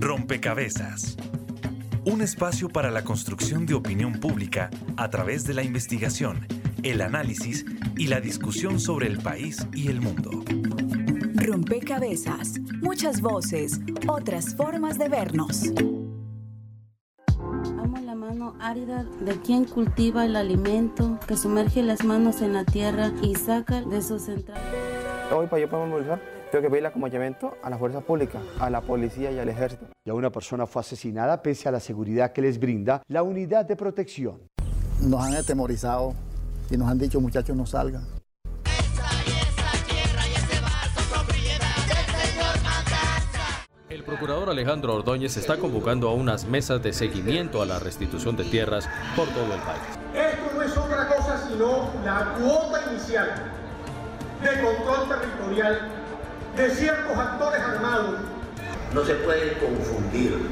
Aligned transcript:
Rompecabezas. 0.00 1.16
Un 2.04 2.20
espacio 2.20 2.68
para 2.68 2.90
la 2.90 3.02
construcción 3.02 3.66
de 3.66 3.74
opinión 3.74 4.12
pública 4.14 4.70
a 4.96 5.10
través 5.10 5.44
de 5.44 5.54
la 5.54 5.62
investigación, 5.62 6.46
el 6.82 7.00
análisis 7.00 7.64
y 7.96 8.06
la 8.06 8.20
discusión 8.20 8.78
sobre 8.78 9.06
el 9.08 9.18
país 9.18 9.66
y 9.72 9.88
el 9.88 10.00
mundo. 10.00 10.30
Rompecabezas. 11.34 12.60
Muchas 12.82 13.20
voces, 13.20 13.80
otras 14.06 14.54
formas 14.54 14.98
de 14.98 15.08
vernos. 15.08 15.72
Amo 17.38 17.98
la 18.04 18.14
mano 18.14 18.54
árida 18.60 19.04
de 19.20 19.40
quien 19.40 19.64
cultiva 19.64 20.24
el 20.24 20.36
alimento, 20.36 21.18
que 21.26 21.36
sumerge 21.36 21.82
las 21.82 22.04
manos 22.04 22.42
en 22.42 22.52
la 22.52 22.64
tierra 22.64 23.12
y 23.22 23.34
saca 23.34 23.82
de 23.82 24.02
sus 24.02 24.28
entrañas. 24.28 24.85
Hoy 25.32 25.48
para 25.48 25.60
yo 25.60 25.68
poder 25.68 25.88
movilizar, 25.88 26.20
tengo 26.52 26.62
que 26.62 26.70
pedir 26.70 26.86
acompañamiento 26.86 27.56
a 27.60 27.68
la 27.68 27.76
fuerza 27.76 28.00
pública, 28.00 28.40
a 28.60 28.70
la 28.70 28.80
policía 28.80 29.32
y 29.32 29.38
al 29.40 29.48
ejército. 29.48 29.86
Ya 30.04 30.14
una 30.14 30.30
persona 30.30 30.66
fue 30.66 30.80
asesinada 30.80 31.42
pese 31.42 31.68
a 31.68 31.72
la 31.72 31.80
seguridad 31.80 32.32
que 32.32 32.42
les 32.42 32.60
brinda 32.60 33.02
la 33.08 33.24
unidad 33.24 33.64
de 33.64 33.74
protección. 33.74 34.40
Nos 35.00 35.24
han 35.24 35.34
atemorizado 35.34 36.14
y 36.70 36.76
nos 36.76 36.88
han 36.88 36.98
dicho 36.98 37.20
muchachos 37.20 37.56
no 37.56 37.66
salgan. 37.66 38.06
El 43.88 44.04
procurador 44.04 44.50
Alejandro 44.50 44.94
Ordóñez 44.94 45.36
está 45.36 45.56
convocando 45.56 46.08
a 46.08 46.14
unas 46.14 46.44
mesas 46.46 46.80
de 46.84 46.92
seguimiento 46.92 47.60
a 47.62 47.66
la 47.66 47.80
restitución 47.80 48.36
de 48.36 48.44
tierras 48.44 48.88
por 49.16 49.26
todo 49.30 49.52
el 49.52 49.60
país. 49.60 49.82
Esto 50.14 50.54
no 50.54 50.62
es 50.62 50.76
otra 50.76 51.08
cosa 51.08 51.48
sino 51.48 51.90
la 52.04 52.34
cuota 52.38 52.92
inicial 52.92 53.65
de 54.42 54.60
control 54.60 55.08
territorial 55.08 55.88
de 56.56 56.70
ciertos 56.70 57.16
actores 57.16 57.60
armados. 57.60 58.20
No 58.94 59.04
se 59.04 59.14
puede 59.14 59.58
confundir 59.58 60.48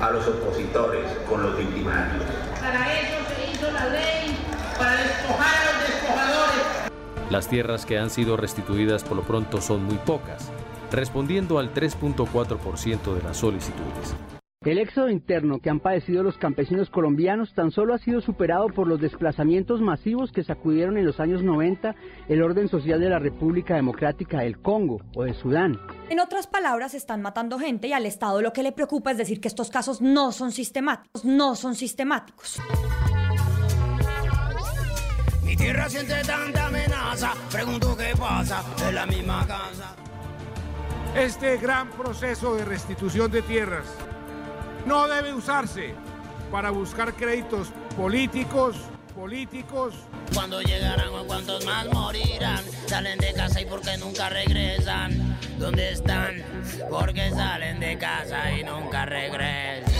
a 0.00 0.10
los 0.10 0.26
opositores 0.26 1.10
con 1.28 1.42
los 1.42 1.56
victimarios. 1.56 2.24
Para 2.60 2.92
eso 3.00 3.16
se 3.34 3.50
hizo 3.52 3.70
la 3.72 3.88
ley, 3.88 4.36
para 4.78 4.92
despojar 4.96 5.54
a 5.56 5.72
los 5.72 5.88
despojadores. 5.88 6.90
Las 7.30 7.48
tierras 7.48 7.86
que 7.86 7.98
han 7.98 8.10
sido 8.10 8.36
restituidas 8.36 9.02
por 9.02 9.16
lo 9.16 9.22
pronto 9.22 9.60
son 9.60 9.84
muy 9.84 9.96
pocas, 9.96 10.50
respondiendo 10.92 11.58
al 11.58 11.72
3.4% 11.72 13.14
de 13.14 13.22
las 13.22 13.38
solicitudes. 13.38 14.14
El 14.66 14.78
éxodo 14.78 15.10
interno 15.10 15.60
que 15.60 15.70
han 15.70 15.78
padecido 15.78 16.24
los 16.24 16.38
campesinos 16.38 16.90
colombianos 16.90 17.54
tan 17.54 17.70
solo 17.70 17.94
ha 17.94 17.98
sido 17.98 18.20
superado 18.20 18.66
por 18.66 18.88
los 18.88 19.00
desplazamientos 19.00 19.80
masivos 19.80 20.32
que 20.32 20.42
sacudieron 20.42 20.98
en 20.98 21.06
los 21.06 21.20
años 21.20 21.44
90 21.44 21.94
el 22.28 22.42
orden 22.42 22.66
social 22.66 22.98
de 22.98 23.08
la 23.08 23.20
República 23.20 23.76
Democrática 23.76 24.40
del 24.40 24.58
Congo 24.58 25.02
o 25.14 25.22
de 25.22 25.34
Sudán. 25.34 25.78
En 26.10 26.18
otras 26.18 26.48
palabras, 26.48 26.94
están 26.94 27.22
matando 27.22 27.60
gente 27.60 27.86
y 27.86 27.92
al 27.92 28.06
Estado 28.06 28.42
lo 28.42 28.52
que 28.52 28.64
le 28.64 28.72
preocupa 28.72 29.12
es 29.12 29.18
decir 29.18 29.40
que 29.40 29.46
estos 29.46 29.70
casos 29.70 30.00
no 30.00 30.32
son 30.32 30.50
sistemáticos, 30.50 31.24
no 31.24 31.54
son 31.54 31.76
sistemáticos. 31.76 32.60
Mi 35.44 35.54
tierra 35.54 35.88
siente 35.88 36.14
tanta 36.26 36.66
amenaza, 36.66 37.34
pregunto 37.52 37.96
qué 37.96 38.18
pasa 38.18 38.64
en 38.88 38.96
la 38.96 39.06
misma 39.06 39.46
casa. 39.46 39.94
Este 41.16 41.56
gran 41.58 41.88
proceso 41.90 42.56
de 42.56 42.64
restitución 42.64 43.30
de 43.30 43.42
tierras 43.42 43.86
no 44.86 45.08
debe 45.08 45.34
usarse 45.34 45.94
para 46.50 46.70
buscar 46.70 47.12
créditos 47.14 47.68
políticos, 47.96 48.76
políticos. 49.14 49.94
Cuando 50.32 50.62
llegarán 50.62 51.08
o 51.08 51.26
cuántos 51.26 51.64
más 51.66 51.86
morirán, 51.92 52.64
salen 52.86 53.18
de 53.18 53.34
casa 53.34 53.60
y 53.60 53.66
porque 53.66 53.96
nunca 53.98 54.28
regresan. 54.28 55.38
¿Dónde 55.58 55.92
están? 55.92 56.42
Porque 56.88 57.30
salen 57.30 57.80
de 57.80 57.98
casa 57.98 58.52
y 58.52 58.62
nunca 58.62 59.04
regresan. 59.04 59.95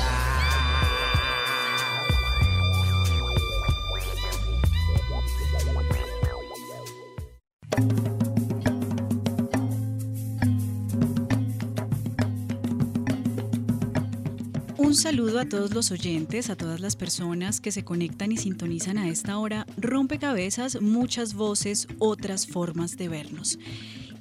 Saludo 14.96 15.40
a 15.40 15.44
todos 15.44 15.74
los 15.74 15.90
oyentes, 15.90 16.48
a 16.48 16.56
todas 16.56 16.80
las 16.80 16.96
personas 16.96 17.60
que 17.60 17.70
se 17.70 17.84
conectan 17.84 18.32
y 18.32 18.38
sintonizan 18.38 18.96
a 18.96 19.08
esta 19.08 19.36
hora. 19.36 19.66
Rompecabezas, 19.76 20.80
muchas 20.80 21.34
voces, 21.34 21.86
otras 21.98 22.46
formas 22.46 22.96
de 22.96 23.08
vernos. 23.08 23.58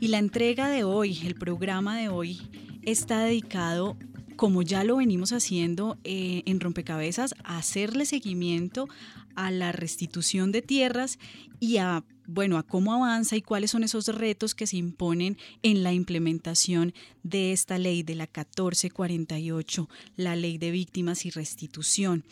Y 0.01 0.09
la 0.09 0.17
entrega 0.17 0.67
de 0.67 0.83
hoy, 0.83 1.19
el 1.25 1.35
programa 1.35 1.97
de 1.97 2.09
hoy, 2.09 2.41
está 2.83 3.23
dedicado, 3.23 3.95
como 4.35 4.63
ya 4.63 4.83
lo 4.83 4.97
venimos 4.97 5.31
haciendo 5.31 5.97
eh, 6.03 6.43
en 6.45 6.59
Rompecabezas, 6.59 7.35
a 7.45 7.57
hacerle 7.57 8.05
seguimiento 8.05 8.89
a 9.35 9.51
la 9.51 9.71
restitución 9.71 10.51
de 10.51 10.61
tierras 10.61 11.19
y 11.61 11.77
a 11.77 12.03
bueno, 12.27 12.57
a 12.57 12.63
cómo 12.63 12.93
avanza 12.93 13.35
y 13.35 13.41
cuáles 13.41 13.71
son 13.71 13.83
esos 13.83 14.07
retos 14.07 14.55
que 14.55 14.67
se 14.67 14.77
imponen 14.77 15.37
en 15.63 15.83
la 15.83 15.93
implementación 15.93 16.93
de 17.23 17.51
esta 17.51 17.77
ley 17.77 18.03
de 18.03 18.15
la 18.15 18.25
1448, 18.25 19.89
la 20.15 20.35
ley 20.35 20.57
de 20.57 20.71
víctimas 20.71 21.25
y 21.25 21.29
restitución. 21.29 22.25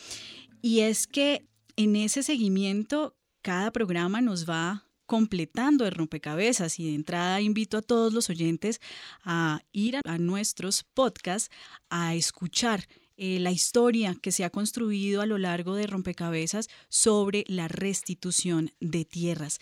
Y 0.62 0.80
es 0.80 1.08
que 1.08 1.46
en 1.76 1.96
ese 1.96 2.24
seguimiento 2.24 3.16
cada 3.42 3.72
programa 3.72 4.22
nos 4.22 4.50
va 4.50 4.88
completando 5.06 5.86
el 5.86 5.92
rompecabezas 5.92 6.80
y 6.80 6.86
de 6.86 6.96
entrada 6.96 7.42
invito 7.42 7.78
a 7.78 7.82
todos 7.82 8.14
los 8.14 8.30
oyentes 8.30 8.80
a 9.24 9.62
ir 9.72 10.00
a 10.06 10.18
nuestros 10.18 10.84
podcasts 10.84 11.52
a 11.90 12.16
escuchar 12.16 12.88
eh, 13.18 13.40
la 13.40 13.52
historia 13.52 14.16
que 14.22 14.32
se 14.32 14.44
ha 14.44 14.50
construido 14.50 15.22
a 15.22 15.26
lo 15.26 15.38
largo 15.38 15.76
de 15.76 15.88
Rompecabezas 15.88 16.70
sobre 16.90 17.44
la 17.48 17.68
restitución 17.68 18.72
de 18.80 19.06
tierras. 19.06 19.60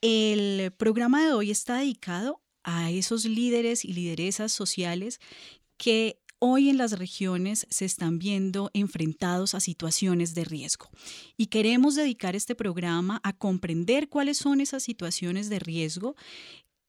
El 0.00 0.72
programa 0.72 1.24
de 1.24 1.32
hoy 1.32 1.50
está 1.50 1.78
dedicado 1.78 2.40
a 2.64 2.90
esos 2.90 3.24
líderes 3.24 3.84
y 3.84 3.92
lideresas 3.92 4.52
sociales 4.52 5.20
que 5.76 6.22
hoy 6.38 6.70
en 6.70 6.76
las 6.76 6.98
regiones 6.98 7.66
se 7.70 7.84
están 7.84 8.18
viendo 8.18 8.70
enfrentados 8.72 9.54
a 9.54 9.60
situaciones 9.60 10.34
de 10.34 10.44
riesgo. 10.44 10.90
Y 11.36 11.46
queremos 11.46 11.94
dedicar 11.94 12.34
este 12.34 12.56
programa 12.56 13.20
a 13.22 13.32
comprender 13.32 14.08
cuáles 14.08 14.38
son 14.38 14.60
esas 14.60 14.82
situaciones 14.82 15.48
de 15.48 15.60
riesgo 15.60 16.16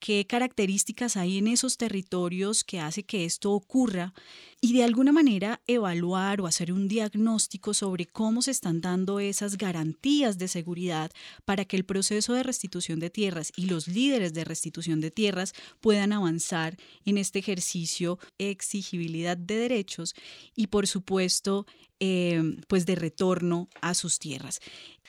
qué 0.04 0.28
características 0.28 1.16
hay 1.16 1.38
en 1.38 1.48
esos 1.48 1.78
territorios 1.78 2.66
que 2.66 2.82
hace 2.82 3.04
que 3.04 3.24
esto 3.24 3.54
ocurra 3.54 4.14
y 4.60 4.74
de 4.74 4.84
alguna 4.84 5.14
manera 5.14 5.62
evaluar 5.66 6.42
o 6.42 6.46
hacer 6.46 6.74
un 6.74 6.90
diagnóstico 6.90 7.74
sobre 7.74 8.06
cómo 8.06 8.42
se 8.42 8.52
están 8.52 8.82
dando 8.82 9.22
esas 9.22 9.58
garantías 9.58 10.38
de 10.38 10.50
seguridad 10.50 11.10
para 11.46 11.64
que 11.64 11.78
el 11.78 11.86
proceso 11.86 12.34
de 12.34 12.44
restitución 12.44 13.00
de 13.00 13.12
tierras 13.12 13.54
y 13.56 13.68
los 13.68 13.88
líderes 13.88 14.34
de 14.34 14.44
restitución 14.44 15.00
de 15.00 15.10
tierras 15.10 15.54
puedan 15.80 16.12
avanzar 16.12 16.76
en 17.06 17.18
este 17.18 17.40
ejercicio 17.40 18.20
exigibilidad 18.38 19.38
de 19.38 19.56
derechos 19.56 20.16
y 20.54 20.68
por 20.68 20.86
supuesto 20.86 21.66
eh, 22.02 22.58
pues 22.68 22.86
de 22.86 22.96
retorno 22.96 23.70
a 23.80 23.94
sus 23.94 24.20
tierras. 24.20 24.60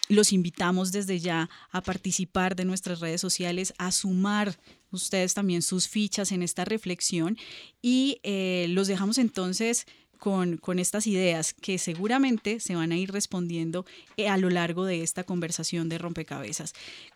Los 0.08 0.32
invitamos 0.32 0.92
desde 0.92 1.18
ya 1.18 1.48
a 1.72 1.80
participar 1.80 2.54
de 2.54 2.66
nuestras 2.66 3.00
redes 3.00 3.20
sociales, 3.20 3.72
a 3.78 3.90
sumar 3.90 4.58
ustedes 4.94 5.34
también 5.34 5.62
sus 5.62 5.88
fichas 5.88 6.32
en 6.32 6.42
esta 6.42 6.64
reflexión 6.64 7.36
y 7.82 8.18
eh, 8.22 8.66
los 8.70 8.86
dejamos 8.86 9.18
entonces 9.18 9.86
con, 10.18 10.56
con, 10.56 10.78
estas 10.78 11.06
ideas 11.06 11.52
que 11.52 11.76
seguramente 11.76 12.58
se 12.60 12.74
van 12.74 12.92
a 12.92 12.96
ir 12.96 13.12
respondiendo 13.12 13.84
eh, 14.16 14.28
a 14.28 14.38
lo 14.38 14.48
largo 14.48 14.86
de 14.86 15.02
esta 15.02 15.24
conversación 15.24 15.88
de 15.88 15.98
rompecabezas. 15.98 16.72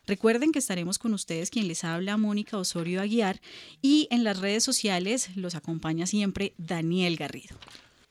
Recuerden 0.06 0.53
que 0.53 0.59
estaremos 0.59 0.99
con 0.99 1.15
ustedes 1.15 1.49
quien 1.50 1.69
les 1.69 1.84
habla, 1.84 2.16
Mónica 2.19 2.59
Osorio 2.59 3.00
Aguiar, 3.00 3.41
y 3.80 4.09
en 4.10 4.25
las 4.25 4.41
redes 4.41 4.63
sociales 4.63 5.30
los 5.36 5.54
acompaña 5.54 6.07
siempre 6.07 6.53
Daniel 6.59 7.16
Garrido. 7.16 7.57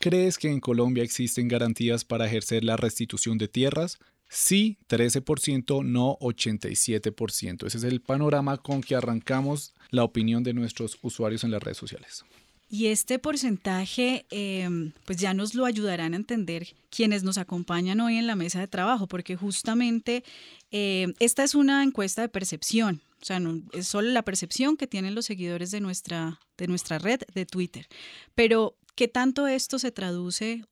¿crees 0.00 0.38
que 0.38 0.48
en 0.48 0.58
Colombia 0.58 1.04
existen 1.04 1.46
garantías 1.46 2.04
para 2.04 2.26
ejercer 2.26 2.64
la 2.64 2.76
restitución 2.76 3.38
de 3.38 3.46
tierras? 3.46 4.00
Sí, 4.28 4.76
13%, 4.88 5.84
no 5.84 6.18
87%. 6.18 7.64
Ese 7.64 7.78
es 7.78 7.84
el 7.84 8.00
panorama 8.00 8.56
con 8.56 8.80
que 8.80 8.96
arrancamos 8.96 9.72
la 9.90 10.02
opinión 10.02 10.42
de 10.42 10.52
nuestros 10.52 10.98
usuarios 11.02 11.44
en 11.44 11.52
las 11.52 11.62
redes 11.62 11.78
sociales. 11.78 12.24
Y 12.74 12.86
este 12.86 13.18
porcentaje, 13.18 14.24
em, 14.30 14.92
pues 15.04 15.18
ya 15.18 15.34
nos 15.34 15.54
lo 15.54 15.66
ayudarán 15.66 16.14
a 16.14 16.16
entender 16.16 16.74
quienes 16.88 17.22
nos 17.22 17.36
acompañan 17.36 18.00
hoy 18.00 18.16
en 18.16 18.26
la 18.26 18.34
mesa 18.34 18.60
de 18.60 18.66
trabajo, 18.66 19.06
porque 19.06 19.36
justamente 19.36 20.24
em, 20.70 21.12
esta 21.18 21.44
es 21.44 21.54
una 21.54 21.82
encuesta 21.82 22.22
de 22.22 22.30
percepción, 22.30 23.02
o 23.20 23.26
sea, 23.26 23.40
no, 23.40 23.60
es 23.74 23.88
solo 23.88 24.08
la 24.08 24.22
percepción 24.22 24.78
que 24.78 24.86
tienen 24.86 25.14
los 25.14 25.26
seguidores 25.26 25.70
de 25.70 25.82
nuestra, 25.82 26.40
de 26.56 26.66
nuestra 26.66 26.98
red 26.98 27.20
de 27.34 27.44
Twitter. 27.44 27.88
Pero, 28.34 28.74
¿qué 28.94 29.06
tanto 29.06 29.46
esto 29.46 29.78
se 29.78 29.92
traduce 29.92 30.64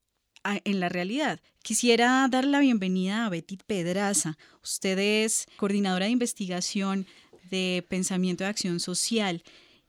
en 0.43 0.81
la 0.81 0.89
realidad. 0.89 1.39
Quisiera 1.63 2.27
dar 2.31 2.47
la 2.47 2.61
bienvenida 2.61 3.27
a 3.27 3.29
Betty 3.29 3.59
Pedraza. 3.59 4.39
Usted 4.63 4.99
es 4.99 5.47
coordinadora 5.59 6.07
de 6.07 6.13
investigación 6.13 7.07
de 7.51 7.85
pensamiento 7.91 8.45
de 8.45 8.49
acción 8.49 8.81
social 8.81 9.43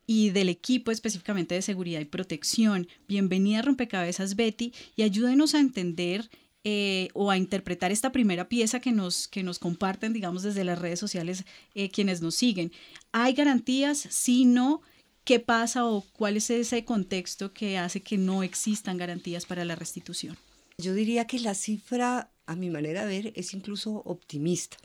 y 0.08 0.32
del 0.32 0.50
equipo 0.50 0.92
específicamente 0.92 1.56
de 1.56 1.62
seguridad 1.62 2.00
y 2.00 2.06
protección. 2.06 2.88
Bienvenida 3.08 3.60
a 3.60 3.62
Rompecabezas 3.62 4.36
Betty 4.36 4.74
y 4.96 5.04
ayúdenos 5.04 5.56
a 5.56 5.60
entender 5.60 6.30
eh, 6.64 7.10
o 7.14 7.32
a 7.32 7.38
interpretar 7.38 7.92
esta 7.92 8.12
primera 8.12 8.48
pieza 8.48 8.80
que 8.80 8.92
nos, 8.92 9.28
que 9.28 9.42
nos 9.42 9.58
comparten, 9.58 10.14
digamos, 10.14 10.44
desde 10.44 10.64
las 10.64 10.78
redes 10.78 11.00
sociales 11.00 11.44
eh, 11.74 11.90
quienes 11.90 12.22
nos 12.22 12.36
siguen. 12.36 12.72
¿Hay 13.12 13.34
garantías? 13.34 13.98
Si 13.98 14.46
no, 14.46 14.84
¿qué 15.24 15.40
pasa 15.40 15.86
o 15.86 16.06
cuál 16.14 16.38
es 16.38 16.52
ese 16.52 16.86
contexto 16.86 17.52
que 17.52 17.80
hace 17.80 18.02
que 18.02 18.20
no 18.20 18.44
existan 18.44 18.98
garantías 18.98 19.46
para 19.48 19.66
la 19.66 19.76
restitución? 19.76 20.38
Yo 20.78 20.94
diría 20.94 21.26
que 21.26 21.40
la 21.40 21.56
cifra, 21.56 22.30
a 22.46 22.56
mi 22.56 22.70
manera 22.70 23.06
de 23.06 23.22
ver, 23.22 23.34
es 23.36 23.54
incluso 23.54 24.04
optimista, 24.06 24.78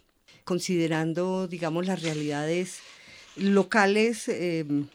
considerando, 0.44 1.46
digamos, 1.46 1.86
las 1.86 2.00
realidades 2.00 2.78
locales. 3.36 4.28
Em, 4.28 4.86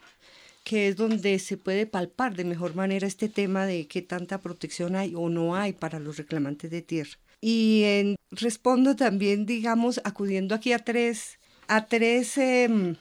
que 0.64 0.88
es 0.88 0.96
donde 0.96 1.40
se 1.40 1.58
puede 1.58 1.86
palpar 1.86 2.36
de 2.36 2.44
mejor 2.44 2.76
manera 2.76 3.08
este 3.08 3.30
tema 3.30 3.66
de 3.66 3.88
qué 3.88 4.02
tanta 4.02 4.40
protección 4.40 4.96
hay 4.96 5.14
o 5.16 5.30
no 5.30 5.56
hay 5.56 5.74
para 5.74 6.00
los 6.00 6.18
reclamantes 6.18 6.70
de 6.70 6.82
tierra. 6.82 7.18
Y 7.42 8.16
respondo 8.30 8.96
también, 8.96 9.46
digamos, 9.46 10.00
acudiendo 10.04 10.54
aquí 10.54 10.74
a 10.74 10.80
tres, 10.80 11.40
a 11.68 11.88
tres 11.88 12.38
em, 12.38 12.96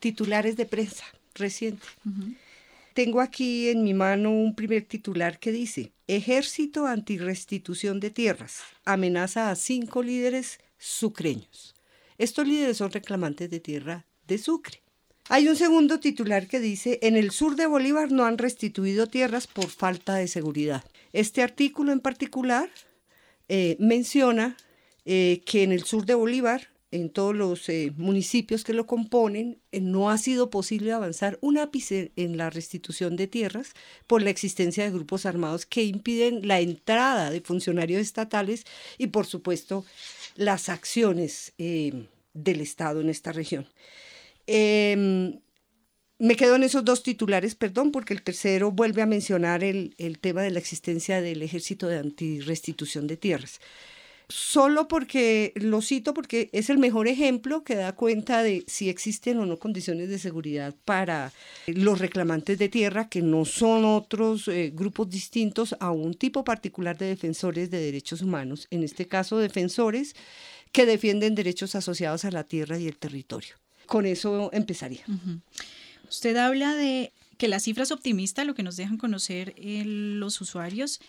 titulares 0.00 0.56
de 0.56 0.66
prensa 0.66 1.04
reciente. 1.34 1.86
Tengo 2.94 3.20
aquí 3.20 3.68
en 3.68 3.82
mi 3.84 3.94
mano 3.94 4.30
un 4.30 4.54
primer 4.54 4.84
titular 4.84 5.38
que 5.38 5.52
dice, 5.52 5.92
Ejército 6.06 6.86
antirrestitución 6.86 7.98
de 7.98 8.10
tierras, 8.10 8.60
amenaza 8.84 9.50
a 9.50 9.56
cinco 9.56 10.02
líderes 10.02 10.60
sucreños. 10.78 11.74
Estos 12.18 12.46
líderes 12.46 12.76
son 12.76 12.92
reclamantes 12.92 13.50
de 13.50 13.58
tierra 13.58 14.06
de 14.26 14.38
Sucre. 14.38 14.83
Hay 15.30 15.48
un 15.48 15.56
segundo 15.56 16.00
titular 16.00 16.46
que 16.48 16.60
dice, 16.60 16.98
en 17.00 17.16
el 17.16 17.30
sur 17.30 17.56
de 17.56 17.66
Bolívar 17.66 18.12
no 18.12 18.26
han 18.26 18.36
restituido 18.36 19.06
tierras 19.06 19.46
por 19.46 19.68
falta 19.70 20.16
de 20.16 20.28
seguridad. 20.28 20.84
Este 21.14 21.40
artículo 21.40 21.92
en 21.92 22.00
particular 22.00 22.68
eh, 23.48 23.76
menciona 23.80 24.54
eh, 25.06 25.40
que 25.46 25.62
en 25.62 25.72
el 25.72 25.84
sur 25.84 26.04
de 26.04 26.12
Bolívar, 26.12 26.68
en 26.90 27.08
todos 27.08 27.34
los 27.34 27.70
eh, 27.70 27.90
municipios 27.96 28.64
que 28.64 28.74
lo 28.74 28.86
componen, 28.86 29.58
no 29.72 30.10
ha 30.10 30.18
sido 30.18 30.50
posible 30.50 30.92
avanzar 30.92 31.38
un 31.40 31.56
ápice 31.56 32.12
en 32.16 32.36
la 32.36 32.50
restitución 32.50 33.16
de 33.16 33.26
tierras 33.26 33.72
por 34.06 34.20
la 34.20 34.28
existencia 34.28 34.84
de 34.84 34.90
grupos 34.90 35.24
armados 35.24 35.64
que 35.64 35.84
impiden 35.84 36.46
la 36.46 36.60
entrada 36.60 37.30
de 37.30 37.40
funcionarios 37.40 38.02
estatales 38.02 38.66
y, 38.98 39.06
por 39.06 39.24
supuesto, 39.24 39.86
las 40.36 40.68
acciones 40.68 41.54
del 41.56 42.60
Estado 42.60 43.00
en 43.00 43.08
esta 43.08 43.32
región. 43.32 43.66
Em, 44.46 45.40
me 46.18 46.36
quedo 46.36 46.56
en 46.56 46.62
esos 46.62 46.84
dos 46.84 47.02
titulares, 47.02 47.54
perdón, 47.54 47.90
porque 47.92 48.14
el 48.14 48.22
tercero 48.22 48.70
vuelve 48.70 49.02
a 49.02 49.06
mencionar 49.06 49.64
el, 49.64 49.94
tema 50.20 50.42
de 50.42 50.50
la 50.50 50.58
existencia 50.58 51.20
del 51.20 51.42
ejército 51.42 51.88
de 51.88 51.98
antirrestitución 51.98 53.06
de 53.06 53.16
tierras. 53.16 53.60
Solo 54.28 54.88
porque 54.88 55.52
lo 55.56 55.82
cito 55.82 56.14
porque 56.14 56.48
es 56.52 56.70
el 56.70 56.78
mejor 56.78 57.08
ejemplo 57.08 57.62
que 57.62 57.74
da 57.74 57.94
cuenta 57.94 58.42
de 58.42 58.64
si 58.66 58.88
existen 58.88 59.38
o 59.38 59.44
no 59.44 59.58
condiciones 59.58 60.08
de 60.08 60.18
seguridad 60.18 60.74
para 60.86 61.30
los 61.66 61.98
reclamantes 61.98 62.58
de 62.58 62.70
tierra, 62.70 63.10
que 63.10 63.20
no 63.20 63.44
son 63.44 63.84
otros 63.84 64.48
eh, 64.48 64.72
grupos 64.74 65.10
distintos 65.10 65.76
a 65.78 65.90
un 65.90 66.14
tipo 66.14 66.42
particular 66.42 66.96
de 66.96 67.06
defensores 67.06 67.70
de 67.70 67.80
derechos 67.80 68.22
humanos, 68.22 68.66
en 68.70 68.82
este 68.82 69.06
caso 69.06 69.36
defensores 69.36 70.16
que 70.72 70.86
defienden 70.86 71.34
derechos 71.34 71.74
asociados 71.74 72.24
a 72.24 72.30
la 72.30 72.44
tierra 72.44 72.78
y 72.78 72.86
el 72.86 72.96
territorio. 72.96 73.56
Con 73.86 74.06
eso 74.06 74.50
empezaría. 74.52 75.04
Usted 76.08 76.36
habla 76.36 76.74
de 76.74 77.12
que 77.38 77.48
la 77.48 77.60
cifra 77.60 77.82
es 77.82 77.90
optimista, 77.90 78.44
lo 78.44 78.54
que 78.54 78.62
nos 78.62 78.76
dejan 78.76 78.96
conocer 78.96 79.54
eh, 79.56 79.82
los 79.84 80.40
usuarios, 80.40 81.00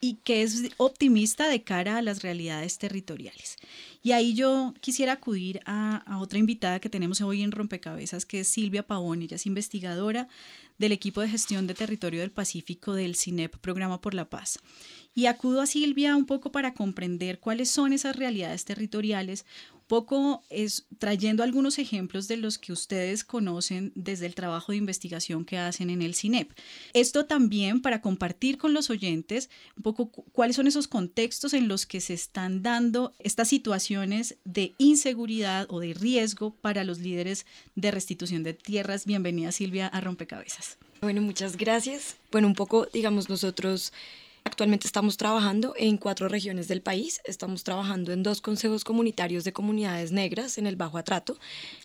y 0.00 0.14
que 0.24 0.42
es 0.42 0.70
optimista 0.76 1.48
de 1.48 1.62
cara 1.62 1.98
a 1.98 2.02
las 2.02 2.22
realidades 2.22 2.78
territoriales. 2.78 3.56
Y 4.02 4.12
ahí 4.12 4.34
yo 4.34 4.72
quisiera 4.80 5.14
acudir 5.14 5.60
a, 5.66 5.96
a, 6.06 6.18
otra 6.18 6.38
invitada 6.38 6.78
que 6.78 6.88
tenemos 6.88 7.20
hoy 7.20 7.42
en 7.42 7.50
Rompecabezas, 7.50 8.24
que 8.24 8.40
es 8.40 8.48
Silvia 8.48 8.86
Pavón. 8.86 9.22
Ella 9.22 9.36
es 9.36 9.46
investigadora 9.46 10.28
del 10.78 10.92
equipo 10.92 11.20
de 11.20 11.28
gestión 11.28 11.66
de 11.66 11.74
territorio 11.74 12.20
del 12.20 12.30
Pacífico 12.30 12.94
del 12.94 13.16
CINEP, 13.16 13.56
Programa 13.56 14.00
por 14.00 14.14
la 14.14 14.30
Paz. 14.30 14.60
Y 15.18 15.26
acudo 15.26 15.62
a 15.62 15.66
Silvia 15.66 16.14
un 16.14 16.26
poco 16.26 16.52
para 16.52 16.74
comprender 16.74 17.40
cuáles 17.40 17.68
son 17.68 17.92
esas 17.92 18.14
realidades 18.14 18.64
territoriales, 18.64 19.46
poco 19.88 20.44
es 20.48 20.86
trayendo 21.00 21.42
algunos 21.42 21.80
ejemplos 21.80 22.28
de 22.28 22.36
los 22.36 22.56
que 22.56 22.72
ustedes 22.72 23.24
conocen 23.24 23.90
desde 23.96 24.26
el 24.26 24.36
trabajo 24.36 24.70
de 24.70 24.78
investigación 24.78 25.44
que 25.44 25.58
hacen 25.58 25.90
en 25.90 26.02
el 26.02 26.14
CINEP. 26.14 26.52
Esto 26.92 27.26
también 27.26 27.82
para 27.82 28.00
compartir 28.00 28.58
con 28.58 28.74
los 28.74 28.90
oyentes 28.90 29.50
un 29.76 29.82
poco 29.82 30.08
cuáles 30.30 30.54
son 30.54 30.68
esos 30.68 30.86
contextos 30.86 31.52
en 31.52 31.66
los 31.66 31.84
que 31.84 32.00
se 32.00 32.14
están 32.14 32.62
dando 32.62 33.12
estas 33.18 33.48
situaciones 33.48 34.36
de 34.44 34.76
inseguridad 34.78 35.66
o 35.68 35.80
de 35.80 35.94
riesgo 35.94 36.54
para 36.54 36.84
los 36.84 37.00
líderes 37.00 37.44
de 37.74 37.90
restitución 37.90 38.44
de 38.44 38.54
tierras. 38.54 39.04
Bienvenida 39.04 39.50
Silvia 39.50 39.88
a 39.88 40.00
Rompecabezas. 40.00 40.78
Bueno, 41.00 41.22
muchas 41.22 41.56
gracias. 41.56 42.18
Bueno, 42.30 42.46
un 42.46 42.54
poco, 42.54 42.86
digamos, 42.92 43.28
nosotros 43.28 43.92
Actualmente 44.48 44.86
estamos 44.86 45.18
trabajando 45.18 45.74
en 45.76 45.98
cuatro 45.98 46.26
regiones 46.26 46.68
del 46.68 46.80
país. 46.80 47.20
Estamos 47.24 47.64
trabajando 47.64 48.12
en 48.12 48.22
dos 48.22 48.40
consejos 48.40 48.82
comunitarios 48.82 49.44
de 49.44 49.52
comunidades 49.52 50.10
negras 50.10 50.56
en 50.56 50.66
el 50.66 50.74
Bajo 50.74 50.96
Atrato. 50.96 51.36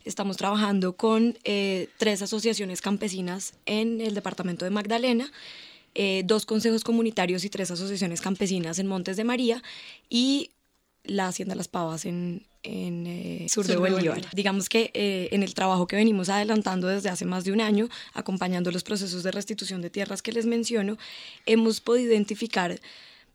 Estamos 0.06 0.38
trabajando 0.38 0.96
con 0.96 1.38
eh, 1.44 1.90
tres 1.98 2.22
asociaciones 2.22 2.80
campesinas 2.80 3.56
en 3.66 4.00
el 4.00 4.16
departamento 4.16 4.64
de 4.64 4.72
Magdalena. 4.72 5.30
Eh, 5.94 6.24
dos 6.26 6.46
consejos 6.46 6.86
comunitarios 6.86 7.44
y 7.44 7.50
tres 7.50 7.70
asociaciones 7.70 8.22
campesinas 8.22 8.80
en 8.80 8.88
Montes 8.88 9.18
de 9.18 9.26
María 9.26 9.62
y 10.10 10.52
la 11.04 11.28
Hacienda 11.28 11.56
Las 11.56 11.68
Pavas 11.68 12.06
en, 12.06 12.46
en 12.64 13.08
eh, 13.08 13.48
sur, 13.50 13.66
de 13.66 13.76
Bolívar. 13.76 14.22
Digamos 14.34 14.70
que 14.70 14.92
eh, 14.94 15.30
en 15.32 15.44
el 15.44 15.54
trabajo 15.54 15.88
que 15.88 15.96
venimos 15.96 16.30
adelantando 16.30 16.88
desde 16.88 17.10
hace 17.10 17.26
más 17.26 17.44
de 17.44 17.52
un 17.52 17.62
año, 17.62 17.90
acompañando 18.14 18.72
los 18.72 18.84
procesos 18.84 19.24
de 19.24 19.32
restitución 19.32 19.82
de 19.82 19.90
tierras 19.90 20.22
que 20.22 20.32
les 20.32 20.46
menciono, 20.46 20.98
hemos 21.46 21.82
podido 21.82 22.12
identificar 22.12 22.80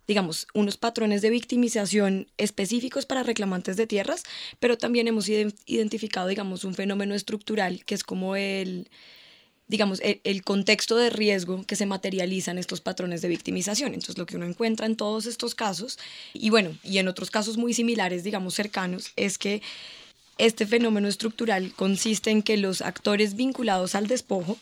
digamos, 0.06 0.46
unos 0.54 0.78
patrones 0.78 1.20
de 1.20 1.28
victimización 1.28 2.28
específicos 2.38 3.04
para 3.04 3.22
reclamantes 3.22 3.76
de 3.76 3.86
tierras, 3.86 4.22
pero 4.58 4.78
también 4.78 5.06
hemos 5.06 5.28
identificado, 5.28 6.28
digamos, 6.28 6.64
un 6.64 6.74
fenómeno 6.74 7.14
estructural 7.14 7.84
que 7.84 7.94
es 7.94 8.04
como 8.04 8.34
el, 8.34 8.88
digamos, 9.68 10.00
el, 10.02 10.42
contexto 10.42 10.96
de 10.96 11.10
riesgo 11.10 11.62
que 11.64 11.76
se 11.76 11.86
materializa 11.86 12.50
en 12.50 12.58
estos 12.58 12.80
patrones 12.80 13.20
de 13.20 13.28
victimización. 13.28 13.92
Entonces, 13.92 14.16
lo 14.18 14.24
que 14.24 14.36
uno 14.36 14.46
encuentra 14.46 14.86
en 14.86 14.96
todos 14.96 15.26
estos 15.26 15.54
casos, 15.54 15.98
y 16.32 16.50
bueno, 16.50 16.70
y 16.82 16.98
en 16.98 17.08
otros 17.08 17.30
casos 17.30 17.58
muy 17.58 17.74
similares, 17.74 18.24
digamos, 18.24 18.54
cercanos, 18.54 19.12
es 19.16 19.36
que 19.36 19.60
este 20.38 20.66
fenómeno 20.66 21.06
estructural 21.06 21.72
consiste 21.74 22.30
en 22.30 22.42
que 22.42 22.56
los 22.56 22.80
actores 22.80 23.36
vinculados 23.36 23.94
al 23.94 24.06
despojo 24.06 24.56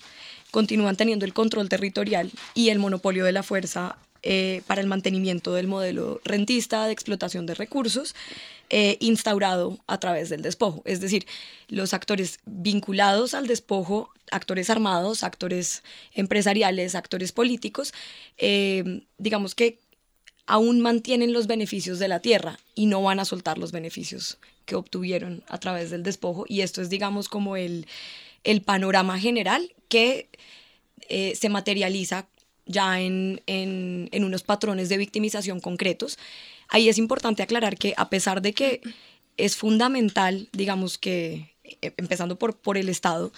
continúan 0.51 0.97
teniendo 0.97 1.25
el 1.25 1.35
control 1.35 1.69
territorial 1.69 2.31
y 2.55 2.71
el 2.71 2.79
monopolio 2.79 3.25
de 3.25 3.33
la 3.33 3.43
fuerza 3.43 3.97
eh, 4.29 4.63
para 4.67 4.81
el 4.81 4.89
mantenimiento 4.89 5.55
del 5.55 5.69
modelo 5.69 6.21
rentista 6.25 6.85
de 6.87 6.93
explotación 6.93 7.47
de 7.47 7.55
recursos 7.55 8.17
eh, 8.71 8.97
instaurado 8.99 9.79
a 9.87 10.01
través 10.01 10.31
del 10.31 10.43
despojo. 10.43 10.83
Es 10.85 11.01
decir, 11.01 11.27
los 11.69 11.95
actores 11.95 12.41
vinculados 12.45 13.35
al 13.35 13.47
despojo, 13.47 14.11
actores 14.33 14.69
armados, 14.69 15.23
actores 15.23 15.85
empresariales, 16.13 16.97
actores 16.97 17.31
políticos, 17.31 17.95
eh, 18.37 19.03
digamos 19.17 19.55
que 19.55 19.79
aún 20.47 20.81
mantienen 20.81 21.33
los 21.33 21.47
beneficios 21.47 22.01
de 22.01 22.09
la 22.09 22.19
tierra 22.19 22.59
y 22.75 22.87
no 22.87 23.01
van 23.03 23.21
a 23.21 23.25
soltar 23.25 23.59
los 23.59 23.71
beneficios 23.71 24.39
que 24.65 24.75
obtuvieron 24.75 25.45
a 25.47 25.59
través 25.59 25.91
del 25.91 26.03
despojo. 26.03 26.47
Y 26.49 26.63
esto 26.63 26.83
es, 26.83 26.91
digamos, 26.91 27.29
como 27.29 27.57
el, 27.57 27.87
el 28.43 28.61
panorama 28.61 29.21
general 29.21 29.73
que 29.89 30.29
se 31.09 31.49
materializa 31.49 32.27
ya 32.67 33.01
en, 33.01 33.41
en, 33.47 34.25
unos 34.25 34.43
patrones 34.43 34.89
de 34.89 34.99
victimización 34.99 35.61
concretos. 35.61 36.19
Ahí 36.69 36.89
es 36.89 36.99
importante 36.99 37.43
aclarar 37.43 37.79
que 37.79 37.95
a 37.97 38.11
pesar 38.11 38.43
de 38.43 38.53
que 38.53 38.81
es 39.37 39.57
fundamental, 39.57 40.49
digamos 40.53 40.99
que, 40.99 41.55
eh, 41.65 41.93
empezando 41.97 42.39
por, 42.39 42.57
por 42.57 42.77
el 42.77 42.89
Estado, 42.89 43.33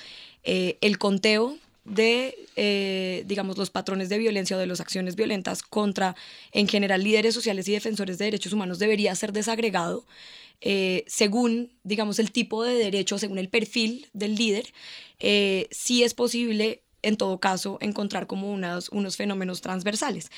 eh, 0.45 0.79
el 0.81 0.99
conteo 0.99 1.59
de, 1.85 2.37
eh, 2.57 3.25
digamos, 3.27 3.59
los 3.59 3.71
patrones 3.71 4.09
de 4.09 4.19
violencia 4.19 4.57
o 4.57 4.61
de 4.61 4.67
las 4.67 4.81
acciones 4.81 5.15
violentas 5.15 5.63
contra, 5.63 6.17
en 6.53 6.69
general, 6.69 7.03
líderes 7.03 7.35
sociales 7.35 7.69
y 7.69 7.73
defensores 7.73 8.19
de 8.19 8.27
derechos 8.27 8.53
humanos 8.53 8.79
debería 8.79 9.15
ser 9.15 9.33
desagregado 9.33 10.05
según, 11.07 11.71
digamos, 11.85 12.19
el 12.19 12.33
tipo 12.33 12.65
de 12.65 12.75
derecho, 12.75 13.17
según 13.17 13.39
el 13.39 13.49
perfil 13.49 14.09
del 14.13 14.35
líder. 14.35 14.67
sí 15.71 16.03
es 16.03 16.15
posible 16.15 16.83
en 17.03 17.17
todo 17.17 17.39
caso, 17.39 17.79
encontrar 17.81 18.27
como 18.27 18.53
unos, 18.53 18.89
unos 18.89 19.17
fenómenos 19.17 19.61
transversales. 19.61 20.31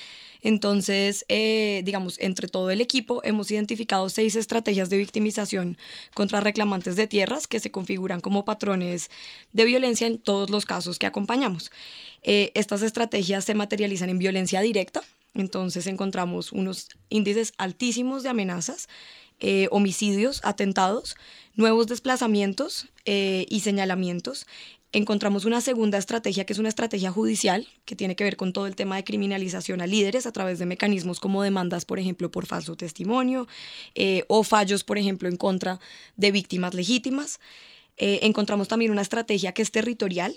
Entonces, 0.43 1.25
eh, 1.29 1.83
digamos, 1.85 2.19
entre 2.19 2.49
todo 2.49 2.71
el 2.71 2.81
equipo 2.81 3.23
hemos 3.25 3.51
identificado 3.51 4.09
seis 4.09 4.37
estrategias 4.37 4.91
de 4.91 4.99
victimización 4.99 5.79
contra 6.15 6.41
reclamantes 6.41 6.97
de 6.97 7.07
tierras 7.07 7.47
que 7.47 7.61
se 7.61 7.71
configuran 7.71 8.21
como 8.21 8.45
patrones 8.45 9.11
de 9.53 9.65
violencia 9.65 10.07
en 10.07 10.19
todos 10.19 10.51
los 10.51 10.67
casos 10.67 10.99
que 10.99 11.07
acompañamos. 11.07 11.71
Eh, 12.23 12.53
estas 12.55 12.83
estrategias 12.83 13.45
se 13.45 13.55
materializan 13.55 14.11
en 14.11 14.19
violencia 14.19 14.61
directa, 14.61 15.03
entonces 15.35 15.87
encontramos 15.87 16.53
unos 16.53 16.89
índices 17.09 17.55
altísimos 17.57 18.23
de 18.23 18.31
amenazas, 18.31 18.89
eh, 19.43 19.69
homicidios, 19.71 20.41
atentados, 20.45 21.17
nuevos 21.55 21.87
desplazamientos 21.87 22.89
y 23.07 23.61
señalamientos 23.61 24.47
encontramos 24.93 25.45
una 25.45 25.61
segunda 25.61 25.99
estrategia 25.99 26.45
que 26.45 26.53
es 26.53 26.59
una 26.59 26.69
estrategia 26.69 27.13
judicial 27.13 27.69
que 27.85 27.95
tiene 27.95 28.17
que 28.17 28.25
ver 28.25 28.37
con 28.37 28.53
todo 28.53 28.67
el 28.67 28.75
tema 28.75 28.97
de 28.97 29.05
criminalización 29.05 29.81
a 29.81 29.87
líderes 29.87 30.27
a 30.27 30.33
través 30.33 30.59
de 30.59 30.67
mecanismos 30.67 31.21
como 31.21 31.43
demandas, 31.43 31.85
por 31.85 31.99
ejemplo, 31.99 32.31
por 32.31 32.47
falso 32.47 32.77
testimonio 32.77 33.47
eh, 33.95 34.25
o 34.29 34.43
fallos, 34.43 34.83
por 34.83 34.99
ejemplo, 34.99 35.29
en 35.29 35.37
contra 35.37 35.79
de 36.17 36.33
víctimas 36.33 36.75
legítimas. 36.75 37.41
Eh, 37.97 38.21
encontramos 38.23 38.67
también 38.67 38.91
una 38.91 39.03
estrategia 39.03 39.53
que 39.53 39.63
es 39.63 39.71
territorial, 39.71 40.35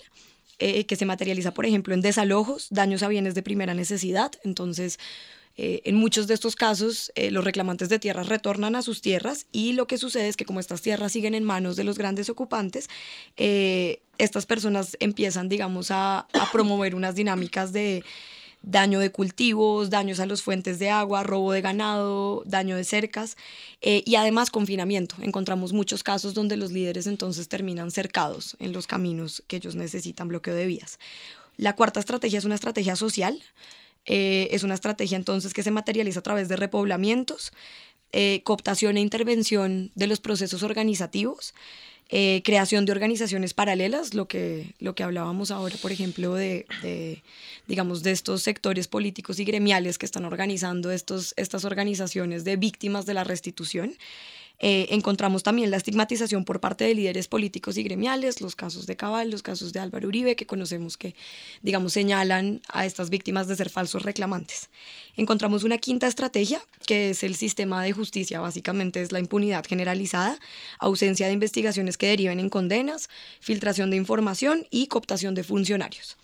eh, 0.60 0.86
que 0.86 0.96
se 0.96 1.06
materializa, 1.06 1.54
por 1.54 1.66
ejemplo, 1.66 1.94
en 1.94 2.02
desalojos, 2.02 2.68
daños 2.70 3.02
a 3.02 3.08
bienes 3.08 3.34
de 3.34 3.42
primera 3.42 3.74
necesidad. 3.74 4.32
Entonces, 4.44 5.00
eh, 5.56 5.82
en 5.86 5.96
muchos 5.96 6.26
de 6.26 6.34
estos 6.34 6.56
casos, 6.56 7.12
eh, 7.16 7.30
los 7.30 7.44
reclamantes 7.44 7.88
de 7.90 8.00
tierras 8.00 8.28
retornan 8.28 8.76
a 8.76 8.82
sus 8.82 9.02
tierras 9.02 9.46
y 9.52 9.74
lo 9.74 9.86
que 9.86 10.00
sucede 10.00 10.28
es 10.28 10.36
que 10.36 10.46
como 10.46 10.60
estas 10.60 10.82
tierras 10.82 11.12
siguen 11.12 11.36
en 11.36 11.44
manos 11.44 11.76
de 11.76 11.84
los 11.84 11.98
grandes 11.98 12.30
ocupantes, 12.30 12.90
eh, 13.38 14.02
estas 14.18 14.48
personas 14.48 14.98
empiezan, 15.00 15.50
digamos, 15.50 15.92
a, 15.92 16.28
promover 16.52 16.96
unas 16.96 17.16
dinámicas 17.16 17.72
de 17.72 18.04
daño 18.64 19.00
de 19.00 19.12
cultivos, 19.12 19.90
daños 19.90 20.20
a 20.20 20.26
las 20.26 20.42
fuentes 20.42 20.80
de 20.80 20.90
agua, 20.90 21.24
robo 21.24 21.52
de 21.52 21.62
ganado, 21.62 22.44
daño 22.46 22.76
de 22.78 22.84
cercas 22.84 23.36
y 23.82 24.16
además 24.16 24.52
confinamiento. 24.52 25.16
Encontramos 25.22 25.74
muchos 25.74 26.04
casos 26.04 26.34
donde 26.34 26.56
los 26.56 26.72
líderes 26.72 27.08
entonces 27.08 27.50
terminan 27.50 27.92
cercados 27.92 28.56
en 28.60 28.72
los 28.72 28.88
caminos 28.88 29.44
que 29.48 29.58
ellos 29.58 29.76
necesitan, 29.76 30.30
bloqueo 30.30 30.56
de 30.56 30.68
vías. 30.68 31.00
La 31.58 31.76
cuarta 31.76 32.00
estrategia 32.00 32.40
es 32.40 32.46
una 32.46 32.56
estrategia 32.56 32.96
social. 32.96 33.42
Eh, 34.06 34.50
es 34.52 34.64
una 34.64 34.74
estrategia 34.74 35.16
entonces 35.16 35.54
que 35.54 35.64
se 35.64 35.72
materializa 35.72 36.20
a 36.20 36.24
través 36.24 36.50
de 36.50 36.56
repoblamientos, 36.56 37.52
eh, 38.12 38.42
cooptación 38.44 38.98
e 38.98 39.02
intervención 39.02 39.92
de 39.96 40.08
los 40.08 40.20
procesos 40.20 40.62
organizativos, 40.62 41.54
eh, 42.10 42.42
creación 42.44 42.86
de 42.86 42.92
organizaciones 42.92 43.54
paralelas, 43.54 44.14
lo 44.14 44.28
que, 44.28 44.76
lo 44.80 44.94
que 44.94 45.04
hablábamos 45.04 45.52
ahora, 45.52 45.76
por 45.82 45.92
ejemplo, 45.92 46.36
de, 46.36 46.68
de, 46.82 47.24
digamos, 47.68 48.04
de 48.04 48.12
estos 48.12 48.44
sectores 48.44 48.88
políticos 48.88 49.40
y 49.40 49.46
gremiales 49.46 49.98
que 49.98 50.06
están 50.06 50.26
organizando 50.26 50.92
estos, 50.92 51.34
estas 51.38 51.66
organizaciones 51.66 52.44
de 52.44 52.58
víctimas 52.58 53.06
de 53.06 53.14
la 53.16 53.24
restitución. 53.24 53.96
Eh, 54.60 54.88
encontramos 54.92 55.44
también 55.44 55.72
la 55.72 55.78
estigmatización 55.78 56.46
por 56.46 56.60
parte 56.60 56.86
de 56.86 56.96
líderes 56.96 57.28
políticos 57.28 57.78
y 57.78 57.84
gremiales, 57.84 58.40
los 58.40 58.56
casos 58.56 58.86
de 58.86 58.96
Cabal, 58.96 59.30
los 59.30 59.44
casos 59.44 59.74
de 59.74 59.80
Álvaro 59.80 60.08
Uribe, 60.08 60.36
que 60.36 60.46
conocemos 60.46 60.98
que, 60.98 61.16
digamos, 61.62 61.94
señalan 61.94 62.62
a 62.70 62.86
estas 62.86 63.10
víctimas 63.10 63.48
de 63.48 63.56
ser 63.56 63.70
falsos 63.70 64.04
reclamantes. 64.04 64.70
Encontramos 65.18 65.64
una 65.64 65.78
quinta 65.78 66.08
estrategia, 66.08 66.62
que 66.86 67.10
es 67.10 67.24
el 67.24 67.36
sistema 67.36 67.84
de 67.84 67.92
justicia, 67.92 68.40
básicamente 68.40 69.02
es 69.02 69.12
la 69.12 69.20
impunidad 69.20 69.66
generalizada, 69.66 70.40
ausencia 70.80 71.28
de 71.28 71.34
investigaciones 71.34 71.98
que 71.98 72.08
deriven 72.08 72.40
en 72.40 72.50
condenas, 72.50 73.10
filtración 73.42 73.90
de 73.90 73.98
información 73.98 74.66
y 74.72 74.88
cooptación 74.88 75.36
de 75.36 75.44
funcionarios. 75.44 76.18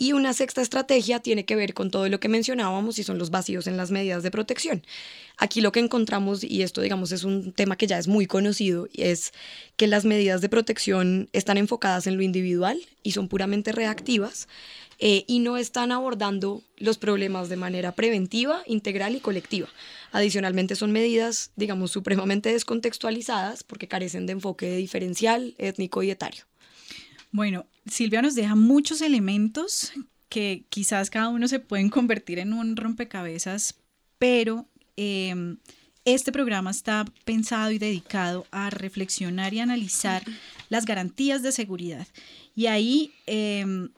Y 0.00 0.12
una 0.12 0.32
sexta 0.32 0.62
estrategia 0.62 1.18
tiene 1.18 1.44
que 1.44 1.56
ver 1.56 1.74
con 1.74 1.90
todo 1.90 2.08
lo 2.08 2.20
que 2.20 2.28
mencionábamos 2.28 3.00
y 3.00 3.02
son 3.02 3.18
los 3.18 3.30
vacíos 3.30 3.66
en 3.66 3.76
las 3.76 3.90
medidas 3.90 4.22
de 4.22 4.30
protección. 4.30 4.84
Aquí 5.36 5.60
lo 5.60 5.72
que 5.72 5.80
encontramos, 5.80 6.44
y 6.44 6.62
esto 6.62 6.82
digamos 6.82 7.10
es 7.10 7.24
un 7.24 7.52
tema 7.52 7.74
que 7.74 7.88
ya 7.88 7.98
es 7.98 8.06
muy 8.06 8.26
conocido, 8.26 8.86
es 8.94 9.32
que 9.76 9.88
las 9.88 10.04
medidas 10.04 10.40
de 10.40 10.48
protección 10.48 11.28
están 11.32 11.58
enfocadas 11.58 12.06
en 12.06 12.16
lo 12.16 12.22
individual 12.22 12.80
y 13.02 13.10
son 13.10 13.26
puramente 13.26 13.72
reactivas 13.72 14.46
eh, 15.00 15.24
y 15.26 15.40
no 15.40 15.56
están 15.56 15.90
abordando 15.90 16.62
los 16.76 16.96
problemas 16.96 17.48
de 17.48 17.56
manera 17.56 17.90
preventiva, 17.90 18.62
integral 18.66 19.16
y 19.16 19.20
colectiva. 19.20 19.68
Adicionalmente 20.12 20.76
son 20.76 20.92
medidas, 20.92 21.50
digamos, 21.56 21.90
supremamente 21.90 22.52
descontextualizadas 22.52 23.64
porque 23.64 23.88
carecen 23.88 24.26
de 24.26 24.34
enfoque 24.34 24.76
diferencial, 24.76 25.56
étnico 25.58 26.04
y 26.04 26.12
etario. 26.12 26.44
Bueno, 27.30 27.66
Silvia 27.86 28.22
nos 28.22 28.34
deja 28.34 28.54
muchos 28.54 29.00
elementos 29.00 29.92
que 30.28 30.64
quizás 30.68 31.10
cada 31.10 31.28
uno 31.28 31.48
se 31.48 31.60
pueden 31.60 31.88
convertir 31.88 32.38
en 32.38 32.52
un 32.52 32.76
rompecabezas, 32.76 33.74
pero 34.18 34.66
em, 34.96 35.58
este 36.04 36.32
programa 36.32 36.70
está 36.70 37.04
pensado 37.24 37.70
y 37.70 37.78
dedicado 37.78 38.46
a 38.50 38.70
reflexionar 38.70 39.54
y 39.54 39.60
analizar 39.60 40.22
las 40.68 40.84
garantías 40.84 41.42
de 41.42 41.52
seguridad. 41.52 42.06
Y 42.54 42.66
ahí, 42.66 43.12
em, 43.26 43.90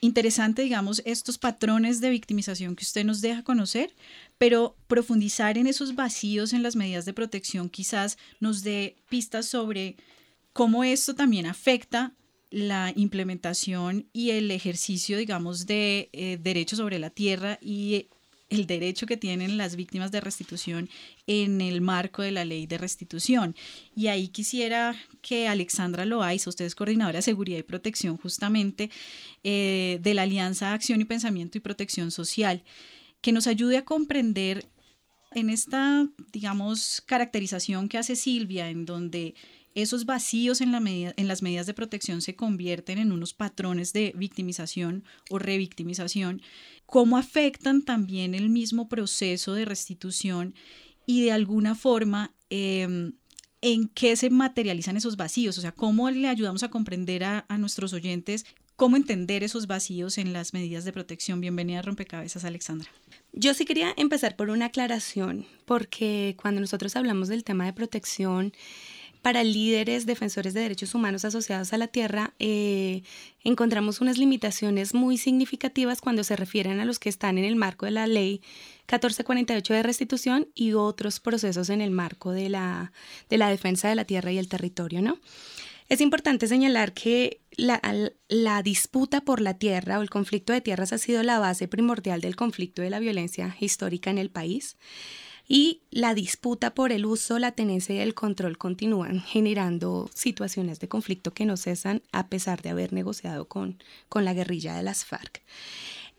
interesante, 0.00 0.62
digamos, 0.62 1.02
estos 1.04 1.38
patrones 1.38 2.00
de 2.00 2.10
victimización 2.10 2.76
que 2.76 2.84
usted 2.84 3.04
nos 3.04 3.20
deja 3.20 3.42
conocer, 3.42 3.94
pero 4.38 4.74
profundizar 4.86 5.58
en 5.58 5.66
esos 5.66 5.94
vacíos 5.94 6.52
en 6.52 6.62
las 6.62 6.76
medidas 6.76 7.04
de 7.04 7.12
protección 7.12 7.68
quizás 7.68 8.16
nos 8.40 8.62
dé 8.62 8.96
pistas 9.10 9.46
sobre 9.46 9.96
cómo 10.52 10.82
esto 10.82 11.14
también 11.14 11.46
afecta 11.46 12.14
la 12.50 12.92
implementación 12.96 14.08
y 14.12 14.30
el 14.30 14.50
ejercicio, 14.50 15.16
digamos, 15.16 15.66
de 15.66 16.10
eh, 16.12 16.38
derechos 16.40 16.78
sobre 16.78 16.98
la 16.98 17.10
tierra 17.10 17.58
y 17.62 18.08
el 18.50 18.66
derecho 18.66 19.06
que 19.06 19.16
tienen 19.16 19.56
las 19.56 19.76
víctimas 19.76 20.10
de 20.10 20.20
restitución 20.20 20.90
en 21.26 21.60
el 21.60 21.80
marco 21.80 22.22
de 22.22 22.32
la 22.32 22.44
ley 22.44 22.66
de 22.66 22.78
restitución. 22.78 23.54
Y 23.94 24.08
ahí 24.08 24.28
quisiera 24.28 24.96
que 25.22 25.46
Alexandra 25.46 26.04
Loaiza, 26.04 26.50
usted 26.50 26.64
es 26.64 26.74
coordinadora 26.74 27.18
de 27.18 27.22
seguridad 27.22 27.58
y 27.58 27.62
protección 27.62 28.16
justamente 28.16 28.90
eh, 29.44 30.00
de 30.02 30.14
la 30.14 30.22
Alianza 30.22 30.72
Acción 30.72 31.00
y 31.00 31.04
Pensamiento 31.04 31.56
y 31.56 31.60
Protección 31.60 32.10
Social, 32.10 32.64
que 33.20 33.32
nos 33.32 33.46
ayude 33.46 33.78
a 33.78 33.84
comprender 33.84 34.66
en 35.32 35.48
esta, 35.48 36.08
digamos, 36.32 37.02
caracterización 37.06 37.88
que 37.88 37.98
hace 37.98 38.16
Silvia, 38.16 38.68
en 38.68 38.84
donde 38.84 39.34
esos 39.74 40.04
vacíos 40.04 40.60
en, 40.60 40.72
la 40.72 40.80
en 40.84 41.28
las 41.28 41.42
medidas 41.42 41.66
de 41.66 41.74
protección 41.74 42.22
se 42.22 42.34
convierten 42.34 42.98
en 42.98 43.12
unos 43.12 43.34
patrones 43.34 43.92
de 43.92 44.12
victimización 44.16 45.04
o 45.28 45.38
revictimización, 45.38 46.42
cómo 46.86 47.16
afectan 47.16 47.82
también 47.82 48.34
el 48.34 48.50
mismo 48.50 48.88
proceso 48.88 49.54
de 49.54 49.64
restitución 49.64 50.54
y 51.06 51.22
de 51.22 51.32
alguna 51.32 51.74
forma 51.74 52.34
em, 52.50 53.12
en 53.60 53.88
qué 53.88 54.16
se 54.16 54.30
materializan 54.30 54.96
esos 54.96 55.16
vacíos, 55.16 55.58
o 55.58 55.60
sea, 55.60 55.72
cómo 55.72 56.10
le 56.10 56.28
ayudamos 56.28 56.62
a 56.62 56.70
comprender 56.70 57.24
a, 57.24 57.44
a 57.48 57.58
nuestros 57.58 57.92
oyentes 57.92 58.46
cómo 58.80 58.96
entender 58.96 59.44
esos 59.44 59.66
vacíos 59.66 60.16
en 60.16 60.32
las 60.32 60.54
medidas 60.54 60.86
de 60.86 60.92
protección. 60.94 61.42
Bienvenida 61.42 61.80
a 61.80 61.82
Rompecabezas, 61.82 62.46
Alexandra. 62.46 62.88
Yo 63.34 63.52
sí 63.52 63.66
quería 63.66 63.92
empezar 63.98 64.36
por 64.36 64.48
una 64.48 64.66
aclaración, 64.66 65.44
porque 65.66 66.34
cuando 66.40 66.62
nosotros 66.62 66.96
hablamos 66.96 67.28
del 67.28 67.44
tema 67.44 67.66
de 67.66 67.74
protección, 67.74 68.54
para 69.22 69.44
líderes 69.44 70.06
defensores 70.06 70.54
de 70.54 70.60
derechos 70.60 70.94
humanos 70.94 71.24
asociados 71.24 71.72
a 71.72 71.78
la 71.78 71.88
tierra, 71.88 72.34
eh, 72.38 73.02
encontramos 73.44 74.00
unas 74.00 74.18
limitaciones 74.18 74.94
muy 74.94 75.18
significativas 75.18 76.00
cuando 76.00 76.24
se 76.24 76.36
refieren 76.36 76.80
a 76.80 76.84
los 76.84 76.98
que 76.98 77.08
están 77.08 77.38
en 77.38 77.44
el 77.44 77.56
marco 77.56 77.86
de 77.86 77.92
la 77.92 78.06
ley 78.06 78.40
1448 78.88 79.74
de 79.74 79.82
restitución 79.82 80.48
y 80.54 80.72
otros 80.72 81.20
procesos 81.20 81.70
en 81.70 81.80
el 81.80 81.90
marco 81.90 82.32
de 82.32 82.48
la, 82.48 82.92
de 83.28 83.38
la 83.38 83.50
defensa 83.50 83.88
de 83.88 83.94
la 83.94 84.04
tierra 84.04 84.32
y 84.32 84.38
el 84.38 84.48
territorio, 84.48 85.02
¿no? 85.02 85.18
Es 85.88 86.00
importante 86.00 86.46
señalar 86.46 86.92
que 86.94 87.40
la, 87.56 87.80
la, 88.28 88.62
disputa 88.62 89.22
por 89.22 89.40
la 89.40 89.54
tierra 89.54 89.98
o 89.98 90.02
el 90.02 90.08
conflicto 90.08 90.52
de 90.52 90.60
tierras 90.60 90.92
ha 90.92 90.98
sido 90.98 91.24
la 91.24 91.40
base 91.40 91.66
primordial 91.66 92.20
del 92.20 92.36
conflicto 92.36 92.80
de 92.80 92.90
la 92.90 93.00
violencia 93.00 93.56
histórica 93.58 94.08
en 94.08 94.18
el 94.18 94.30
país 94.30 94.76
y 95.52 95.82
la 95.90 96.14
disputa 96.14 96.74
por 96.74 96.92
el 96.92 97.04
uso, 97.04 97.40
la 97.40 97.50
tenencia 97.50 97.92
y 97.96 97.98
el 97.98 98.14
control 98.14 98.56
continúan 98.56 99.20
generando 99.20 100.08
situaciones 100.14 100.78
de 100.78 100.86
conflicto 100.86 101.32
que 101.32 101.44
no 101.44 101.56
cesan 101.56 102.02
a 102.12 102.28
pesar 102.28 102.62
de 102.62 102.70
haber 102.70 102.92
negociado 102.92 103.48
con, 103.48 103.82
con 104.08 104.24
la 104.24 104.32
guerrilla 104.32 104.76
de 104.76 104.84
las 104.84 105.04
FARC. 105.04 105.42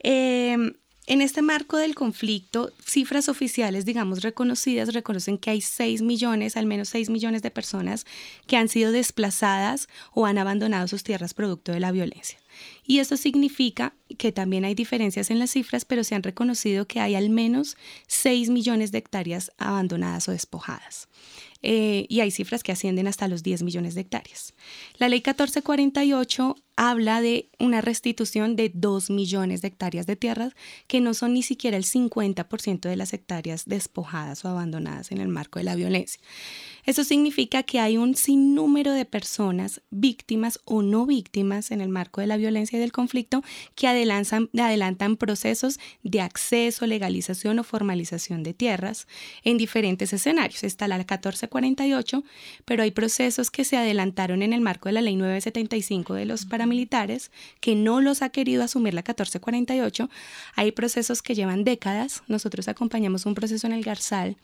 Eh, 0.03 0.73
en 1.12 1.20
este 1.20 1.41
marco 1.41 1.75
del 1.75 1.94
conflicto, 1.94 2.72
cifras 2.86 3.27
oficiales, 3.27 3.84
digamos, 3.84 4.22
reconocidas, 4.22 4.94
reconocen 4.94 5.38
que 5.38 5.50
hay 5.50 5.60
6 5.60 6.03
millones, 6.03 6.56
al 6.56 6.65
menos 6.65 6.88
6 6.88 7.10
millones 7.10 7.41
de 7.41 7.51
personas 7.51 8.06
que 8.48 8.56
han 8.56 8.70
sido 8.70 8.94
desplazadas 8.94 9.89
o 10.13 10.25
han 10.25 10.38
abandonado 10.38 10.88
sus 10.88 11.03
tierras 11.03 11.34
producto 11.34 11.74
de 11.74 11.82
la 11.82 11.91
violencia. 11.91 12.39
Y 12.88 13.00
eso 13.00 13.18
significa 13.18 13.94
que 14.18 14.32
también 14.32 14.63
hay 14.63 14.74
diferencias 14.74 15.32
en 15.32 15.39
las 15.39 15.51
cifras, 15.51 15.84
pero 15.84 16.06
se 16.06 16.15
han 16.15 16.24
reconocido 16.24 16.88
que 16.88 17.01
hay 17.01 17.15
al 17.15 17.30
menos 17.30 17.75
6 18.08 18.50
millones 18.50 18.94
de 18.94 19.00
hectáreas 19.00 19.51
abandonadas 19.58 20.30
o 20.30 20.32
despojadas. 20.32 21.10
Eh, 21.62 22.06
y 22.08 22.22
hay 22.22 22.32
cifras 22.32 22.63
que 22.63 22.72
ascienden 22.72 23.08
hasta 23.08 23.27
los 23.27 23.44
10 23.44 23.63
millones 23.63 23.96
de 23.96 24.01
hectáreas. 24.01 24.53
La 24.98 25.10
ley 25.10 25.20
1448 25.20 26.56
habla 26.83 27.21
de 27.21 27.47
una 27.59 27.79
restitución 27.79 28.55
de 28.55 28.71
2 28.73 29.11
millones 29.11 29.61
de 29.61 29.67
hectáreas 29.67 30.07
de 30.07 30.15
tierras 30.15 30.55
que 30.88 31.00
no 31.00 31.13
son 31.13 31.35
ni 31.35 31.43
siquiera 31.43 31.77
el 31.77 31.83
50% 31.83 32.89
de 32.89 32.95
las 32.95 33.13
hectáreas 33.13 33.65
despojadas 33.67 34.43
o 34.45 34.47
abandonadas 34.47 35.11
en 35.11 35.19
el 35.19 35.27
marco 35.27 35.59
de 35.59 35.65
la 35.65 35.75
violencia. 35.75 36.19
Eso 36.83 37.03
significa 37.03 37.61
que 37.61 37.79
hay 37.79 37.97
un 37.97 38.15
sinnúmero 38.15 38.93
de 38.93 39.05
personas 39.05 39.81
víctimas 39.91 40.59
o 40.65 40.81
no 40.81 41.05
víctimas 41.05 41.69
en 41.69 41.81
el 41.81 41.89
marco 41.89 42.19
de 42.19 42.25
la 42.25 42.38
violencia 42.38 42.77
y 42.77 42.79
del 42.79 42.91
conflicto 42.91 43.43
que 43.75 43.88
adelantan, 43.88 45.17
procesos 45.17 45.79
de 46.01 46.21
acceso, 46.21 46.88
legalización 46.88 47.59
o 47.59 47.63
formalización 47.63 48.41
de 48.41 48.55
tierras 48.55 49.07
en 49.43 49.59
diferentes 49.59 50.13
escenarios. 50.13 50.63
Está 50.63 50.88
la 50.88 50.97
1448, 50.97 52.23
pero 52.65 52.81
hay 52.81 52.89
procesos 52.89 53.51
que 53.51 53.65
se 53.65 53.77
adelantaron 53.77 54.41
en 54.41 54.51
el 54.51 54.61
marco 54.61 54.89
de 54.89 54.93
la 54.93 55.01
ley 55.01 55.15
975 55.15 56.15
de 56.15 56.25
los 56.25 56.47
paramilitares 56.47 56.70
que 57.59 57.75
no 57.75 58.01
los 58.01 58.21
ha 58.21 58.29
querido 58.29 58.63
asumir 58.63 58.93
la 58.93 59.01
1448. 59.01 60.09
Hay 60.55 60.71
procesos 60.71 61.21
que 61.21 61.35
llevan 61.35 61.63
décadas. 61.63 62.23
Nosotros 62.27 62.67
acompañamos 62.67 63.25
un 63.25 63.35
proceso 63.35 63.67
en 63.67 63.73
el 63.73 63.83
Garzal 63.83 64.37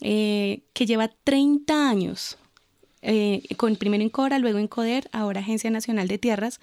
eh, 0.00 0.60
que 0.74 0.86
lleva 0.86 1.08
30 1.08 1.88
años, 1.88 2.38
eh, 3.02 3.42
con 3.56 3.74
primero 3.76 4.02
en 4.02 4.10
Cora, 4.10 4.38
luego 4.38 4.58
en 4.58 4.68
CODER, 4.68 5.08
ahora 5.12 5.40
Agencia 5.40 5.70
Nacional 5.70 6.06
de 6.08 6.18
Tierras, 6.18 6.60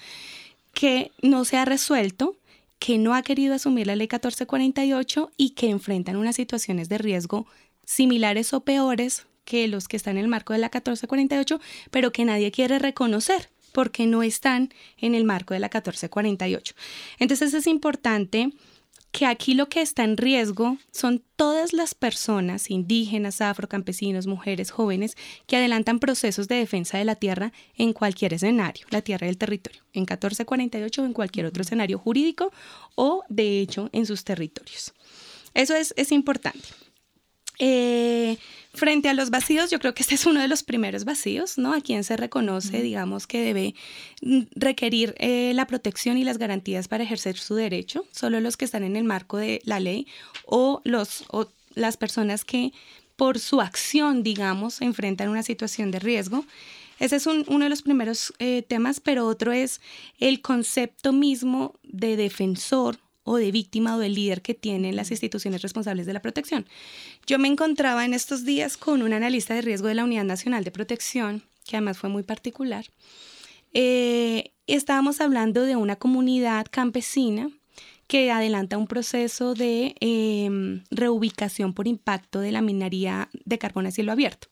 que 0.73 1.11
no 1.21 1.43
se 1.43 1.57
ha 1.57 1.65
resuelto, 1.65 2.37
que 2.79 2.97
no 2.97 3.13
ha 3.13 3.23
querido 3.23 3.55
asumir 3.55 3.87
la 3.87 3.95
ley 3.95 4.05
1448 4.05 5.31
y 5.37 5.51
que 5.51 5.69
enfrentan 5.69 6.15
unas 6.15 6.35
situaciones 6.35 6.89
de 6.89 6.97
riesgo 6.97 7.45
similares 7.85 8.53
o 8.53 8.61
peores 8.61 9.25
que 9.43 9.67
los 9.67 9.87
que 9.87 9.97
están 9.97 10.17
en 10.17 10.23
el 10.23 10.27
marco 10.27 10.53
de 10.53 10.59
la 10.59 10.67
1448, 10.67 11.59
pero 11.91 12.11
que 12.11 12.25
nadie 12.25 12.51
quiere 12.51 12.79
reconocer 12.79 13.49
porque 13.75 14.07
no 14.07 14.23
están 14.23 14.73
en 14.97 15.15
el 15.15 15.25
marco 15.25 15.53
de 15.53 15.59
la 15.59 15.67
1448. 15.67 16.73
Entonces 17.19 17.53
es 17.53 17.67
importante 17.67 18.53
que 19.11 19.25
aquí 19.25 19.53
lo 19.53 19.67
que 19.67 19.81
está 19.81 20.05
en 20.05 20.15
riesgo 20.15 20.77
son 20.91 21.21
todas 21.35 21.73
las 21.73 21.93
personas 21.93 22.71
indígenas, 22.71 23.41
afrocampesinos, 23.41 24.27
mujeres, 24.27 24.71
jóvenes 24.71 25.17
que 25.45 25.57
adelantan 25.57 25.99
procesos 25.99 26.47
de 26.47 26.55
defensa 26.55 26.97
de 26.97 27.03
la 27.03 27.15
tierra 27.15 27.51
en 27.75 27.91
cualquier 27.91 28.33
escenario, 28.33 28.87
la 28.91 29.01
tierra 29.01 29.27
y 29.27 29.29
el 29.29 29.37
territorio, 29.37 29.81
en 29.91 30.03
1448 30.03 31.01
o 31.01 31.05
en 31.05 31.13
cualquier 31.13 31.45
otro 31.45 31.61
escenario 31.61 31.99
jurídico 31.99 32.53
o 32.95 33.23
de 33.27 33.59
hecho 33.59 33.89
en 33.91 34.05
sus 34.05 34.23
territorios. 34.23 34.93
Eso 35.53 35.75
es, 35.75 35.93
es 35.97 36.13
importante. 36.13 36.84
Eh, 37.59 38.37
frente 38.73 39.09
a 39.09 39.13
los 39.13 39.29
vacíos, 39.29 39.71
yo 39.71 39.79
creo 39.79 39.93
que 39.93 40.03
este 40.03 40.15
es 40.15 40.25
uno 40.25 40.41
de 40.41 40.47
los 40.47 40.63
primeros 40.63 41.05
vacíos, 41.05 41.57
¿no? 41.57 41.73
A 41.73 41.81
quien 41.81 42.03
se 42.03 42.17
reconoce, 42.17 42.81
digamos, 42.81 43.27
que 43.27 43.41
debe 43.41 43.75
mm, 44.21 44.41
requerir 44.55 45.15
eh, 45.17 45.53
la 45.53 45.67
protección 45.67 46.17
y 46.17 46.23
las 46.23 46.37
garantías 46.37 46.87
para 46.87 47.03
ejercer 47.03 47.37
su 47.37 47.55
derecho, 47.55 48.05
solo 48.11 48.39
los 48.39 48.57
que 48.57 48.65
están 48.65 48.83
en 48.83 48.95
el 48.95 49.03
marco 49.03 49.37
de 49.37 49.61
la 49.63 49.79
ley 49.79 50.07
o, 50.45 50.81
los, 50.83 51.23
o 51.29 51.47
las 51.75 51.97
personas 51.97 52.43
que 52.43 52.73
por 53.15 53.39
su 53.39 53.61
acción, 53.61 54.23
digamos, 54.23 54.81
enfrentan 54.81 55.29
una 55.29 55.43
situación 55.43 55.91
de 55.91 55.99
riesgo. 55.99 56.45
Ese 56.99 57.17
es 57.17 57.25
uno 57.27 57.59
de 57.59 57.69
los 57.69 57.81
primeros 57.81 58.33
eh, 58.39 58.61
temas, 58.61 58.99
pero 58.99 59.25
otro 59.27 59.51
es 59.51 59.81
el 60.19 60.41
concepto 60.41 61.11
mismo 61.11 61.75
de 61.83 62.15
defensor 62.15 62.97
o 63.25 63.35
de 63.35 63.51
víctima 63.51 63.97
o 63.97 63.99
de 63.99 64.07
líder 64.07 64.41
que 64.41 64.53
tienen 64.53 64.95
las 64.95 65.11
instituciones 65.11 65.61
responsables 65.61 66.05
de 66.05 66.13
la 66.13 66.21
protección. 66.21 66.65
Yo 67.27 67.37
me 67.39 67.49
encontraba 67.49 68.05
en 68.05 68.13
estos 68.13 68.45
días 68.45 68.77
con 68.77 69.01
un 69.01 69.11
analista 69.11 69.53
de 69.53 69.61
riesgo 69.61 69.89
de 69.89 69.95
la 69.95 70.05
Unidad 70.05 70.23
Nacional 70.23 70.63
de 70.63 70.71
Protección, 70.71 71.43
que 71.65 71.75
además 71.75 71.97
fue 71.97 72.09
muy 72.09 72.23
particular. 72.23 72.85
Eh, 73.73 74.51
estábamos 74.67 75.19
hablando 75.19 75.63
de 75.63 75.75
una 75.75 75.97
comunidad 75.97 76.67
campesina 76.69 77.49
que 78.07 78.31
adelanta 78.31 78.77
un 78.77 78.87
proceso 78.87 79.55
de 79.55 79.95
em, 79.99 80.83
reubicación 80.91 81.73
por 81.73 81.87
impacto 81.87 82.39
de 82.39 82.51
la 82.51 82.61
minería 82.61 83.29
de 83.43 83.57
carbón 83.57 83.87
a 83.87 83.91
cielo 83.91 84.11
abierto. 84.11 84.47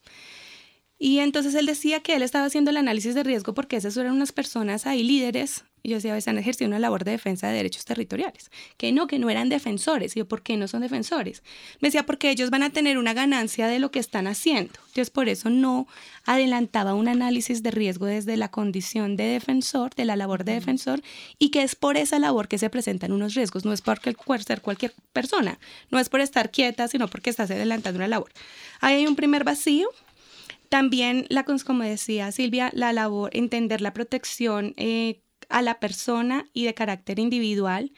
Y 1.04 1.20
entonces 1.20 1.54
él 1.56 1.66
decía 1.66 2.00
que 2.00 2.16
él 2.16 2.22
estaba 2.22 2.46
haciendo 2.46 2.72
el 2.72 2.78
análisis 2.78 3.13
de 3.13 3.24
riesgo 3.24 3.54
porque 3.54 3.76
esas 3.76 3.98
eran 3.98 4.13
unas 4.13 4.32
personas 4.32 4.88
ahí 4.88 5.04
líderes 5.04 5.66
y 5.86 5.89
yo 5.89 5.96
decía, 5.96 6.16
están 6.16 6.38
ejerciendo 6.38 6.78
una 6.78 6.80
labor 6.80 7.04
de 7.04 7.12
defensa 7.12 7.50
de 7.50 7.56
derechos 7.56 7.84
territoriales. 7.84 8.50
Que 8.78 8.94
no, 8.94 9.06
que 9.06 9.20
no 9.20 9.30
eran 9.30 9.50
defensores. 9.50 10.16
Y 10.16 10.20
yo, 10.20 10.28
¿por 10.30 10.42
qué 10.42 10.56
no 10.56 10.70
son 10.70 10.80
defensores? 10.80 11.44
Me 11.82 11.89
decía, 11.89 12.06
porque 12.06 12.30
ellos 12.30 12.52
van 12.52 12.63
a 12.63 12.70
tener 12.70 12.98
una 12.98 13.13
ganancia 13.13 13.68
de 13.68 13.80
lo 13.80 13.92
que 13.92 14.00
están 14.00 14.28
haciendo. 14.28 14.72
Entonces, 14.76 15.10
por 15.10 15.28
eso 15.28 15.50
no 15.50 15.86
adelantaba 16.24 16.94
un 16.94 17.10
análisis 17.10 17.63
de 17.63 17.72
riesgo 17.72 18.06
desde 18.06 18.38
la 18.38 18.50
condición 18.50 19.18
de 19.18 19.26
defensor, 19.26 19.94
de 19.94 20.06
la 20.06 20.16
labor 20.16 20.46
de 20.46 20.54
defensor, 20.54 21.02
y 21.38 21.50
que 21.50 21.63
es 21.63 21.76
por 21.76 21.98
esa 21.98 22.18
labor 22.18 22.48
que 22.48 22.58
se 22.58 22.70
presentan 22.70 23.12
unos 23.12 23.36
riesgos. 23.36 23.66
No 23.66 23.74
es 23.74 23.82
por 23.82 24.00
ser 24.42 24.62
cualquier 24.62 24.94
persona, 25.12 25.60
no 25.92 26.00
es 26.00 26.08
por 26.08 26.22
estar 26.22 26.50
quieta, 26.50 26.88
sino 26.88 27.10
porque 27.10 27.30
estás 27.30 27.52
adelantando 27.52 27.98
una 27.98 28.08
labor. 28.08 28.32
Ahí 28.80 28.96
hay 28.96 29.08
un 29.08 29.18
primer 29.18 29.44
vacío, 29.44 29.89
también, 30.69 31.26
la, 31.30 31.43
como 31.43 31.84
decía 31.84 32.32
Silvia, 32.32 32.71
la 32.73 32.93
labor, 32.93 33.30
entender 33.34 33.82
la 33.82 33.93
protección 33.93 34.73
eh, 34.78 35.21
a 35.49 35.62
la 35.62 35.80
persona 35.80 36.45
y 36.54 36.65
de 36.65 36.73
carácter 36.73 37.19
individual 37.19 37.91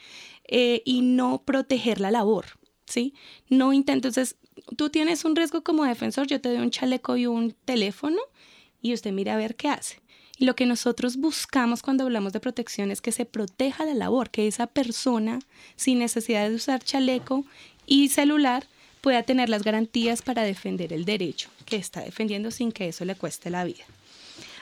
eh, 0.48 0.82
y 0.84 1.02
no 1.02 1.42
proteger 1.42 2.00
la 2.00 2.10
labor, 2.10 2.46
¿sí? 2.86 3.14
No 3.48 3.72
intento, 3.72 4.08
entonces, 4.08 4.36
tú 4.76 4.90
tienes 4.90 5.24
un 5.24 5.36
riesgo 5.36 5.62
como 5.62 5.84
defensor, 5.84 6.26
yo 6.26 6.40
te 6.40 6.50
doy 6.50 6.58
un 6.58 6.70
chaleco 6.70 7.16
y 7.16 7.26
un 7.26 7.52
teléfono 7.64 8.18
y 8.82 8.92
usted 8.92 9.12
mira 9.12 9.34
a 9.34 9.38
ver 9.38 9.56
qué 9.56 9.68
hace. 9.68 10.00
Y 10.38 10.44
lo 10.44 10.54
que 10.54 10.66
nosotros 10.66 11.16
buscamos 11.16 11.82
cuando 11.82 12.04
hablamos 12.04 12.34
de 12.34 12.40
protección 12.40 12.90
es 12.90 13.00
que 13.00 13.10
se 13.10 13.24
proteja 13.24 13.86
la 13.86 13.94
labor, 13.94 14.28
que 14.28 14.46
esa 14.46 14.66
persona, 14.66 15.38
sin 15.76 15.98
necesidad 15.98 16.48
de 16.48 16.56
usar 16.56 16.84
chaleco 16.84 17.46
y 17.86 18.08
celular, 18.08 18.66
pueda 19.00 19.22
tener 19.22 19.48
las 19.48 19.62
garantías 19.62 20.20
para 20.20 20.42
defender 20.42 20.92
el 20.92 21.06
derecho 21.06 21.48
que 21.66 21.76
está 21.76 22.00
defendiendo 22.00 22.50
sin 22.50 22.72
que 22.72 22.88
eso 22.88 23.04
le 23.04 23.14
cueste 23.14 23.50
la 23.50 23.64
vida. 23.64 23.84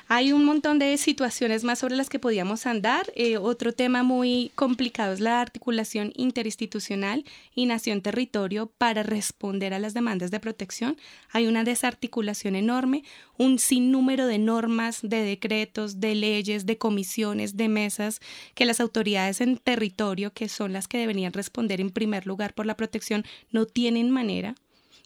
Hay 0.07 0.33
un 0.33 0.45
montón 0.45 0.79
de 0.79 0.99
situaciones 0.99 1.65
más 1.65 1.79
sobre 1.79 1.97
las 1.97 2.11
que 2.11 2.19
podíamos 2.19 2.67
andar. 2.67 3.11
Eh, 3.15 3.39
otro 3.39 3.73
tema 3.73 4.03
muy 4.03 4.53
complicado 4.55 5.15
es 5.15 5.21
la 5.21 5.41
articulación 5.41 6.13
interinstitucional 6.15 7.25
y 7.55 7.65
nación-territorio 7.65 8.67
para 8.67 9.03
responder 9.03 9.73
a 9.73 9.79
las 9.79 9.95
demandas 9.95 10.31
de 10.31 10.41
protección. 10.41 10.99
Hay 11.31 11.47
una 11.47 11.65
desarticulación 11.65 12.55
enorme, 12.55 13.03
un 13.39 13.59
sinnúmero 13.59 14.27
de 14.27 14.39
normas, 14.39 15.01
de 15.03 15.23
decretos, 15.23 16.01
de 16.01 16.15
leyes, 16.15 16.67
de 16.67 16.77
comisiones, 16.77 17.57
de 17.57 17.69
mesas 17.69 18.21
que 18.55 18.67
las 18.67 18.81
autoridades 18.81 19.41
en 19.41 19.57
territorio, 19.57 20.35
que 20.35 20.51
son 20.51 20.75
las 20.75 20.87
que 20.87 20.99
deberían 20.99 21.33
responder 21.33 21.81
en 21.81 21.89
primer 21.89 22.27
lugar 22.27 22.53
por 22.53 22.67
la 22.67 22.77
protección, 22.77 23.25
no 23.53 23.65
tienen 23.65 24.11
manera 24.11 24.55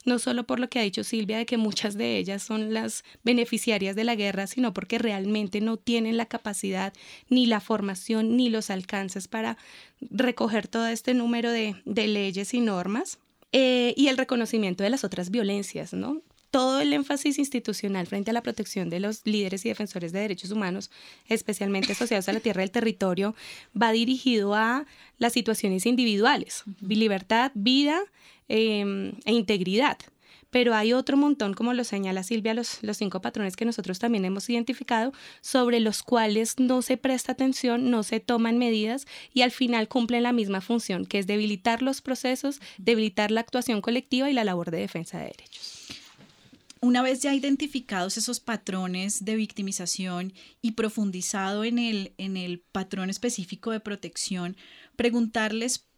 no 0.05 0.19
solo 0.19 0.45
por 0.45 0.61
lo 0.61 0.69
que 0.69 0.79
ha 0.79 0.83
dicho 0.83 1.05
Silvia 1.05 1.39
de 1.39 1.47
que 1.47 1.57
muchas 1.57 1.97
de 1.97 2.17
ellas 2.19 2.43
son 2.43 2.73
las 2.73 3.05
beneficiarias 3.25 3.97
de 3.97 4.05
la 4.05 4.15
guerra, 4.15 4.47
sino 4.47 4.73
porque 4.73 4.99
realmente 4.99 5.61
no 5.61 5.77
tienen 5.77 6.17
la 6.17 6.27
capacidad 6.27 6.93
ni 7.29 7.47
la 7.47 7.61
formación 7.61 8.37
ni 8.37 8.49
los 8.49 8.71
alcances 8.71 9.29
para 9.29 9.59
recoger 10.01 10.69
todo 10.69 10.87
este 10.87 11.15
número 11.15 11.51
de, 11.51 11.77
leyes 11.85 12.55
y 12.55 12.61
normas. 12.61 13.19
Eh, 13.53 13.95
y 13.97 14.09
el 14.09 14.19
reconocimiento 14.19 14.85
de 14.85 14.91
las 14.91 15.05
otras 15.05 15.31
violencias, 15.31 15.95
¿no? 15.95 16.21
Todo 16.51 16.81
el 16.81 16.93
énfasis 16.93 17.39
institucional 17.39 18.07
frente 18.07 18.31
a 18.31 18.35
la 18.35 18.43
protección 18.43 18.91
de 18.91 19.01
los 19.01 19.21
líderes 19.25 19.65
y 19.65 19.69
defensores 19.69 20.13
de 20.13 20.21
derechos 20.21 20.51
humanos, 20.51 20.91
especialmente 21.29 21.93
asociados 21.93 22.29
a 22.29 22.33
la 22.33 22.41
tierra 22.41 22.63
del 22.63 22.71
territorio, 22.71 23.35
va 23.81 23.93
dirigido 23.93 24.55
a 24.55 24.87
las 25.19 25.33
situaciones 25.33 25.87
individuales, 25.87 26.65
libertad, 26.81 27.53
vida 27.55 28.01
em, 28.49 29.13
e 29.25 29.33
integridad. 29.33 29.99
Pero 30.51 30.75
hay 30.75 30.95
otro 30.95 31.19
montón, 31.19 31.53
como 31.53 31.75
lo 31.75 31.85
señala 31.85 32.23
Silvia, 32.23 32.55
los, 32.55 32.83
los 32.83 32.97
cinco 32.97 33.21
patrones 33.21 33.55
que 33.55 33.67
nosotros 33.67 33.99
también 33.99 34.25
hemos 34.25 34.49
identificado, 34.49 35.13
sobre 35.43 35.79
los 35.79 36.03
cuales 36.03 36.59
no 36.59 36.81
se 36.81 36.97
presta 36.97 37.33
atención, 37.33 37.91
no 37.91 38.03
se 38.03 38.21
toman 38.21 38.57
medidas 38.57 39.07
y 39.35 39.43
al 39.43 39.51
final 39.51 39.89
cumplen 39.89 40.23
la 40.23 40.33
misma 40.33 40.63
función, 40.63 41.05
que 41.05 41.19
es 41.19 41.27
debilitar 41.27 41.83
los 41.83 42.01
procesos, 42.01 42.61
debilitar 42.79 43.31
la 43.31 43.41
actuación 43.41 43.83
colectiva 43.83 44.31
y 44.31 44.33
la 44.33 44.45
labor 44.45 44.71
de 44.71 44.79
defensa 44.79 45.19
de 45.19 45.27
derechos. 45.27 45.78
Una 46.81 47.03
vez 47.03 47.21
ya 47.21 47.35
identificados 47.35 48.17
esos 48.17 48.41
patrones 48.41 49.25
de 49.25 49.37
victimización 49.37 50.33
y 50.63 50.73
profundizado 50.73 51.65
en 51.65 51.79
el, 51.79 52.13
en 52.19 52.37
el 52.37 52.61
patrón 52.61 53.11
específico 53.11 53.73
de 53.73 53.81
protección, 53.81 54.57
preguntarles 54.97 55.89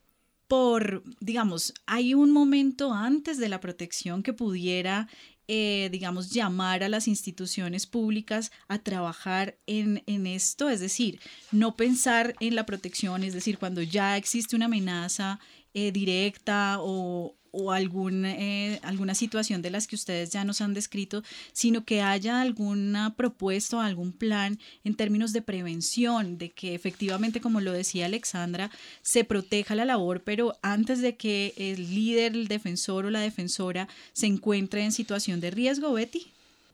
por, 0.49 1.05
digamos, 1.21 1.75
hay 1.87 2.15
un 2.15 2.33
momento 2.33 2.93
antes 2.93 3.39
de 3.39 3.49
la 3.49 3.61
protección 3.61 4.25
que 4.25 4.33
pudiera, 4.33 5.07
eh, 5.47 5.89
digamos, 5.93 6.31
llamar 6.31 6.83
a 6.83 6.89
las 6.89 7.07
instituciones 7.07 7.87
públicas 7.87 8.51
a 8.67 8.79
trabajar 8.79 9.59
en, 9.67 10.03
en, 10.07 10.27
esto, 10.27 10.69
es 10.69 10.81
decir, 10.81 11.21
no 11.53 11.77
pensar 11.77 12.35
en 12.41 12.57
la 12.57 12.67
protección, 12.67 13.23
es 13.23 13.33
decir, 13.33 13.59
cuando 13.59 13.81
ya 13.81 14.17
existe 14.17 14.57
una 14.57 14.65
amenaza 14.65 15.39
eh, 15.73 15.93
directa 15.93 16.79
o, 16.81 17.37
o 17.53 17.73
algún, 17.73 18.25
eh, 18.25 18.81
alguna 18.83 19.15
situación 19.15 19.63
de 19.63 19.71
las 19.71 19.87
que 19.87 19.97
ustedes 19.97 20.31
ya 20.31 20.45
nos 20.45 20.61
han 20.61 20.75
descrito, 20.75 21.23
sino 21.53 21.85
que 21.85 22.03
haya 22.03 22.41
alguna 22.41 23.15
propuesta 23.17 23.79
o 23.79 23.81
algún 23.81 24.13
plan 24.13 24.59
en 24.85 24.95
términos 24.95 25.33
de 25.33 25.43
prevención, 25.43 26.39
de 26.39 26.51
que 26.51 26.75
efectivamente, 26.75 27.41
como 27.41 27.61
lo 27.61 27.73
decía 27.73 28.07
Alexandra, 28.07 28.71
se 29.03 29.25
proteja 29.25 29.75
la 29.75 29.85
labor, 29.85 30.23
pero 30.23 30.57
antes 30.63 31.01
de 31.01 31.17
que 31.17 31.55
el 31.57 31.95
líder, 31.95 32.33
el 32.33 32.49
defensor 32.49 33.07
o 33.07 33.11
la 33.11 33.21
defensora 33.21 33.89
se 34.13 34.27
encuentre 34.27 34.85
en 34.85 34.93
situación 34.93 35.41
de 35.41 35.51
riesgo, 35.51 35.93
Betty. 35.93 36.27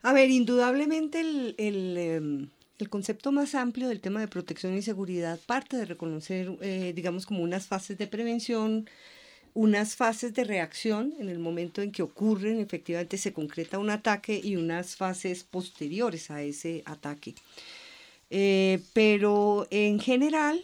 A 0.02 0.12
ver, 0.12 0.30
indudablemente 0.30 1.20
el, 1.20 1.54
el, 1.58 1.96
em, 1.96 2.48
el 2.78 2.88
concepto 2.88 3.32
más 3.32 3.54
amplio 3.54 3.88
del 3.88 4.00
tema 4.00 4.20
de 4.20 4.28
protección 4.28 4.76
y 4.76 4.82
seguridad 4.82 5.40
parte 5.46 5.76
de 5.76 5.86
reconocer, 5.86 6.56
eh, 6.60 6.92
digamos, 6.94 7.26
como 7.26 7.42
unas 7.42 7.66
fases 7.66 7.96
de 7.98 8.06
prevención, 8.06 8.88
unas 9.56 9.96
fases 9.96 10.34
de 10.34 10.44
reacción 10.44 11.14
en 11.18 11.30
el 11.30 11.38
momento 11.38 11.80
en 11.80 11.90
que 11.90 12.02
ocurren, 12.02 12.60
efectivamente 12.60 13.16
se 13.16 13.32
concreta 13.32 13.78
un 13.78 13.88
ataque 13.88 14.38
y 14.44 14.54
unas 14.56 14.96
fases 14.96 15.44
posteriores 15.44 16.30
a 16.30 16.42
ese 16.42 16.82
ataque. 16.84 17.34
Eh, 18.28 18.80
pero 18.92 19.66
en 19.70 19.98
general, 19.98 20.62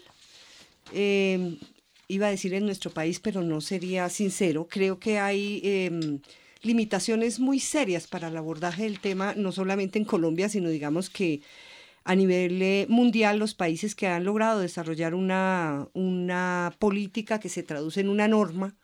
em, 0.92 1.59
iba 2.07 2.26
a 2.26 2.31
decir 2.31 2.52
en 2.52 2.66
nuestro 2.66 2.90
país, 2.90 3.18
pero 3.18 3.40
no 3.40 3.62
sería 3.62 4.11
sincero, 4.11 4.68
creo 4.68 4.98
que 4.98 5.18
hay 5.18 5.62
em, 5.64 6.20
limitaciones 6.61 7.40
muy 7.40 7.61
serias 7.61 8.07
para 8.07 8.28
el 8.28 8.37
abordaje 8.37 8.83
del 8.83 9.00
tema, 9.00 9.35
no 9.35 9.52
solamente 9.52 9.98
en 9.98 10.05
Colombia, 10.05 10.50
sino 10.50 10.68
digamos 10.68 11.09
que 11.09 11.40
a 12.05 12.14
nivel 12.14 12.61
eh, 12.61 12.87
mundial 12.90 13.38
los 13.38 13.55
países 13.55 13.94
que 13.94 14.07
han 14.09 14.24
logrado 14.24 14.61
desarrollar 14.61 15.14
una, 15.14 15.88
una 15.94 16.74
política 16.78 17.40
que 17.40 17.48
se 17.48 17.62
traduce 17.62 18.00
en 18.00 18.11
una 18.11 18.28
norma 18.28 18.74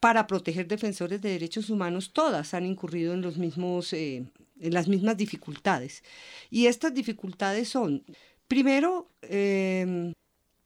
para 0.00 0.26
proteger 0.26 0.66
defensores 0.66 1.20
de 1.20 1.28
derechos 1.28 1.68
humanos, 1.68 2.12
todas 2.12 2.54
han 2.54 2.64
incurrido 2.64 3.12
en, 3.12 3.20
los 3.20 3.36
mismos, 3.36 3.92
eh, 3.92 4.24
en 4.58 4.74
las 4.74 4.88
mismas 4.88 5.16
dificultades. 5.16 6.02
Y 6.50 6.66
estas 6.66 6.94
dificultades 6.94 7.68
son, 7.68 8.02
primero, 8.48 9.08
em, 9.22 10.14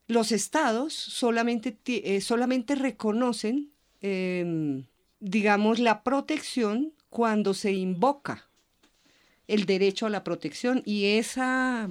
los 0.07 0.31
estados 0.31 0.95
solamente, 0.95 1.77
eh, 1.87 2.21
solamente 2.21 2.77
reconocen, 2.77 3.71
em, 4.01 4.85
digamos, 5.19 5.81
la 5.81 6.03
protección 6.05 6.93
cuando 7.11 7.55
se 7.55 7.73
invoca 7.73 8.49
el 9.49 9.67
derecho 9.67 10.07
a 10.07 10.11
la 10.11 10.25
protección 10.25 10.83
y 10.85 11.07
esa 11.19 11.89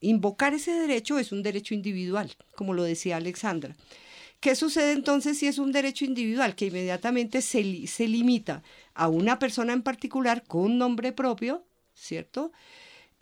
invocar 0.00 0.52
ese 0.54 0.72
derecho 0.72 1.18
es 1.18 1.32
un 1.32 1.42
derecho 1.42 1.74
individual, 1.74 2.30
como 2.54 2.74
lo 2.74 2.82
decía 2.82 3.16
Alexandra. 3.16 3.74
¿Qué 4.44 4.54
sucede 4.56 4.92
entonces 4.92 5.38
si 5.38 5.46
es 5.46 5.56
un 5.56 5.72
derecho 5.72 6.04
individual 6.04 6.54
que 6.54 6.66
inmediatamente 6.66 7.40
se, 7.40 7.86
se 7.86 8.06
limita 8.06 8.62
a 8.92 9.08
una 9.08 9.38
persona 9.38 9.72
en 9.72 9.80
particular 9.80 10.44
con 10.46 10.76
nombre 10.76 11.12
propio, 11.12 11.64
¿cierto? 11.94 12.52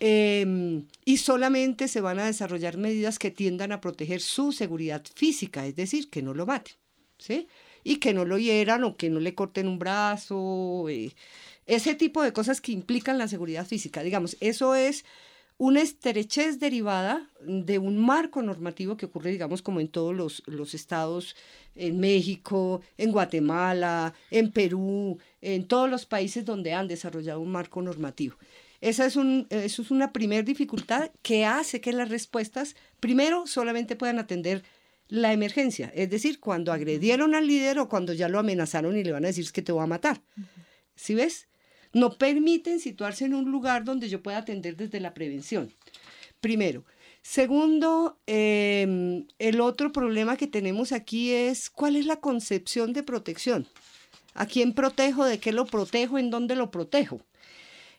Em, 0.01 0.89
y 1.05 1.19
solamente 1.19 1.87
se 1.87 2.01
van 2.01 2.19
a 2.19 2.27
desarrollar 2.27 2.77
medidas 2.77 3.21
que 3.21 3.31
tiendan 3.31 3.71
a 3.71 3.81
proteger 3.81 4.21
su 4.21 4.51
seguridad 4.51 5.05
física, 5.15 5.65
es 5.65 5.77
decir, 5.77 6.11
que 6.11 6.23
no 6.23 6.35
lo 6.35 6.45
maten, 6.45 6.75
¿sí? 7.19 7.47
Y 7.85 7.99
que 7.99 8.15
no 8.15 8.25
lo 8.25 8.37
hieran 8.37 8.83
o 8.83 8.97
que 8.97 9.09
no 9.09 9.21
le 9.21 9.37
corten 9.37 9.69
un 9.69 9.79
brazo, 9.79 10.89
eh, 10.89 11.13
ese 11.67 11.95
tipo 11.95 12.21
de 12.25 12.33
cosas 12.33 12.61
que 12.61 12.73
implican 12.73 13.17
la 13.19 13.29
seguridad 13.29 13.65
física. 13.65 14.03
Digamos, 14.03 14.37
eso 14.41 14.75
es 14.75 15.05
una 15.59 15.81
estrechez 15.81 16.59
derivada 16.59 17.31
de 17.41 17.79
un 17.79 17.99
marco 17.99 18.43
normativo 18.43 18.97
que 18.97 19.07
ocurre, 19.07 19.31
digamos, 19.31 19.63
como 19.63 19.81
en 19.81 19.89
todos 19.89 20.43
los, 20.47 20.75
estados, 20.75 21.37
en 21.75 22.01
México, 22.01 22.81
en 22.97 23.13
Guatemala, 23.13 24.15
en 24.31 24.51
Perú, 24.51 25.19
en 25.41 25.67
todos 25.67 25.89
los 25.89 26.07
países 26.07 26.45
donde 26.45 26.73
han 26.73 26.89
desarrollado 26.89 27.41
un 27.41 27.51
marco 27.51 27.81
normativo. 27.83 28.37
Esa 28.81 29.07
es, 29.07 29.15
un, 29.15 29.47
eso 29.51 29.83
es 29.83 29.91
una 29.93 30.13
primera 30.13 30.43
dificultad 30.43 31.11
que 31.23 31.45
hace 31.45 31.81
que 31.81 31.93
las 31.93 32.09
respuestas, 32.09 32.75
primero, 32.99 33.47
solamente 33.47 33.95
puedan 33.95 34.19
atender 34.19 34.65
la 35.09 35.33
emergencia, 35.33 35.93
es 35.95 36.09
decir, 36.09 36.41
cuando 36.41 36.73
agredieron 36.73 37.35
al 37.35 37.47
líder 37.47 37.79
o 37.79 37.89
cuando 37.89 38.15
ya 38.15 38.29
lo 38.29 38.39
amenazaron 38.39 38.97
y 38.97 39.05
le 39.05 39.13
van 39.13 39.25
a 39.25 39.29
decir 39.29 39.51
que 39.53 39.63
te 39.63 39.71
voy 39.71 39.85
a 39.85 39.87
matar. 39.87 40.23
¿Sí 40.97 41.15
ves? 41.15 41.49
No 41.93 42.17
permiten 42.19 42.81
situarse 42.81 43.25
en 43.25 43.35
un 43.35 43.51
lugar 43.51 43.85
donde 43.85 44.09
yo 44.09 44.23
pueda 44.23 44.39
atender 44.39 44.77
desde 44.77 45.01
la 45.01 45.15
prevención. 45.15 45.73
Primero. 46.41 46.85
Segundo, 47.23 48.19
em, 48.27 49.27
el 49.39 49.61
otro 49.61 49.93
problema 49.93 50.37
que 50.37 50.49
tenemos 50.49 50.91
aquí 50.91 51.31
es 51.31 51.71
cuál 51.71 51.95
es 51.95 52.05
la 52.05 52.17
concepción 52.17 52.93
de 52.93 53.05
protección. 53.05 53.69
¿A 54.35 54.47
quién 54.47 54.73
protejo? 54.75 55.25
¿De 55.25 55.39
qué 55.39 55.53
lo 55.53 55.67
protejo? 55.67 56.19
¿En 56.19 56.31
dónde 56.31 56.57
lo 56.57 56.71
protejo? 56.73 57.21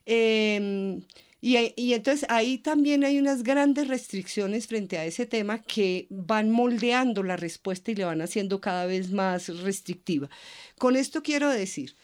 Em, 0.06 1.04
y, 1.40 1.58
y, 1.76 1.94
entonces 1.94 2.26
ahí 2.30 2.58
también 2.58 3.04
hay 3.04 3.18
unas 3.18 3.44
grandes 3.44 3.88
restricciones 3.88 4.68
frente 4.68 4.98
a 4.98 5.06
ese 5.06 5.26
tema 5.26 5.62
que 5.62 6.08
van 6.10 6.50
moldeando 6.50 7.24
la 7.24 7.38
respuesta 7.38 7.92
y 7.92 7.96
le 7.96 8.06
van 8.06 8.22
haciendo 8.22 8.60
cada 8.62 8.86
vez 8.86 9.12
más 9.12 9.48
restrictiva. 9.62 10.30
Con 10.78 10.96
esto 10.96 11.24
quiero 11.24 11.50
decir, 11.50 11.96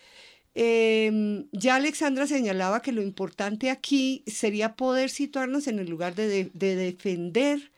Em, 0.61 1.47
ya 1.53 1.75
Alexandra 1.77 2.27
señalaba 2.27 2.81
que 2.81 2.91
lo 2.91 3.01
importante 3.01 3.69
aquí 3.69 4.23
sería 4.27 4.75
poder 4.75 5.09
situarnos 5.09 5.67
en 5.67 5.79
el 5.79 5.89
lugar 5.89 6.15
de, 6.15 6.51
defender 6.53 7.71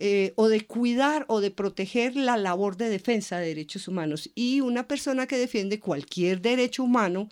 eh, 0.00 0.32
o 0.34 0.48
de 0.48 0.66
cuidar 0.66 1.24
o 1.28 1.40
de 1.40 1.52
proteger 1.52 2.16
la 2.16 2.36
labor 2.36 2.76
de 2.76 2.88
defensa 2.88 3.38
de 3.38 3.46
derechos 3.46 3.86
humanos. 3.86 4.28
Y 4.34 4.60
una 4.60 4.88
persona 4.88 5.28
que 5.28 5.38
defiende 5.38 5.78
cualquier 5.78 6.40
derecho 6.40 6.82
humano 6.82 7.28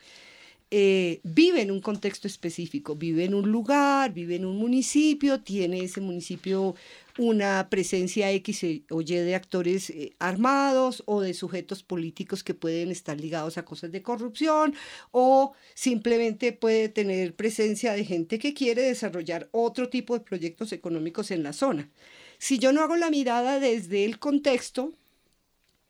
eh, 0.70 1.20
vive 1.24 1.62
en 1.62 1.72
un 1.72 1.80
contexto 1.80 2.28
específico, 2.28 2.94
vive 2.94 3.24
en 3.24 3.34
un 3.34 3.50
lugar, 3.50 4.12
vive 4.12 4.36
en 4.36 4.44
un 4.44 4.58
municipio, 4.58 5.40
tiene 5.40 5.82
ese 5.82 6.00
municipio 6.00 6.76
una 7.18 7.68
presencia 7.68 8.30
X 8.30 8.64
o 8.90 9.02
Y 9.02 9.04
de 9.04 9.34
actores 9.34 9.90
eh, 9.90 10.14
armados 10.18 11.02
o 11.06 11.20
de 11.20 11.34
sujetos 11.34 11.82
políticos 11.82 12.44
que 12.44 12.54
pueden 12.54 12.90
estar 12.90 13.20
ligados 13.20 13.58
a 13.58 13.64
cosas 13.64 13.92
de 13.92 14.02
corrupción 14.02 14.74
o 15.10 15.52
simplemente 15.74 16.52
puede 16.52 16.88
tener 16.88 17.34
presencia 17.34 17.92
de 17.92 18.04
gente 18.04 18.38
que 18.38 18.54
quiere 18.54 18.82
desarrollar 18.82 19.48
otro 19.50 19.88
tipo 19.88 20.14
de 20.14 20.24
proyectos 20.24 20.72
económicos 20.72 21.30
en 21.30 21.42
la 21.42 21.52
zona. 21.52 21.90
Si 22.38 22.58
yo 22.58 22.72
no 22.72 22.82
hago 22.82 22.96
la 22.96 23.10
mirada 23.10 23.58
desde 23.58 24.04
el 24.04 24.20
contexto, 24.20 24.94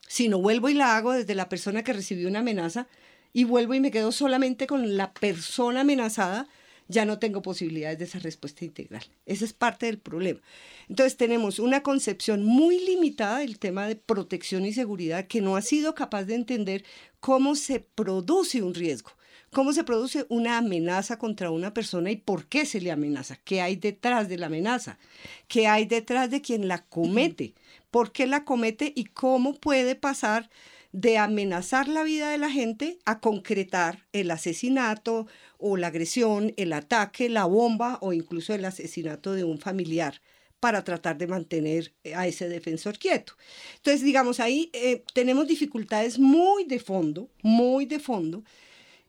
si 0.06 0.28
no 0.28 0.40
vuelvo 0.40 0.70
y 0.70 0.74
la 0.74 0.96
hago 0.96 1.12
desde 1.12 1.34
la 1.34 1.50
persona 1.50 1.84
que 1.84 1.92
recibió 1.92 2.26
una 2.26 2.38
amenaza, 2.38 2.88
y 3.34 3.44
vuelvo 3.44 3.74
y 3.74 3.80
me 3.80 3.90
quedo 3.90 4.10
solamente 4.12 4.66
con 4.66 4.96
la 4.96 5.12
persona 5.12 5.82
amenazada, 5.82 6.48
ya 6.88 7.05
no 7.05 7.18
tengo 7.18 7.42
posibilidades 7.42 7.98
de 7.98 8.05
esa 8.07 8.18
respuesta 8.18 8.64
integral. 8.64 9.05
Ese 9.27 9.44
es 9.44 9.53
parte 9.53 9.87
del 9.87 9.98
problema. 9.98 10.40
Entonces 10.88 11.16
tenemos 11.16 11.59
una 11.59 11.83
concepción 11.83 12.44
muy 12.44 12.81
limitada 12.85 13.38
del 13.38 13.59
tema 13.59 13.87
de 13.87 13.96
protección 13.96 14.64
y 14.64 14.72
seguridad 14.72 15.27
que 15.27 15.42
no 15.42 15.57
ha 15.57 15.62
sido 15.62 15.94
capaz 15.94 16.24
de 16.24 16.35
entender 16.35 16.85
cómo 17.20 17.55
se 17.55 17.81
produce 17.81 18.62
un 18.62 18.74
riesgo, 18.74 19.12
cómo 19.53 19.72
se 19.72 19.85
produce 19.85 20.27
una 20.31 20.59
amenaza 20.59 21.18
contra 21.18 21.51
una 21.51 21.74
persona 21.74 22.11
y 22.11 22.16
por 22.16 22.46
qué 22.46 22.64
se 22.64 22.81
le 22.81 22.90
amenaza, 22.90 23.38
qué 23.44 23.61
hay 23.61 23.77
detrás 23.77 24.29
de 24.29 24.38
la 24.38 24.46
amenaza, 24.46 24.98
qué 25.46 25.66
hay 25.66 25.85
detrás 25.85 26.31
de 26.31 26.40
quien 26.40 26.68
la 26.68 26.85
comete, 26.87 27.55
por 27.90 28.12
qué 28.12 28.27
la 28.27 28.44
comete 28.44 28.92
y 28.96 29.05
cómo 29.05 29.55
puede 29.55 29.94
pasar 29.94 30.48
de 30.92 31.18
amenazar 31.18 31.87
la 31.87 32.03
vida 32.03 32.31
de 32.31 32.38
la 32.38 32.51
gente 32.51 32.98
a 33.05 33.20
concretar 33.20 34.07
el 34.12 34.31
asesinato 34.31 35.27
o 35.59 35.77
la 35.77 35.88
agresión, 35.88 36.55
el 36.57 36.73
ataque, 36.73 37.29
la 37.29 37.44
bomba 37.44 37.99
o 38.01 38.12
incluso 38.12 38.55
el 38.55 38.64
asesinato 38.64 39.33
de 39.33 39.44
un 39.44 39.59
familiar 39.59 40.21
para 40.61 40.83
tratar 40.83 41.18
de 41.18 41.27
mantener 41.27 41.92
a 42.14 42.27
ese 42.27 42.49
defensor 42.49 42.99
quieto. 42.99 43.35
Entonces, 43.77 44.03
digamos, 44.03 44.40
ahí 44.40 44.71
eh, 44.73 45.05
tenemos 45.14 45.47
dificultades 45.47 46.18
muy 46.18 46.64
de 46.64 46.81
fondo, 46.81 47.31
muy 47.42 47.87
de 47.87 48.01
fondo, 48.01 48.44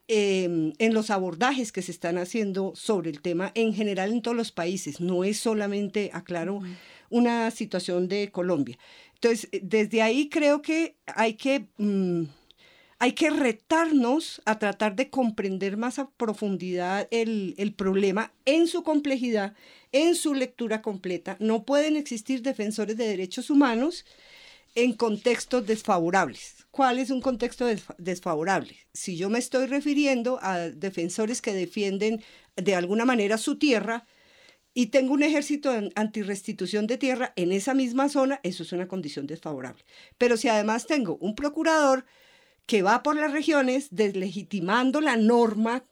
em, 0.08 0.74
en 0.78 0.94
los 0.94 1.10
abordajes 1.10 1.72
que 1.72 1.82
se 1.82 1.92
están 1.92 2.18
haciendo 2.18 2.74
sobre 2.76 3.10
el 3.10 3.22
tema 3.22 3.52
en 3.56 3.74
general 3.74 4.12
en 4.12 4.22
todos 4.22 4.38
los 4.38 4.52
países. 4.52 5.00
No 5.00 5.24
es 5.24 5.40
solamente, 5.40 6.12
aclaro, 6.14 6.62
una 7.10 7.50
situación 7.52 8.08
de 8.08 8.32
Colombia. 8.32 8.78
Entonces, 9.16 9.50
desde 9.62 10.02
ahí 10.02 10.30
creo 10.30 10.62
que 10.62 10.96
hay 11.08 11.34
que, 11.34 11.68
mm, 11.78 12.24
hay 13.00 13.14
que 13.14 13.30
retarnos 13.30 14.42
a 14.46 14.60
tratar 14.60 14.96
de 14.98 15.10
comprender 15.10 15.78
más 15.78 16.00
a 16.00 16.10
profundidad 16.10 17.08
el, 17.12 17.74
problema 17.78 18.34
en 18.44 18.68
su 18.68 18.84
complejidad, 18.84 19.56
en 19.94 20.16
su 20.16 20.34
lectura 20.34 20.82
completa. 20.82 21.38
No 21.40 21.64
pueden 21.64 21.96
existir 21.96 22.42
defensores 22.42 22.98
de 22.98 23.08
derechos 23.08 23.50
humanos 23.50 24.06
en 24.76 24.94
contextos 24.94 25.66
desfavorables. 25.66 26.68
¿Cuál 26.72 27.00
es 27.00 27.10
un 27.10 27.22
contexto 27.22 27.66
desfavorable? 27.98 28.76
Si 28.94 29.16
yo 29.16 29.30
me 29.30 29.40
estoy 29.40 29.68
refiriendo 29.68 30.38
a 30.42 30.60
defensores 30.60 31.42
que 31.42 31.54
defienden 31.54 32.22
de 32.58 32.76
alguna 32.76 33.06
manera 33.06 33.38
su 33.38 33.58
tierra, 33.58 34.06
y 34.72 34.88
tengo 34.88 35.14
un 35.14 35.24
ejército 35.24 35.72
antirrestitución 35.96 36.86
de 36.86 36.98
tierra 36.98 37.34
en 37.36 37.52
esa 37.52 37.74
misma 37.74 38.08
zona, 38.08 38.40
eso 38.44 38.64
es 38.64 38.72
una 38.72 38.88
condición 38.88 39.26
desfavorable. 39.26 39.84
Pero 40.18 40.38
si 40.38 40.48
además 40.48 40.86
tengo 40.86 41.18
un 41.20 41.36
procurador 41.36 42.06
que 42.70 42.84
va 42.84 43.02
por 43.02 43.16
las 43.16 43.32
regiones 43.32 43.88
deslegitimando 43.90 45.02
la 45.02 45.18
norma 45.18 45.86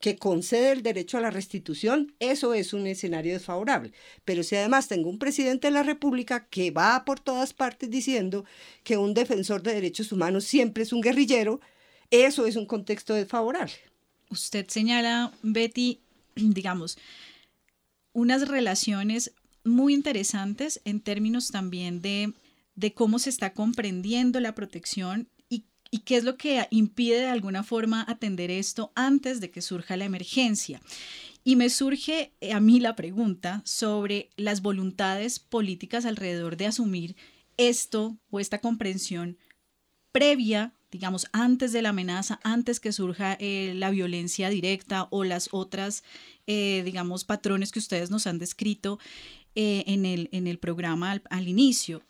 que 0.00 0.16
concede 0.16 0.72
el 0.72 0.82
derecho 0.82 1.18
a 1.18 1.20
la 1.20 1.30
restitución, 1.30 2.14
eso 2.20 2.54
es 2.54 2.72
un 2.72 2.86
escenario 2.86 3.34
desfavorable. 3.34 3.92
Pero 4.24 4.42
si 4.42 4.56
además 4.56 4.88
tengo 4.88 5.10
un 5.10 5.18
presidente 5.18 5.66
de 5.66 5.72
la 5.72 5.82
República 5.82 6.46
que 6.48 6.70
va 6.70 7.04
por 7.04 7.20
todas 7.20 7.52
partes 7.52 7.90
diciendo 7.90 8.46
que 8.82 8.96
un 8.96 9.12
defensor 9.12 9.62
de 9.62 9.74
derechos 9.74 10.10
humanos 10.10 10.44
siempre 10.44 10.84
es 10.84 10.94
un 10.94 11.02
guerrillero, 11.02 11.60
eso 12.10 12.46
es 12.46 12.56
un 12.56 12.64
contexto 12.64 13.12
desfavorable. 13.12 13.74
Usted 14.30 14.68
señala, 14.68 15.34
Betty, 15.42 16.00
digamos, 16.34 16.96
unas 18.14 18.48
relaciones 18.48 19.34
muy 19.64 19.92
interesantes 19.92 20.80
en 20.86 21.00
términos 21.00 21.50
también 21.50 22.00
de, 22.00 22.32
de 22.74 22.94
cómo 22.94 23.18
se 23.18 23.28
está 23.28 23.52
comprendiendo 23.52 24.40
la 24.40 24.54
protección 24.54 25.28
y, 25.90 25.98
qué 26.00 26.16
es 26.16 26.24
lo 26.24 26.36
que 26.36 26.66
impide 26.70 27.20
de 27.20 27.28
alguna 27.28 27.62
forma 27.62 28.04
atender 28.08 28.50
esto 28.50 28.92
antes 28.94 29.40
de 29.40 29.50
que 29.50 29.62
surja 29.62 29.96
la 29.96 30.04
emergencia. 30.04 30.80
Y 31.42 31.56
me 31.56 31.70
surge 31.70 32.32
eh, 32.40 32.52
a 32.52 32.60
mí 32.60 32.80
la 32.80 32.96
pregunta 32.96 33.62
sobre 33.64 34.30
las 34.36 34.60
voluntades 34.62 35.38
políticas 35.38 36.04
alrededor 36.04 36.56
de 36.56 36.66
asumir 36.66 37.16
esto 37.56 38.18
o 38.30 38.40
esta 38.40 38.58
comprensión 38.58 39.38
previa 40.12 40.74
digamos, 40.92 41.28
antes 41.30 41.70
de 41.70 41.82
la 41.82 41.90
amenaza, 41.90 42.40
antes 42.42 42.80
que 42.80 42.90
surja 42.90 43.36
eh, 43.38 43.74
la 43.76 43.90
violencia 43.90 44.50
directa 44.50 45.06
o 45.10 45.22
las 45.22 45.48
otras, 45.52 46.02
eh, 46.48 46.82
digamos, 46.84 47.22
patrones 47.22 47.70
que 47.70 47.78
ustedes 47.78 48.10
nos 48.10 48.26
han 48.26 48.40
descrito 48.40 48.98
en, 49.54 50.04
el, 50.04 50.28
en 50.32 50.48
el 50.48 50.58
programa 50.58 51.20
al, 51.30 51.46
inicio. 51.46 52.02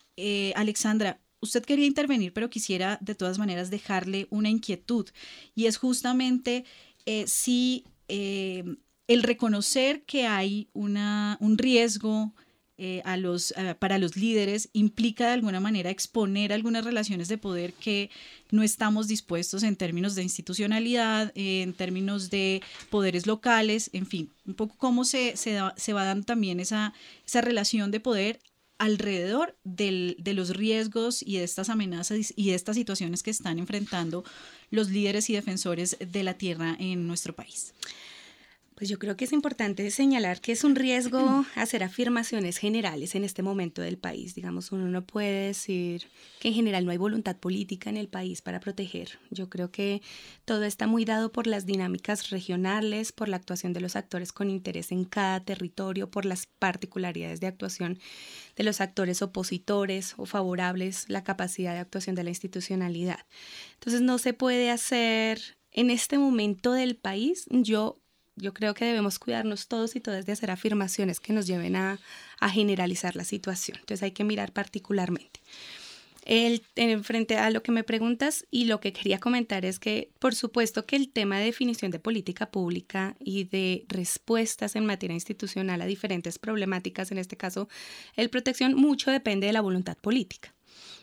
Alexandra, 0.56 1.20
usted 1.40 1.64
quería 1.64 1.86
intervenir, 1.86 2.32
pero 2.32 2.50
quisiera 2.50 2.98
de 3.00 3.14
todas 3.14 3.38
maneras 3.38 3.70
dejarle 3.70 4.26
una 4.30 4.48
inquietud. 4.48 5.08
Y 5.54 5.66
es 5.66 5.76
justamente 5.76 6.64
si 7.26 7.84
el 8.08 9.22
reconocer 9.22 10.02
que 10.02 10.26
hay 10.26 10.68
una, 10.72 11.36
un 11.40 11.58
riesgo 11.58 12.32
eh, 12.82 13.02
a 13.04 13.18
los, 13.18 13.52
eh, 13.58 13.74
para 13.78 13.98
los 13.98 14.16
líderes 14.16 14.70
implica 14.72 15.26
de 15.26 15.32
alguna 15.34 15.60
manera 15.60 15.90
exponer 15.90 16.50
algunas 16.50 16.82
relaciones 16.82 17.28
de 17.28 17.36
poder 17.36 17.74
que 17.74 18.08
no 18.50 18.62
estamos 18.62 19.06
dispuestos 19.06 19.64
en 19.64 19.76
términos 19.76 20.14
de 20.14 20.22
institucionalidad, 20.22 21.30
en 21.34 21.74
términos 21.74 22.30
de 22.30 22.62
poderes 22.88 23.26
locales, 23.26 23.90
en 23.92 24.06
fin, 24.06 24.30
un 24.46 24.54
poco 24.54 24.76
cómo 24.78 25.04
se, 25.04 25.36
se, 25.36 25.58
se 25.76 25.92
va 25.92 26.04
dando 26.06 26.24
también 26.24 26.58
esa, 26.58 26.94
esa 27.26 27.42
relación 27.42 27.90
de 27.90 28.00
poder 28.00 28.40
alrededor 28.80 29.54
del, 29.62 30.16
de 30.18 30.32
los 30.32 30.56
riesgos 30.56 31.22
y 31.22 31.36
de 31.36 31.44
estas 31.44 31.68
amenazas 31.68 32.32
y 32.34 32.48
de 32.48 32.54
estas 32.54 32.76
situaciones 32.76 33.22
que 33.22 33.30
están 33.30 33.58
enfrentando 33.58 34.24
los 34.70 34.88
líderes 34.88 35.28
y 35.28 35.34
defensores 35.34 35.98
de 36.00 36.22
la 36.22 36.34
tierra 36.34 36.76
en 36.80 37.06
nuestro 37.06 37.34
país. 37.34 37.74
Pues 38.80 38.88
yo 38.88 38.98
creo 38.98 39.14
que 39.14 39.26
es 39.26 39.34
importante 39.34 39.90
señalar 39.90 40.40
que 40.40 40.52
es 40.52 40.64
un 40.64 40.74
riesgo 40.74 41.44
hacer 41.54 41.84
afirmaciones 41.84 42.56
generales 42.56 43.14
en 43.14 43.24
este 43.24 43.42
momento 43.42 43.82
del 43.82 43.98
país. 43.98 44.34
Digamos, 44.34 44.72
uno 44.72 44.88
no 44.88 45.04
puede 45.04 45.48
decir 45.48 46.08
que 46.38 46.48
en 46.48 46.54
general 46.54 46.86
no 46.86 46.90
hay 46.90 46.96
voluntad 46.96 47.36
política 47.36 47.90
en 47.90 47.98
el 47.98 48.08
país 48.08 48.40
para 48.40 48.58
proteger. 48.58 49.18
Yo 49.30 49.50
creo 49.50 49.70
que 49.70 50.00
todo 50.46 50.64
está 50.64 50.86
muy 50.86 51.04
dado 51.04 51.30
por 51.30 51.46
las 51.46 51.66
dinámicas 51.66 52.30
regionales, 52.30 53.12
por 53.12 53.28
la 53.28 53.36
actuación 53.36 53.74
de 53.74 53.82
los 53.82 53.96
actores 53.96 54.32
con 54.32 54.48
interés 54.48 54.92
en 54.92 55.04
cada 55.04 55.40
territorio, 55.40 56.10
por 56.10 56.24
las 56.24 56.46
particularidades 56.46 57.38
de 57.40 57.48
actuación 57.48 57.98
de 58.56 58.64
los 58.64 58.80
actores 58.80 59.20
opositores 59.20 60.14
o 60.16 60.24
favorables, 60.24 61.04
la 61.10 61.22
capacidad 61.22 61.74
de 61.74 61.80
actuación 61.80 62.16
de 62.16 62.24
la 62.24 62.30
institucionalidad. 62.30 63.26
Entonces 63.74 64.00
no 64.00 64.16
se 64.16 64.32
puede 64.32 64.70
hacer 64.70 65.58
en 65.70 65.90
este 65.90 66.16
momento 66.16 66.72
del 66.72 66.96
país, 66.96 67.44
yo 67.50 68.00
yo 68.40 68.54
creo 68.54 68.74
que 68.74 68.84
debemos 68.84 69.18
cuidarnos 69.18 69.68
todos 69.68 69.96
y 69.96 70.00
todas 70.00 70.26
de 70.26 70.32
hacer 70.32 70.50
afirmaciones 70.50 71.20
que 71.20 71.32
nos 71.32 71.46
lleven 71.46 71.76
a, 71.76 71.98
generalizar 72.52 73.16
la 73.16 73.24
situación. 73.24 73.78
Entonces 73.80 74.02
hay 74.02 74.12
que 74.12 74.24
mirar 74.24 74.52
particularmente. 74.52 75.40
El, 76.24 76.62
en 76.76 77.02
frente 77.04 77.36
a 77.36 77.50
lo 77.50 77.62
que 77.62 77.72
me 77.72 77.82
preguntas 77.82 78.46
y 78.50 78.64
lo 78.64 78.80
que 78.80 78.92
quería 78.92 79.18
comentar 79.18 79.64
es 79.64 79.78
que, 79.78 80.10
por 80.18 80.34
supuesto, 80.34 80.86
que 80.86 80.96
el 80.96 81.10
tema 81.10 81.38
de 81.38 81.46
definición 81.46 81.90
de 81.90 81.98
política 81.98 82.50
pública 82.50 83.16
y 83.18 83.44
de 83.44 83.84
respuestas 83.88 84.76
en 84.76 84.86
materia 84.86 85.14
institucional 85.14 85.80
a 85.80 85.86
diferentes 85.86 86.38
problemáticas, 86.38 87.10
en 87.10 87.18
este 87.18 87.36
caso 87.36 87.68
el 88.16 88.30
protección, 88.30 88.74
mucho 88.74 89.10
depende 89.10 89.46
de 89.46 89.52
la 89.52 89.60
voluntad 89.60 89.96
política. 89.96 90.54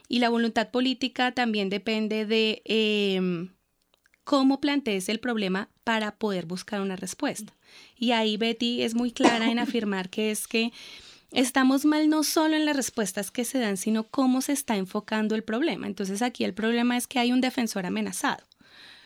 Y 0.07 0.19
la 0.19 0.29
voluntad 0.29 0.71
política 0.71 1.33
también 1.33 1.69
depende 1.69 2.25
de 2.25 2.61
em, 2.65 3.49
cómo 4.27 4.59
plantees 4.59 5.07
el 5.07 5.21
problema 5.21 5.69
para 5.85 6.17
poder 6.17 6.47
buscar 6.47 6.81
una 6.81 6.97
respuesta. 6.97 7.53
Y 7.97 8.11
ahí 8.11 8.35
Betty 8.35 8.81
es 8.81 8.93
muy 8.93 9.13
clara 9.13 9.49
en 9.49 9.57
afirmar 9.57 10.09
que 10.09 10.31
es 10.31 10.47
que 10.47 10.73
estamos 11.31 11.85
mal 11.85 12.09
no 12.09 12.23
solo 12.23 12.57
en 12.57 12.65
las 12.65 12.75
respuestas 12.75 13.31
que 13.31 13.45
se 13.45 13.57
dan, 13.57 13.77
sino 13.77 14.03
cómo 14.03 14.41
se 14.41 14.51
está 14.51 14.75
enfocando 14.75 15.33
el 15.33 15.45
problema. 15.45 15.87
Entonces 15.87 16.21
aquí 16.21 16.43
el 16.43 16.53
problema 16.53 16.97
es 16.97 17.07
que 17.07 17.19
hay 17.19 17.31
un 17.31 17.39
defensor 17.39 17.85
amenazado, 17.85 18.43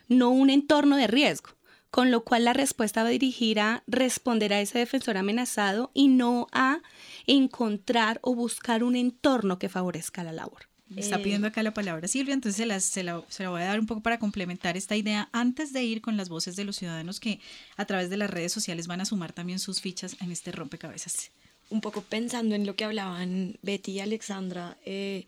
no 0.07 0.31
un 0.31 0.49
entorno 0.49 0.97
de 0.97 1.05
riesgo, 1.05 1.51
con 1.91 2.10
lo 2.10 2.23
cual 2.23 2.45
la 2.45 2.53
respuesta 2.53 3.03
va 3.03 3.10
a 3.10 3.12
dirigir 3.12 3.60
a 3.60 3.84
responder 3.86 4.53
a 4.53 4.62
ese 4.62 4.79
defensor 4.79 5.17
amenazado 5.17 5.91
y 5.93 6.07
no 6.07 6.47
a 6.51 6.79
encontrar 7.27 8.17
o 8.23 8.34
buscar 8.34 8.84
un 8.84 8.95
entorno 8.95 9.60
que 9.60 9.69
favorezca 9.69 10.23
la 10.23 10.31
labor 10.31 10.70
está 10.95 11.17
eh, 11.17 11.23
pidiendo 11.23 11.47
acá 11.47 11.63
la 11.63 11.73
palabra 11.73 12.08
Silvia, 12.08 12.34
entonces 12.34 12.58
se 12.58 12.65
la, 12.65 12.80
se, 12.80 13.04
la, 13.04 13.23
se 13.30 13.43
la 13.43 13.49
voy 13.49 13.62
a 13.62 13.65
dar 13.65 13.80
un 13.80 13.86
poco 13.86 14.01
para 14.01 14.19
complementar 14.19 14.77
esta 14.77 14.95
idea 14.95 15.30
antes 15.32 15.73
de 15.73 15.84
ir 15.84 16.01
con 16.01 16.17
las 16.17 16.30
voces 16.30 16.56
de 16.56 16.63
los 16.63 16.75
ciudadanos 16.75 17.19
que 17.19 17.39
a 17.77 17.86
través 17.86 18.10
de 18.10 18.17
las 18.17 18.30
redes 18.30 18.51
sociales 18.51 18.88
van 18.88 19.01
a 19.01 19.06
sumar 19.06 19.34
también 19.34 19.60
sus 19.60 19.82
fichas 19.82 20.15
en 20.21 20.32
este 20.32 20.51
rompecabezas. 20.51 21.32
Un 21.69 21.82
poco 21.82 22.01
pensando 22.01 22.56
en 22.56 22.65
lo 22.65 22.75
que 22.75 22.84
hablaban 22.84 23.58
Betty 23.62 23.93
y 23.93 23.99
Alexandra, 24.01 24.77
eh, 24.86 25.25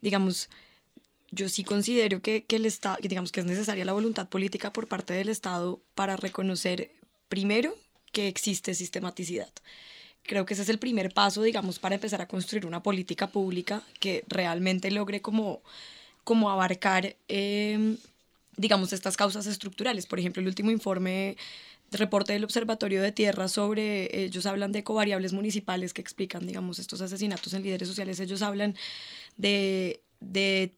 digamos, 0.00 0.48
yo 1.30 1.48
sí 1.48 1.64
considero 1.64 2.22
que, 2.22 2.44
que 2.44 2.56
el 2.56 2.66
Estado, 2.66 2.98
digamos 3.02 3.32
que 3.32 3.40
es 3.40 3.46
necesaria 3.46 3.84
la 3.84 3.92
voluntad 3.92 4.28
política 4.28 4.72
por 4.72 4.88
parte 4.88 5.12
del 5.14 5.28
Estado 5.28 5.80
para 5.94 6.16
reconocer 6.16 6.92
primero 7.28 7.74
que 8.12 8.28
existe 8.28 8.74
sistematicidad. 8.74 9.50
Creo 10.24 10.46
que 10.46 10.54
ese 10.54 10.62
es 10.62 10.68
el 10.68 10.78
primer 10.78 11.12
paso, 11.12 11.42
digamos, 11.42 11.78
para 11.78 11.96
empezar 11.96 12.20
a 12.22 12.28
construir 12.28 12.66
una 12.66 12.82
política 12.82 13.26
pública 13.28 13.82
que 13.98 14.24
realmente 14.28 14.90
logre 14.90 15.20
como, 15.20 15.62
como 16.24 16.50
abarcar, 16.50 17.16
em, 17.28 17.96
digamos, 18.56 18.92
estas 18.92 19.16
causas 19.16 19.46
estructurales. 19.46 20.06
Por 20.06 20.18
ejemplo, 20.20 20.40
el 20.40 20.48
último 20.48 20.70
informe 20.70 21.36
reporte 21.90 22.32
del 22.32 22.44
Observatorio 22.44 23.02
de 23.02 23.12
Tierra 23.12 23.48
sobre, 23.48 24.24
ellos 24.24 24.46
hablan 24.46 24.72
de 24.72 24.84
covariables 24.84 25.32
municipales 25.32 25.92
que 25.92 26.00
explican, 26.00 26.46
digamos, 26.46 26.78
estos 26.78 27.00
asesinatos 27.00 27.52
en 27.54 27.62
líderes 27.62 27.88
sociales, 27.88 28.20
ellos 28.20 28.42
hablan 28.42 28.76
de, 29.36 30.02
de 30.20 30.74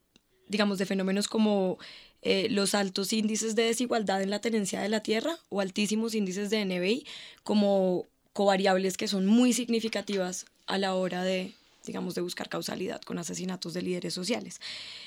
digamos, 0.47 0.77
de 0.77 0.85
fenómenos 0.85 1.27
como 1.27 1.77
eh, 2.21 2.47
los 2.49 2.73
altos 2.75 3.13
índices 3.13 3.55
de 3.55 3.63
desigualdad 3.63 4.21
en 4.21 4.29
la 4.31 4.41
tenencia 4.41 4.81
de 4.81 4.89
la 4.89 5.01
tierra 5.01 5.37
o 5.49 5.61
altísimos 5.61 6.15
índices 6.15 6.49
de 6.49 6.65
NBI 6.65 7.05
como 7.43 8.07
covariables 8.35 8.97
que 8.97 9.07
son 9.07 9.25
muy 9.25 9.53
significativas 9.53 10.45
a 10.67 10.77
la 10.77 10.93
hora 10.93 11.23
de 11.23 11.53
digamos, 11.85 12.15
de 12.15 12.21
buscar 12.21 12.49
causalidad 12.49 12.99
con 13.01 13.19
asesinatos 13.19 13.75
de 13.75 13.83
líderes 13.83 14.11
sociales. 14.11 14.59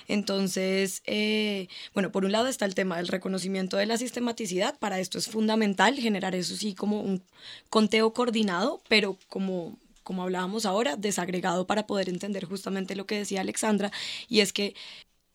Entonces, 0.07 1.03
eh, 1.07 1.67
bueno, 1.93 2.13
por 2.13 2.25
un 2.25 2.31
lado 2.31 2.47
está 2.47 2.67
el 2.67 2.77
tema 2.77 2.99
del 2.99 3.09
reconocimiento 3.09 3.77
de 3.77 3.87
la 3.87 3.99
sistematicidad, 3.99 4.79
para 4.79 5.01
esto 5.01 5.19
es 5.19 5.27
fundamental 5.27 5.97
generar 5.97 6.37
eso 6.37 6.55
sí 6.55 6.75
como 6.75 7.01
un 7.01 7.21
conteo 7.69 8.13
coordinado, 8.13 8.81
pero 8.89 9.19
como 9.29 9.77
como 10.05 10.23
hablábamos 10.23 10.65
ahora, 10.65 10.97
desagregado 10.97 11.67
para 11.67 11.87
poder 11.87 12.09
entender 12.09 12.47
justamente 12.47 12.97
lo 12.97 13.05
que 13.05 13.19
decía 13.19 13.43
Alexandra, 13.43 13.93
y 14.27 14.41
es 14.41 14.55
que 14.55 14.75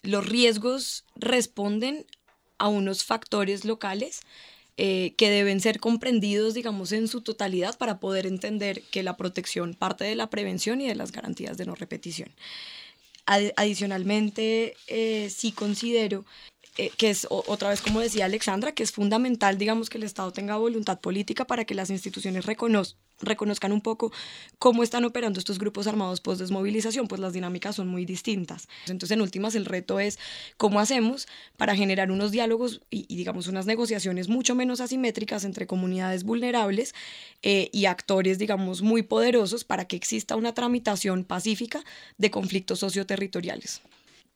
los 0.02 0.26
riesgos 0.26 1.04
responden 1.16 2.08
a 2.58 2.70
unos 2.70 3.04
factores 3.04 3.66
locales 3.66 4.22
eh, 4.78 5.14
que 5.18 5.30
deben 5.30 5.62
ser 5.62 5.80
comprendidos, 5.80 6.54
digamos, 6.54 6.92
en 6.92 7.08
su 7.08 7.22
totalidad 7.22 7.78
para 7.78 8.00
poder 8.00 8.26
entender 8.26 8.82
que 8.92 9.04
la 9.04 9.18
protección 9.18 9.76
parte 9.76 10.04
de 10.04 10.16
la 10.16 10.30
prevención 10.30 10.82
y 10.82 10.88
de 10.88 10.96
las 10.96 11.12
garantías 11.12 11.58
de 11.58 11.66
no 11.66 11.76
repetición. 11.76 12.32
adicionalmente, 13.26 14.76
eh, 14.88 15.30
sí 15.30 15.52
considero 15.52 16.26
eh, 16.78 16.92
que 16.98 17.12
es 17.12 17.28
otra 17.30 17.70
vez 17.70 17.82
como 17.82 18.00
decía 18.00 18.26
Alexandra, 18.26 18.72
que 18.72 18.82
es 18.82 18.92
fundamental, 18.92 19.60
digamos, 19.60 19.92
que 19.92 20.00
el 20.00 20.04
Estado 20.04 20.32
tenga 20.34 20.58
voluntad 20.58 21.00
política 21.00 21.46
para 21.46 21.66
que 21.66 21.76
las 21.76 21.92
instituciones 21.92 22.48
reconozcan 22.48 23.72
un 23.72 23.82
poco 23.82 24.12
cómo 24.58 24.82
están 24.82 25.06
operando 25.06 25.40
estos 25.40 25.60
grupos 25.60 25.86
armados 25.86 26.20
post 26.20 26.42
desmovilización, 26.42 27.08
pues 27.08 27.22
las 27.22 27.34
dinámicas 27.34 27.76
son 27.76 27.90
muy 27.90 28.06
distintas. 28.06 28.68
Entonces, 28.88 29.12
en 29.12 29.22
últimas, 29.22 29.54
el 29.54 29.66
reto 29.66 30.00
es 30.00 30.18
cómo 30.58 30.80
hacemos 30.80 31.28
para 31.58 31.76
generar 31.76 32.10
unos 32.10 32.32
diálogos 32.32 32.82
y, 32.90 33.06
digamos, 33.16 33.48
unas 33.48 33.68
negociaciones 33.68 34.28
mucho 34.28 34.56
menos 34.56 34.82
asimétricas 34.82 35.46
entre 35.46 35.68
comunidades 35.68 36.24
vulnerables 36.24 36.96
eh, 37.44 37.70
y 37.72 37.86
actores, 37.86 38.40
digamos, 38.40 38.82
muy 38.82 39.04
poderosos 39.04 39.64
para 39.64 39.86
que 39.86 39.96
exista 39.96 40.36
una 40.36 40.56
tramitación 40.56 41.24
pacífica 41.24 41.84
de 42.18 42.32
conflictos 42.32 42.80
socioterritoriales 42.80 43.82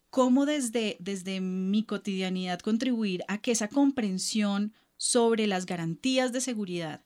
cómo 0.09 0.45
desde, 0.45 0.97
desde 0.99 1.41
mi 1.41 1.83
cotidianidad 1.83 2.59
contribuir 2.59 3.23
a 3.27 3.39
que 3.39 3.51
esa 3.51 3.67
comprensión 3.67 4.73
sobre 4.97 5.47
las 5.47 5.65
garantías 5.65 6.31
de 6.31 6.41
seguridad 6.41 7.03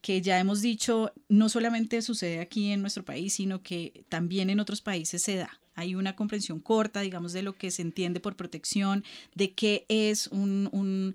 que 0.00 0.22
ya 0.22 0.38
hemos 0.38 0.60
dicho 0.62 1.12
no 1.28 1.48
solamente 1.48 2.00
sucede 2.02 2.40
aquí 2.40 2.72
en 2.72 2.80
nuestro 2.80 3.04
país, 3.04 3.34
sino 3.34 3.62
que 3.62 4.04
también 4.08 4.50
en 4.50 4.60
otros 4.60 4.80
países 4.80 5.22
se 5.22 5.36
da. 5.36 5.60
Hay 5.80 5.94
una 5.94 6.14
comprensión 6.14 6.60
corta, 6.60 7.00
digamos, 7.00 7.32
de 7.32 7.42
lo 7.42 7.54
que 7.54 7.70
se 7.70 7.82
entiende 7.82 8.20
por 8.20 8.36
protección, 8.36 9.04
de 9.34 9.52
qué 9.52 9.86
es 9.88 10.28
un, 10.28 11.14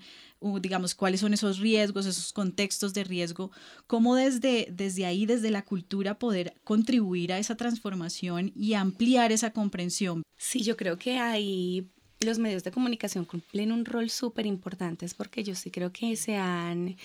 digamos, 0.60 0.96
cuáles 0.96 1.20
son 1.20 1.34
esos 1.34 1.60
riesgos, 1.60 2.06
esos 2.06 2.34
contextos 2.34 2.94
de 2.94 3.04
riesgo, 3.04 3.52
cómo 3.88 4.16
desde, 4.16 4.68
desde 4.72 5.06
ahí, 5.06 5.26
desde 5.26 5.52
la 5.52 5.64
cultura, 5.64 6.20
poder 6.20 6.56
contribuir 6.64 7.32
a 7.32 7.40
esa 7.40 7.56
transformación 7.56 8.52
y 8.56 8.74
ampliar 8.74 9.32
esa 9.32 9.52
comprensión. 9.52 10.24
Sí, 10.38 10.64
yo 10.64 10.76
creo 10.76 10.98
que 10.98 11.18
ahí 11.18 11.88
los 12.20 12.40
medios 12.40 12.64
de 12.64 12.72
comunicación 12.72 13.26
cumplen 13.26 13.72
un 13.72 13.86
rol 13.86 14.10
súper 14.10 14.46
importante 14.46 15.06
porque 15.16 15.44
yo 15.44 15.56
sí 15.56 15.70
creo 15.70 15.92
que 15.92 16.16
se 16.16 16.38
han 16.38 16.98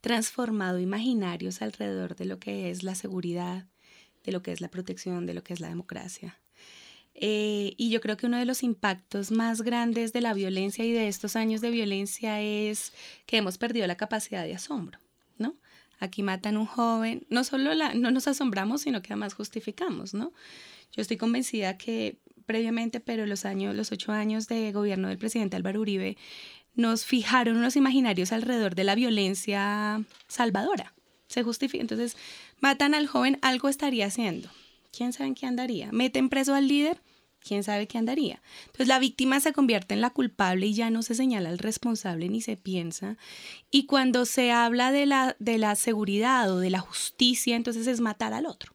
transformado 0.00 0.78
imaginarios 0.78 1.62
alrededor 1.62 2.16
de 2.16 2.24
lo 2.24 2.38
que 2.38 2.70
es 2.70 2.82
la 2.82 2.94
seguridad, 2.94 3.66
de 4.24 4.32
lo 4.32 4.42
que 4.42 4.52
es 4.52 4.60
la 4.60 4.68
protección, 4.68 5.26
de 5.26 5.34
lo 5.34 5.42
que 5.42 5.54
es 5.54 5.60
la 5.60 5.68
democracia. 5.68 6.38
Eh, 7.20 7.74
y 7.76 7.90
yo 7.90 8.00
creo 8.00 8.16
que 8.16 8.26
uno 8.26 8.38
de 8.38 8.44
los 8.44 8.62
impactos 8.62 9.32
más 9.32 9.62
grandes 9.62 10.12
de 10.12 10.20
la 10.20 10.34
violencia 10.34 10.84
y 10.84 10.92
de 10.92 11.08
estos 11.08 11.34
años 11.34 11.60
de 11.60 11.70
violencia 11.70 12.40
es 12.40 12.92
que 13.26 13.38
hemos 13.38 13.58
perdido 13.58 13.88
la 13.88 13.96
capacidad 13.96 14.44
de 14.44 14.54
asombro, 14.54 15.00
¿no? 15.36 15.56
Aquí 15.98 16.22
matan 16.22 16.56
un 16.56 16.66
joven, 16.66 17.26
no 17.28 17.42
solo 17.42 17.74
la, 17.74 17.92
no 17.94 18.12
nos 18.12 18.28
asombramos, 18.28 18.82
sino 18.82 19.02
que 19.02 19.12
además 19.12 19.34
justificamos, 19.34 20.14
¿no? 20.14 20.32
Yo 20.92 21.02
estoy 21.02 21.16
convencida 21.16 21.76
que 21.76 22.18
previamente, 22.46 23.00
pero 23.00 23.26
los 23.26 23.44
años, 23.44 23.74
los 23.74 23.90
ocho 23.90 24.12
años 24.12 24.46
de 24.46 24.70
gobierno 24.70 25.08
del 25.08 25.18
presidente 25.18 25.56
Álvaro 25.56 25.80
Uribe 25.80 26.16
nos 26.76 27.04
fijaron 27.04 27.56
unos 27.56 27.74
imaginarios 27.74 28.30
alrededor 28.30 28.76
de 28.76 28.84
la 28.84 28.94
violencia 28.94 30.04
salvadora. 30.28 30.94
Se 31.26 31.42
justifica. 31.42 31.82
Entonces, 31.82 32.16
matan 32.60 32.94
al 32.94 33.08
joven, 33.08 33.38
algo 33.42 33.68
estaría 33.68 34.06
haciendo. 34.06 34.48
¿Quién 34.96 35.12
sabe 35.12 35.28
en 35.28 35.34
qué 35.34 35.46
andaría? 35.46 35.90
Meten 35.92 36.28
preso 36.28 36.54
al 36.54 36.68
líder, 36.68 37.00
quién 37.40 37.62
sabe 37.62 37.86
qué 37.86 37.98
andaría. 37.98 38.42
Entonces 38.66 38.88
la 38.88 38.98
víctima 38.98 39.40
se 39.40 39.52
convierte 39.52 39.94
en 39.94 40.00
la 40.00 40.10
culpable 40.10 40.66
y 40.66 40.74
ya 40.74 40.90
no 40.90 41.02
se 41.02 41.14
señala 41.14 41.48
al 41.48 41.58
responsable 41.58 42.28
ni 42.28 42.40
se 42.40 42.56
piensa. 42.56 43.16
Y 43.70 43.86
cuando 43.86 44.24
se 44.24 44.52
habla 44.52 44.92
de 44.92 45.06
la, 45.06 45.36
de 45.38 45.58
la 45.58 45.74
seguridad 45.76 46.52
o 46.52 46.58
de 46.58 46.70
la 46.70 46.80
justicia, 46.80 47.56
entonces 47.56 47.86
es 47.86 48.00
matar 48.00 48.34
al 48.34 48.46
otro. 48.46 48.74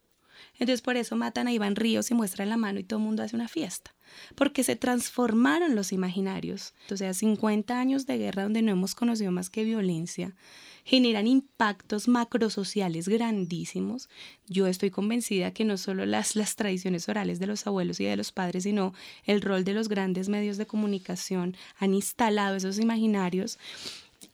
Entonces 0.53 0.81
por 0.81 0.97
eso 0.97 1.15
matan 1.15 1.47
a 1.47 1.51
Iván 1.51 1.75
Ríos 1.75 2.11
y 2.11 2.13
muestran 2.13 2.49
la 2.49 2.57
mano 2.57 2.79
y 2.79 2.83
todo 2.83 2.99
el 2.99 3.05
mundo 3.05 3.23
hace 3.23 3.35
una 3.35 3.47
fiesta. 3.47 3.95
Porque 4.35 4.63
se 4.63 4.75
transformaron 4.75 5.75
los 5.75 5.91
imaginarios. 5.91 6.73
O 6.91 6.97
sea, 6.97 7.13
50 7.13 7.79
años 7.79 8.05
de 8.05 8.17
guerra 8.17 8.43
donde 8.43 8.61
no 8.61 8.71
hemos 8.71 8.93
conocido 8.93 9.31
más 9.31 9.49
que 9.49 9.63
violencia 9.63 10.35
generan 10.83 11.27
impactos 11.27 12.07
macrosociales 12.07 13.07
grandísimos. 13.07 14.09
Yo 14.47 14.67
estoy 14.67 14.91
convencida 14.91 15.51
que 15.51 15.65
no 15.65 15.77
solo 15.77 16.05
las, 16.05 16.35
las 16.35 16.55
tradiciones 16.55 17.07
orales 17.09 17.39
de 17.39 17.47
los 17.47 17.65
abuelos 17.67 17.99
y 17.99 18.05
de 18.05 18.17
los 18.17 18.31
padres, 18.31 18.63
sino 18.63 18.93
el 19.25 19.41
rol 19.41 19.63
de 19.63 19.73
los 19.73 19.89
grandes 19.89 20.29
medios 20.29 20.57
de 20.57 20.65
comunicación 20.65 21.55
han 21.79 21.93
instalado 21.93 22.55
esos 22.55 22.79
imaginarios 22.79 23.57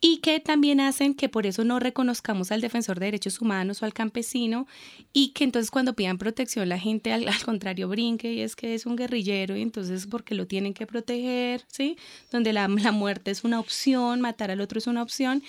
y 0.02 0.18
que 0.18 0.40
también 0.40 0.80
hacen 0.80 1.14
que 1.14 1.30
por 1.30 1.46
eso 1.46 1.64
no 1.64 1.80
reconozcamos 1.80 2.52
al 2.52 2.62
defensor 2.62 3.00
de 3.00 3.08
derechos 3.08 3.42
humanos 3.42 3.82
o 3.82 3.86
al 3.86 3.94
campesino 3.94 4.68
y 5.14 5.30
que 5.30 5.44
entonces 5.44 5.72
cuando 5.72 5.94
pidan 5.94 6.18
protección 6.18 6.70
la 6.70 6.80
gente 6.80 7.12
al, 7.12 7.26
contrario 7.44 7.88
brinque 7.88 8.34
y 8.34 8.42
es 8.42 8.56
que 8.56 8.76
es 8.76 8.86
un 8.86 8.96
guerrillero 8.96 9.58
y 9.58 9.62
entonces 9.62 10.08
porque 10.08 10.36
lo 10.36 10.48
tienen 10.48 10.74
que 10.74 10.86
proteger, 10.86 11.66
¿sí? 11.68 11.98
Donde 12.32 12.54
la, 12.54 12.68
la 12.68 12.92
muerte 12.92 13.32
es 13.32 13.44
una 13.44 13.60
opción, 13.60 14.22
matar 14.22 14.52
al 14.52 14.62
otro 14.62 14.80
es 14.80 14.88
una 14.88 15.04
opción 15.04 15.44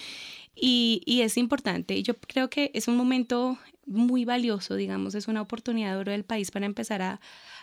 y, 0.61 1.21
es 1.23 1.37
importante. 1.37 2.03
Yo 2.03 2.15
creo 2.15 2.51
que 2.51 2.71
es 2.75 2.89
un 2.89 2.97
momento 2.97 3.59
muy 3.87 4.25
valioso, 4.25 4.77
digamos, 4.77 5.15
es 5.15 5.27
una 5.27 5.43
oportunidad 5.43 5.93
de 5.93 5.97
oro 5.97 6.13
del 6.13 6.25
país 6.25 6.51
para 6.51 6.67
empezar 6.67 7.03
a, 7.03 7.21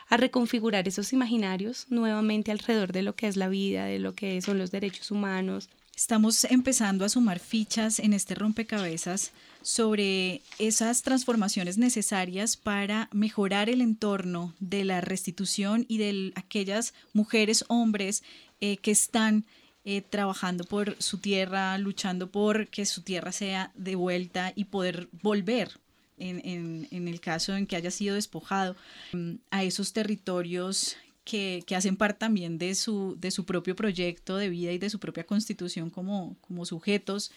a 0.10 0.17
reconfigurar 0.17 0.88
esos 0.88 1.13
imaginarios 1.13 1.86
nuevamente 1.89 2.51
alrededor 2.51 2.91
de 2.91 3.03
lo 3.03 3.15
que 3.15 3.27
es 3.27 3.38
la 3.38 3.49
vida, 3.49 3.86
de 3.86 3.99
lo 3.99 4.13
que 4.13 4.41
son 4.41 4.57
los 4.57 4.71
derechos 4.71 5.12
humanos. 5.12 5.69
Estamos 5.95 6.43
empezando 6.45 7.05
a 7.05 7.10
sumar 7.10 7.39
fichas 7.39 7.99
en 7.99 8.13
este 8.13 8.36
rompecabezas 8.36 9.31
sobre 9.63 10.41
esas 10.60 11.01
transformaciones 11.01 11.77
necesarias 11.77 12.55
para 12.55 13.10
mejorar 13.12 13.69
el 13.69 13.81
entorno 13.81 14.53
de 14.60 14.86
la 14.86 15.01
restitución 15.01 15.86
y 15.88 15.97
de 15.97 16.33
aquellas 16.36 16.93
mujeres, 17.13 17.65
hombres 17.67 18.23
eh, 18.62 18.77
que 18.77 18.91
están 18.91 19.45
eh, 19.89 20.02
trabajando 20.02 20.65
por 20.65 21.02
su 21.02 21.19
tierra, 21.19 21.78
luchando 21.78 22.30
por 22.30 22.67
que 22.67 22.86
su 22.86 23.04
tierra 23.04 23.32
sea 23.32 23.71
devuelta 23.73 24.52
y 24.54 24.65
poder 24.65 25.08
volver, 25.21 25.80
en, 26.17 26.89
el 26.91 27.21
caso 27.21 27.56
en 27.56 27.65
que 27.65 27.78
haya 27.78 27.89
sido 27.89 28.15
despojado, 28.15 28.76
mm, 29.13 29.36
a 29.50 29.63
esos 29.63 29.93
territorios 29.93 30.97
que, 31.23 31.63
hacen 31.73 31.95
parte 31.95 32.19
también 32.19 32.58
de 32.58 32.76
su, 32.76 33.15
de 33.17 33.32
su 33.32 33.45
propio 33.45 33.78
proyecto 33.78 34.36
de 34.36 34.50
vida 34.50 34.73
y 34.73 34.78
de 34.78 34.89
su 34.89 35.00
propia 35.00 35.26
constitución 35.26 35.89
como, 35.89 36.36
como 36.41 36.65
sujetos. 36.65 37.32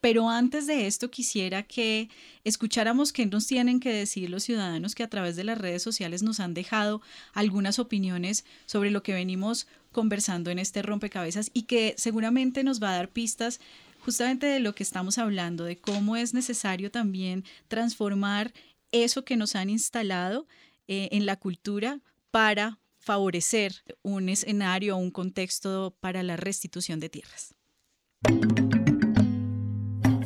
Pero 0.00 0.28
antes 0.28 0.66
de 0.66 0.88
esto 0.88 1.12
quisiera 1.12 1.62
que 1.62 2.08
escucháramos 2.42 3.12
qué 3.12 3.24
nos 3.26 3.46
tienen 3.46 3.78
que 3.78 3.92
decir 3.92 4.28
los 4.30 4.42
ciudadanos 4.42 4.96
que 4.96 5.04
a 5.04 5.08
través 5.08 5.36
de 5.36 5.44
las 5.44 5.58
redes 5.58 5.84
sociales 5.84 6.24
nos 6.24 6.40
han 6.40 6.54
dejado 6.54 7.02
algunas 7.34 7.78
opiniones 7.78 8.44
sobre 8.66 8.90
lo 8.90 9.04
que 9.04 9.12
venimos 9.12 9.68
conversando 9.92 10.50
en 10.50 10.58
este 10.58 10.82
rompecabezas 10.82 11.50
y 11.54 11.62
que 11.62 11.94
seguramente 11.96 12.64
nos 12.64 12.82
va 12.82 12.90
a 12.90 12.96
dar 12.96 13.08
pistas 13.08 13.60
justamente 14.00 14.46
de 14.46 14.60
lo 14.60 14.74
que 14.74 14.82
estamos 14.82 15.18
hablando, 15.18 15.64
de 15.64 15.76
cómo 15.78 16.16
es 16.16 16.34
necesario 16.34 16.90
también 16.90 17.44
transformar 17.68 18.52
eso 18.90 19.24
que 19.24 19.36
nos 19.36 19.54
han 19.54 19.70
instalado 19.70 20.46
eh, 20.88 21.08
en 21.12 21.26
la 21.26 21.36
cultura 21.36 22.00
para 22.30 22.78
favorecer 22.98 23.82
un 24.02 24.28
escenario 24.28 24.96
un 24.96 25.10
contexto 25.10 25.96
para 26.00 26.22
la 26.22 26.36
restitución 26.36 27.00
de 27.00 27.08
tierras. 27.08 27.54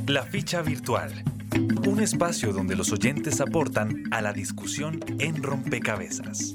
La 0.06 0.22
ficha 0.24 0.62
virtual. 0.62 1.24
Un 1.86 2.00
espacio 2.00 2.52
donde 2.52 2.76
los 2.76 2.92
oyentes 2.92 3.40
aportan 3.40 4.04
a 4.10 4.20
la 4.20 4.32
discusión 4.32 5.00
en 5.18 5.42
rompecabezas. 5.42 6.52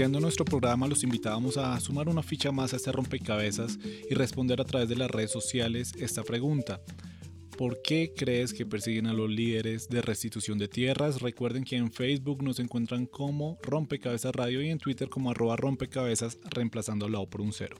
Iniciando 0.00 0.20
nuestro 0.20 0.46
programa 0.46 0.88
los 0.88 1.02
invitábamos 1.04 1.58
a 1.58 1.78
sumar 1.78 2.08
una 2.08 2.22
ficha 2.22 2.50
más 2.50 2.72
a 2.72 2.76
este 2.76 2.90
rompecabezas 2.90 3.78
y 4.08 4.14
responder 4.14 4.58
a 4.58 4.64
través 4.64 4.88
de 4.88 4.96
las 4.96 5.10
redes 5.10 5.30
sociales 5.30 5.92
esta 6.00 6.22
pregunta. 6.22 6.80
¿Por 7.58 7.82
qué 7.82 8.14
crees 8.16 8.54
que 8.54 8.64
persiguen 8.64 9.08
a 9.08 9.12
los 9.12 9.28
líderes 9.28 9.90
de 9.90 10.00
restitución 10.00 10.56
de 10.56 10.68
tierras? 10.68 11.20
Recuerden 11.20 11.64
que 11.64 11.76
en 11.76 11.92
Facebook 11.92 12.42
nos 12.42 12.60
encuentran 12.60 13.04
como 13.04 13.58
Rompecabezas 13.62 14.34
Radio 14.34 14.62
y 14.62 14.70
en 14.70 14.78
Twitter 14.78 15.10
como 15.10 15.32
arroba 15.32 15.56
rompecabezas 15.56 16.38
reemplazando 16.48 17.06
la 17.10 17.18
O 17.18 17.28
por 17.28 17.42
un 17.42 17.52
cero. 17.52 17.76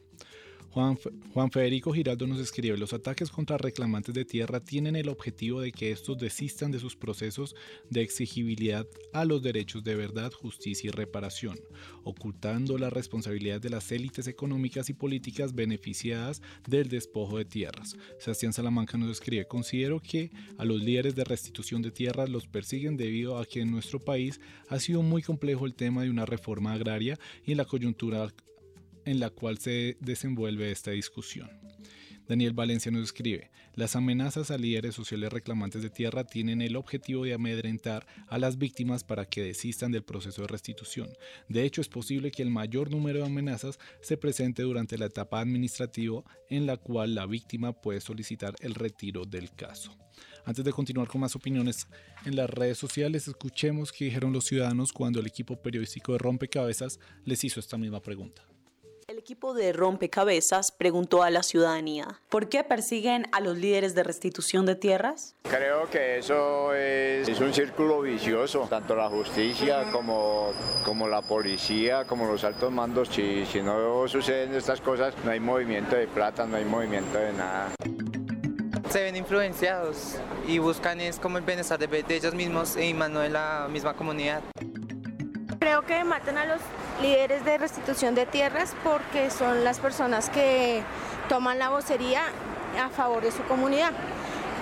Juan, 0.72 0.96
Juan, 1.34 1.50
Federico 1.50 1.92
Giraldo 1.92 2.28
nos 2.28 2.38
escribe, 2.38 2.78
los 2.78 2.92
ataques 2.92 3.28
contra 3.28 3.58
reclamantes 3.58 4.14
de 4.14 4.24
tierra 4.24 4.60
tienen 4.60 4.94
el 4.94 5.08
objetivo 5.08 5.60
de 5.60 5.72
que 5.72 5.90
estos 5.90 6.16
desistan 6.16 6.70
de 6.70 6.78
sus 6.78 6.94
procesos 6.94 7.56
de 7.88 8.02
exigibilidad 8.02 8.86
a 9.12 9.24
los 9.24 9.42
derechos 9.42 9.82
de 9.82 9.96
verdad, 9.96 10.30
justicia 10.32 10.86
y 10.86 10.90
reparación, 10.92 11.58
ocultando 12.04 12.78
la 12.78 12.88
responsabilidad 12.88 13.60
de 13.60 13.70
las 13.70 13.90
élites 13.90 14.28
económicas 14.28 14.88
y 14.90 14.92
políticas 14.92 15.56
beneficiadas 15.56 16.40
del 16.68 16.88
despojo 16.88 17.38
de 17.38 17.46
tierras. 17.46 17.96
Sebastián 18.20 18.52
Salamanca 18.52 18.96
nos 18.96 19.10
escribe, 19.10 19.48
considero 19.48 19.98
que 19.98 20.30
a 20.56 20.64
los 20.64 20.80
líderes 20.80 21.16
de 21.16 21.24
restitución 21.24 21.82
de 21.82 21.90
tierras 21.90 22.28
los 22.28 22.46
persiguen 22.46 22.96
debido 22.96 23.38
a 23.38 23.44
que 23.44 23.60
en 23.60 23.72
nuestro 23.72 23.98
país 23.98 24.40
ha 24.68 24.78
sido 24.78 25.02
muy 25.02 25.22
complejo 25.22 25.66
el 25.66 25.74
tema 25.74 26.04
de 26.04 26.10
una 26.10 26.26
reforma 26.26 26.74
agraria 26.74 27.18
y 27.44 27.56
la 27.56 27.64
coyuntura 27.64 28.32
en 29.04 29.20
la 29.20 29.30
cual 29.30 29.58
se 29.58 29.96
desenvuelve 30.00 30.70
esta 30.70 30.90
discusión. 30.92 31.50
Daniel 32.30 32.52
Valencia 32.52 32.92
nos 32.92 33.02
escribe, 33.02 33.50
las 33.74 33.96
amenazas 33.96 34.52
a 34.52 34.56
líderes 34.56 34.94
sociales 34.94 35.32
reclamantes 35.32 35.82
de 35.82 35.90
tierra 35.90 36.22
tienen 36.22 36.62
el 36.62 36.76
objetivo 36.76 37.24
de 37.24 37.34
amedrentar 37.34 38.06
a 38.28 38.38
las 38.38 38.56
víctimas 38.56 39.02
para 39.02 39.24
que 39.24 39.42
desistan 39.42 39.90
del 39.90 40.04
proceso 40.04 40.42
de 40.42 40.46
restitución. 40.46 41.08
De 41.48 41.64
hecho, 41.64 41.80
es 41.80 41.88
posible 41.88 42.30
que 42.30 42.42
el 42.42 42.50
mayor 42.50 42.88
número 42.88 43.18
de 43.18 43.26
amenazas 43.26 43.80
se 44.00 44.16
presente 44.16 44.62
durante 44.62 44.96
la 44.96 45.06
etapa 45.06 45.40
administrativa 45.40 46.22
en 46.48 46.66
la 46.66 46.76
cual 46.76 47.16
la 47.16 47.26
víctima 47.26 47.72
puede 47.72 48.00
solicitar 48.00 48.54
el 48.60 48.76
retiro 48.76 49.24
del 49.24 49.50
caso. 49.52 49.96
Antes 50.44 50.64
de 50.64 50.72
continuar 50.72 51.08
con 51.08 51.20
más 51.20 51.34
opiniones 51.34 51.88
en 52.24 52.36
las 52.36 52.48
redes 52.48 52.78
sociales, 52.78 53.26
escuchemos 53.26 53.90
qué 53.90 54.04
dijeron 54.04 54.32
los 54.32 54.44
ciudadanos 54.44 54.92
cuando 54.92 55.18
el 55.18 55.26
equipo 55.26 55.60
periodístico 55.60 56.12
de 56.12 56.18
Rompecabezas 56.18 57.00
les 57.24 57.42
hizo 57.42 57.58
esta 57.58 57.76
misma 57.76 58.00
pregunta. 58.00 58.49
El 59.10 59.18
equipo 59.18 59.54
de 59.54 59.72
Rompecabezas 59.72 60.70
preguntó 60.70 61.24
a 61.24 61.30
la 61.30 61.42
ciudadanía, 61.42 62.20
¿por 62.28 62.48
qué 62.48 62.62
persiguen 62.62 63.26
a 63.32 63.40
los 63.40 63.58
líderes 63.58 63.96
de 63.96 64.04
restitución 64.04 64.66
de 64.66 64.76
tierras? 64.76 65.34
Creo 65.42 65.90
que 65.90 66.18
eso 66.18 66.72
es, 66.74 67.28
es 67.28 67.40
un 67.40 67.52
círculo 67.52 68.02
vicioso, 68.02 68.68
tanto 68.70 68.94
la 68.94 69.08
justicia 69.08 69.90
como, 69.90 70.52
como 70.84 71.08
la 71.08 71.22
policía, 71.22 72.04
como 72.04 72.24
los 72.26 72.44
altos 72.44 72.70
mandos, 72.70 73.08
si, 73.08 73.44
si 73.46 73.60
no 73.60 74.06
suceden 74.06 74.54
estas 74.54 74.80
cosas, 74.80 75.12
no 75.24 75.32
hay 75.32 75.40
movimiento 75.40 75.96
de 75.96 76.06
plata, 76.06 76.46
no 76.46 76.56
hay 76.56 76.64
movimiento 76.64 77.18
de 77.18 77.32
nada 77.32 77.72
se 78.90 79.04
ven 79.04 79.14
influenciados 79.14 80.16
y 80.48 80.58
buscan 80.58 81.00
es 81.00 81.20
como 81.20 81.38
el 81.38 81.44
bienestar 81.44 81.78
de, 81.78 81.86
de 81.86 82.16
ellos 82.16 82.34
mismos 82.34 82.76
y 82.76 82.92
mano 82.92 83.20
de 83.20 83.30
la 83.30 83.68
misma 83.70 83.94
comunidad. 83.94 84.42
Creo 85.70 85.82
que 85.82 86.02
matan 86.02 86.36
a 86.36 86.46
los 86.46 86.60
líderes 87.00 87.44
de 87.44 87.56
restitución 87.56 88.16
de 88.16 88.26
tierras 88.26 88.74
porque 88.82 89.30
son 89.30 89.62
las 89.62 89.78
personas 89.78 90.28
que 90.28 90.82
toman 91.28 91.60
la 91.60 91.68
vocería 91.68 92.22
a 92.76 92.88
favor 92.88 93.22
de 93.22 93.30
su 93.30 93.44
comunidad 93.44 93.92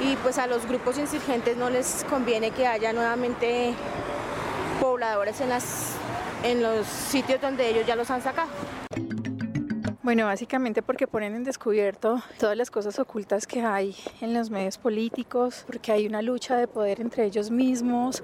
y 0.02 0.16
pues 0.16 0.36
a 0.36 0.46
los 0.46 0.66
grupos 0.66 0.98
insurgentes 0.98 1.56
no 1.56 1.70
les 1.70 2.04
conviene 2.11 2.50
que 2.50 2.66
haya 2.66 2.92
nuevamente 2.92 3.72
pobladores 4.82 5.40
en, 5.40 5.48
las, 5.48 5.94
en 6.42 6.62
los 6.62 6.86
sitios 6.86 7.40
donde 7.40 7.70
ellos 7.70 7.86
ya 7.86 7.96
los 7.96 8.11
han 8.11 8.20
sacado. 8.20 8.50
Bueno, 10.02 10.26
básicamente 10.26 10.82
porque 10.82 11.06
ponen 11.06 11.34
en 11.36 11.44
descubierto 11.44 12.22
todas 12.38 12.54
las 12.54 12.70
cosas 12.70 12.98
ocultas 12.98 13.46
que 13.46 13.62
hay 13.62 13.96
en 14.20 14.34
los 14.34 14.50
medios 14.50 14.76
políticos, 14.76 15.64
porque 15.66 15.90
hay 15.90 16.06
una 16.06 16.20
lucha 16.20 16.59
de 16.59 16.68
poder 16.68 17.00
entre 17.00 17.24
ellos 17.24 17.50
mismos. 17.50 18.22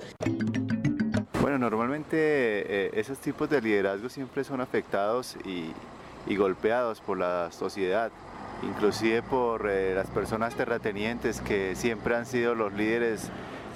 Bueno, 1.44 1.58
normalmente 1.58 2.16
eh, 2.16 2.90
esos 2.94 3.18
tipos 3.18 3.50
de 3.50 3.60
liderazgo 3.60 4.08
siempre 4.08 4.44
son 4.44 4.62
afectados 4.62 5.36
y, 5.44 5.74
golpeados 6.36 7.02
por 7.02 7.18
la 7.18 7.52
sociedad, 7.52 8.10
inclusive 8.62 9.20
por 9.20 9.68
eh, 9.68 9.94
las 9.94 10.08
personas 10.08 10.54
terratenientes 10.54 11.42
que 11.42 11.76
siempre 11.76 12.16
han 12.16 12.24
sido 12.24 12.54
los 12.54 12.72
líderes 12.72 13.28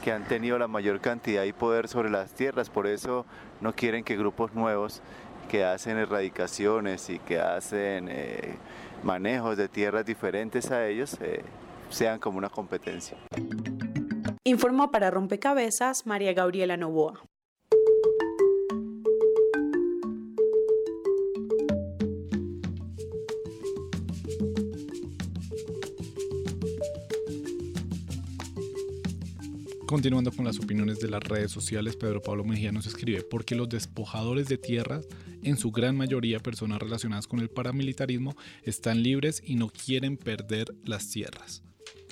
que 0.02 0.12
han 0.12 0.24
tenido 0.24 0.58
la 0.58 0.66
mayor 0.66 1.00
cantidad 1.00 1.44
y 1.44 1.52
poder 1.52 1.88
sobre 1.88 2.08
las 2.08 2.32
tierras, 2.32 2.70
por 2.70 2.86
eso 2.86 3.26
no 3.60 3.74
quieren 3.74 4.02
que 4.02 4.16
grupos 4.16 4.54
nuevos 4.54 5.02
que 5.50 5.62
hacen 5.66 5.98
erradicaciones 5.98 7.10
y 7.10 7.18
que 7.18 7.38
hacen 7.38 8.08
eh, 8.08 8.54
manejos 9.02 9.58
de 9.58 9.68
tierras 9.68 10.06
diferentes 10.06 10.70
a 10.70 10.86
ellos 10.86 11.18
sean 11.90 12.18
como 12.18 12.38
una 12.38 12.48
competencia. 12.48 13.18
Informó 14.44 14.90
para 14.90 15.10
Rompecabezas 15.10 16.06
María 16.06 16.32
Gabriela 16.32 16.78
Novoa. 16.78 17.27
Continuando 29.88 30.30
con 30.32 30.44
las 30.44 30.58
opiniones 30.58 31.00
de 31.00 31.08
las 31.08 31.24
redes 31.24 31.50
sociales, 31.50 31.96
Pedro 31.96 32.20
Pablo 32.20 32.44
Mejía 32.44 32.70
nos 32.70 32.86
escribe, 32.86 33.22
porque 33.22 33.54
los 33.54 33.70
despojadores 33.70 34.46
de 34.46 34.58
tierras, 34.58 35.08
en 35.42 35.56
su 35.56 35.70
gran 35.70 35.96
mayoría 35.96 36.40
personas 36.40 36.78
relacionadas 36.78 37.26
con 37.26 37.40
el 37.40 37.48
paramilitarismo, 37.48 38.36
están 38.64 39.02
libres 39.02 39.42
y 39.42 39.54
no 39.54 39.70
quieren 39.70 40.18
perder 40.18 40.66
las 40.84 41.08
tierras. 41.08 41.62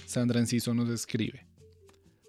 Sandra 0.06 0.40
Enciso 0.40 0.72
nos 0.72 0.88
escribe, 0.88 1.44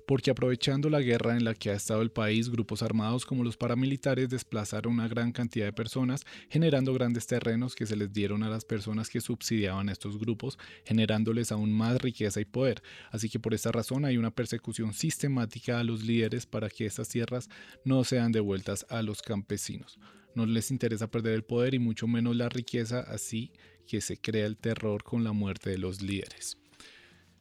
porque 0.08 0.32
aprovechando 0.32 0.90
la 0.90 1.02
guerra 1.02 1.36
en 1.36 1.44
la 1.44 1.54
que 1.54 1.70
ha 1.70 1.74
estado 1.74 2.02
el 2.02 2.12
país, 2.12 2.50
grupos 2.50 2.82
armados 2.82 3.26
como 3.26 3.44
los 3.44 3.58
paramilitares 3.58 4.30
desplazaron 4.30 4.94
una 4.94 5.10
gran 5.10 5.34
cantidad 5.34 5.66
de 5.66 5.74
personas, 5.74 6.26
generando 6.50 6.94
grandes 6.94 7.28
terrenos 7.28 7.76
que 7.76 7.86
se 7.86 7.98
les 7.98 8.14
dieron 8.14 8.42
a 8.42 8.50
las 8.50 8.64
personas 8.64 9.10
que 9.10 9.20
subsidiaban 9.20 9.90
a 9.90 9.92
estos 9.92 10.18
grupos, 10.18 10.58
generándoles 10.86 11.52
aún 11.52 11.74
más 11.74 12.02
riqueza 12.02 12.40
y 12.40 12.46
poder. 12.46 12.82
Así 13.12 13.28
que 13.28 13.38
por 13.38 13.54
esta 13.54 13.74
razón 13.74 14.06
hay 14.06 14.18
una 14.18 14.32
persecución 14.32 14.94
sistemática 14.94 15.78
a 15.78 15.84
los 15.84 16.04
líderes 16.04 16.46
para 16.46 16.70
que 16.70 16.86
estas 16.86 17.10
tierras 17.10 17.50
no 17.84 18.06
sean 18.06 18.32
devueltas 18.32 18.86
a 18.90 19.02
los 19.02 19.22
campesinos. 19.22 20.00
No 20.36 20.46
les 20.46 20.72
interesa 20.72 21.12
perder 21.12 21.34
el 21.34 21.44
poder 21.44 21.74
y 21.74 21.80
mucho 21.80 22.08
menos 22.08 22.34
la 22.38 22.48
riqueza, 22.48 23.02
así 23.02 23.52
que 23.86 24.00
se 24.00 24.16
crea 24.16 24.46
el 24.46 24.56
terror 24.56 25.04
con 25.04 25.26
la 25.26 25.34
muerte 25.34 25.70
de 25.70 25.80
los 25.80 26.02
líderes. 26.02 26.58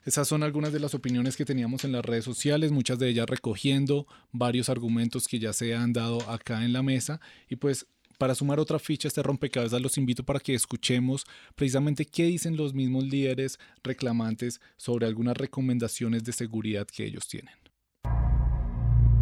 Esas 0.07 0.29
son 0.29 0.45
algunas 0.45 0.73
de 0.73 0.79
las 0.79 0.95
opiniones 0.95 1.37
que 1.37 1.45
teníamos 1.45 1.85
en 1.85 1.91
las 1.91 2.05
redes 2.05 2.25
sociales, 2.25 2.71
muchas 2.71 2.97
de 3.01 3.09
ellas 3.09 3.27
recogiendo 3.29 4.07
varios 4.31 4.69
argumentos 4.69 5.27
que 5.27 5.41
ya 5.41 5.53
se 5.53 5.75
han 5.75 5.93
dado 5.93 6.23
acá 6.31 6.65
en 6.65 6.73
la 6.73 6.81
mesa. 6.81 7.21
Y 7.49 7.57
pues 7.57 7.89
para 8.17 8.37
sumar 8.37 8.61
otra 8.61 8.79
ficha 8.79 9.09
a 9.09 9.11
este 9.11 9.25
rompecabezas, 9.25 9.83
los 9.83 9.99
invito 9.99 10.23
para 10.23 10.39
que 10.39 10.55
escuchemos 10.55 11.27
precisamente 11.57 12.05
qué 12.05 12.23
dicen 12.27 12.57
los 12.57 12.73
mismos 12.73 13.03
líderes 13.03 13.59
reclamantes 13.83 14.61
sobre 14.77 15.07
algunas 15.07 15.37
recomendaciones 15.37 16.23
de 16.23 16.33
seguridad 16.33 16.87
que 16.87 17.05
ellos 17.05 17.27
tienen. 17.27 17.55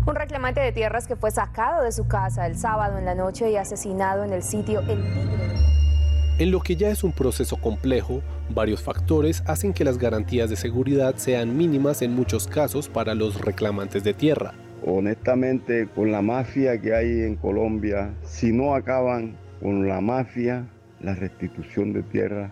Un 0.07 0.15
reclamante 0.15 0.61
de 0.61 0.73
tierras 0.73 1.07
que 1.07 1.17
fue 1.17 1.31
sacado 1.31 1.83
de 1.83 1.93
su 1.93 2.07
casa 2.07 2.47
el 2.47 2.59
sábado 2.59 2.99
en 2.99 3.07
la 3.07 3.15
noche 3.15 3.51
y 3.51 3.57
asesinado 3.57 4.23
en 4.23 4.35
el 4.35 4.43
sitio 4.43 4.81
El 4.81 5.03
Tigre. 5.03 5.84
En 6.37 6.51
lo 6.51 6.59
que 6.59 6.75
ya 6.75 6.91
es 6.91 7.05
un 7.05 7.13
proceso 7.13 7.57
complejo, 7.59 8.21
varios 8.53 8.83
factores 8.83 9.45
hacen 9.47 9.73
que 9.73 9.85
las 9.85 9.99
garantías 9.99 10.51
de 10.51 10.57
seguridad 10.57 11.15
sean 11.17 11.57
mínimas 11.57 12.03
en 12.03 12.13
muchos 12.13 12.49
casos 12.49 12.89
para 12.89 13.15
los 13.15 13.41
reclamantes 13.41 14.03
de 14.03 14.15
tierra. 14.15 14.53
Honestamente, 14.85 15.87
con 15.95 16.11
la 16.11 16.23
mafia 16.23 16.81
que 16.81 16.93
hay 16.93 17.23
en 17.23 17.37
Colombia, 17.37 18.13
si 18.25 18.53
no 18.53 18.75
acaban 18.75 19.37
con 19.63 19.87
la 19.87 20.01
mafia, 20.01 20.67
la 21.01 21.15
restitución 21.15 21.93
de 21.93 22.03
tierra 22.03 22.51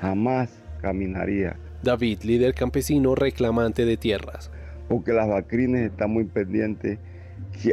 jamás 0.00 0.48
caminaría. 0.80 1.54
David, 1.82 2.22
líder 2.22 2.54
campesino 2.54 3.14
reclamante 3.14 3.84
de 3.84 3.98
tierras. 3.98 4.50
Porque 4.88 5.12
las 5.12 5.28
vacrines 5.28 5.90
están 5.90 6.12
muy 6.12 6.24
pendientes 6.24 6.98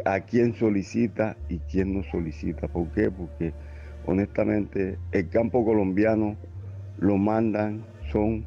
a 0.04 0.20
quién 0.20 0.54
solicita 0.54 1.38
y 1.48 1.60
quién 1.60 1.94
no 1.94 2.04
solicita. 2.12 2.68
¿Por 2.68 2.90
qué? 2.90 3.10
Porque 3.10 3.54
honestamente, 4.06 4.98
el 5.12 5.30
campo 5.30 5.66
colombiano 5.66 6.36
lo 7.00 7.18
mandan 7.18 7.84
son 8.12 8.46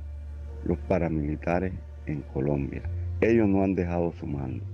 los 0.64 0.78
paramilitares 0.78 1.72
en 2.06 2.22
Colombia. 2.32 2.82
Ellos 3.20 3.48
no 3.48 3.62
han 3.62 3.74
dejado 3.74 4.12
su 4.12 4.26
mando. 4.26 4.64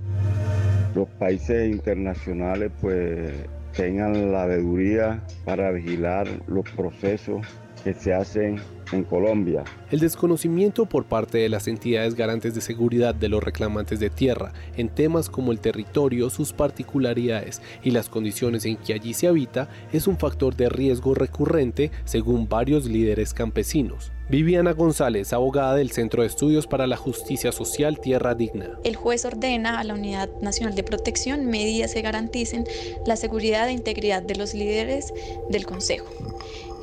Los 0.94 1.08
países 1.08 1.70
internacionales 1.70 2.70
pues 2.80 3.32
tengan 3.76 4.30
la 4.30 4.46
veeduría 4.46 5.22
para 5.44 5.72
vigilar 5.72 6.28
los 6.46 6.70
procesos 6.70 7.44
que 7.84 7.94
se 7.94 8.14
hacen 8.14 8.60
en 8.92 9.04
Colombia. 9.04 9.64
El 9.90 10.00
desconocimiento 10.00 10.86
por 10.86 11.04
parte 11.04 11.38
de 11.38 11.48
las 11.48 11.68
entidades 11.68 12.14
garantes 12.14 12.54
de 12.54 12.60
seguridad 12.60 13.14
de 13.14 13.28
los 13.28 13.42
reclamantes 13.42 14.00
de 14.00 14.10
tierra 14.10 14.52
en 14.76 14.88
temas 14.88 15.28
como 15.28 15.52
el 15.52 15.60
territorio, 15.60 16.30
sus 16.30 16.52
particularidades 16.52 17.60
y 17.82 17.90
las 17.90 18.08
condiciones 18.08 18.64
en 18.64 18.76
que 18.76 18.94
allí 18.94 19.14
se 19.14 19.28
habita 19.28 19.68
es 19.92 20.06
un 20.06 20.18
factor 20.18 20.56
de 20.56 20.68
riesgo 20.68 21.14
recurrente 21.14 21.90
según 22.04 22.48
varios 22.48 22.86
líderes 22.86 23.34
campesinos. 23.34 24.10
Viviana 24.30 24.72
González, 24.72 25.34
abogada 25.34 25.74
del 25.74 25.90
Centro 25.90 26.22
de 26.22 26.28
Estudios 26.28 26.66
para 26.66 26.86
la 26.86 26.96
Justicia 26.96 27.52
Social 27.52 28.00
Tierra 28.00 28.34
Digna. 28.34 28.70
El 28.82 28.96
juez 28.96 29.26
ordena 29.26 29.78
a 29.78 29.84
la 29.84 29.92
Unidad 29.92 30.30
Nacional 30.40 30.74
de 30.74 30.82
Protección 30.82 31.44
medidas 31.44 31.92
que 31.92 32.00
garanticen 32.00 32.64
la 33.04 33.16
seguridad 33.16 33.68
e 33.68 33.72
integridad 33.72 34.22
de 34.22 34.36
los 34.36 34.54
líderes 34.54 35.12
del 35.50 35.66
Consejo. 35.66 36.06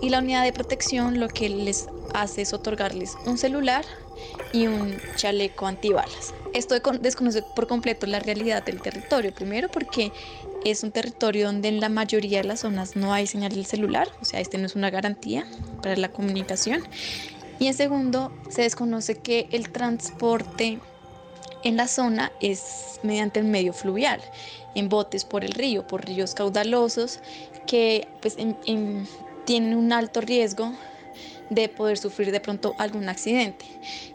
Y 0.02 0.10
la 0.10 0.20
unidad 0.20 0.43
de 0.43 0.52
protección 0.52 1.20
lo 1.20 1.28
que 1.28 1.49
les 1.49 1.88
hace 2.14 2.41
es 2.41 2.54
otorgarles 2.54 3.16
un 3.26 3.38
celular 3.38 3.86
y 4.52 4.68
un 4.68 4.97
chaleco 5.16 5.68
antibalas. 5.68 6.34
Esto 6.54 6.76
desconoce 6.99 7.43
por 7.56 7.68
completo 7.68 8.08
la 8.08 8.20
realidad 8.20 8.64
del 8.64 8.82
territorio. 8.82 9.34
Primero 9.34 9.70
porque 9.70 10.12
es 10.66 10.84
un 10.84 10.91
territorio 10.91 11.45
donde 11.47 11.70
en 11.70 11.80
la 11.80 11.89
mayoría 11.89 12.41
de 12.41 12.47
las 12.47 12.62
zonas 12.62 12.95
no 12.95 13.14
hay 13.14 13.28
señal 13.28 13.54
del 13.54 13.66
celular, 13.66 14.10
o 14.22 14.26
sea, 14.26 14.39
este 14.39 14.58
no 14.58 14.66
es 14.66 14.76
una 14.76 14.89
garantía 14.89 15.45
para 15.82 15.95
la 15.95 16.10
comunicación. 16.10 16.84
Y 17.60 17.68
en 17.68 17.74
segundo, 17.74 18.32
se 18.49 18.64
desconoce 18.64 19.16
que 19.16 19.47
el 19.52 19.70
transporte 19.70 20.80
en 21.64 21.78
la 21.78 21.88
zona 21.88 22.32
es 22.41 22.99
mediante 23.04 23.39
el 23.39 23.45
medio 23.45 23.72
fluvial, 23.72 24.20
en 24.76 24.89
botes 24.89 25.26
por 25.26 25.43
el 25.43 25.54
río, 25.54 25.86
por 25.86 26.06
ríos 26.06 26.34
caudalosos 26.34 27.20
que 27.68 28.08
pues, 28.22 28.36
tienen 29.52 29.76
un 29.76 29.91
alto 29.91 30.22
riesgo 30.22 30.72
de 31.49 31.68
poder 31.68 31.97
sufrir 31.97 32.32
de 32.32 32.39
pronto 32.39 32.74
algún 32.78 33.10
accidente. 33.10 33.66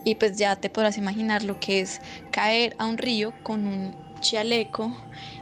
Y 0.03 0.14
pues 0.14 0.39
ya 0.39 0.57
te 0.57 0.70
podrás 0.70 0.97
imaginar 0.97 1.43
lo 1.43 1.61
que 1.61 1.80
es 1.80 2.01
caer 2.30 2.74
a 2.78 2.87
un 2.87 2.97
río 2.97 3.34
con 3.43 3.66
un 3.66 3.95
chaleco 4.20 4.97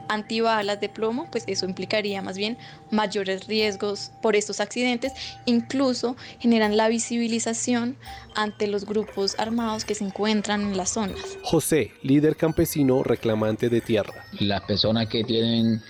antibalas 0.09 0.81
de 0.81 0.89
plomo, 0.89 1.29
pues 1.31 1.45
eso 1.47 1.65
implicaría 1.67 2.21
más 2.23 2.37
bien 2.37 2.59
mayores 2.91 3.47
riesgos 3.47 4.11
por 4.21 4.35
estos 4.35 4.59
accidentes, 4.59 5.13
incluso 5.47 6.17
generan 6.41 6.77
la 6.77 6.89
visibilización 6.89 7.97
ante 8.35 8.67
los 8.67 8.87
grupos 8.87 9.37
armados 9.39 9.85
que 9.85 9.95
se 9.95 10.03
encuentran 10.03 10.63
en 10.63 10.77
las 10.77 10.91
zonas. 10.91 11.39
José, 11.45 11.93
líder 12.03 12.35
campesino 12.35 13.05
reclamante 13.05 13.69
de 13.69 13.81
tierra. 13.81 14.27
Las 14.41 14.63
personas 14.63 15.07
que 15.07 15.23
tienen 15.23 15.81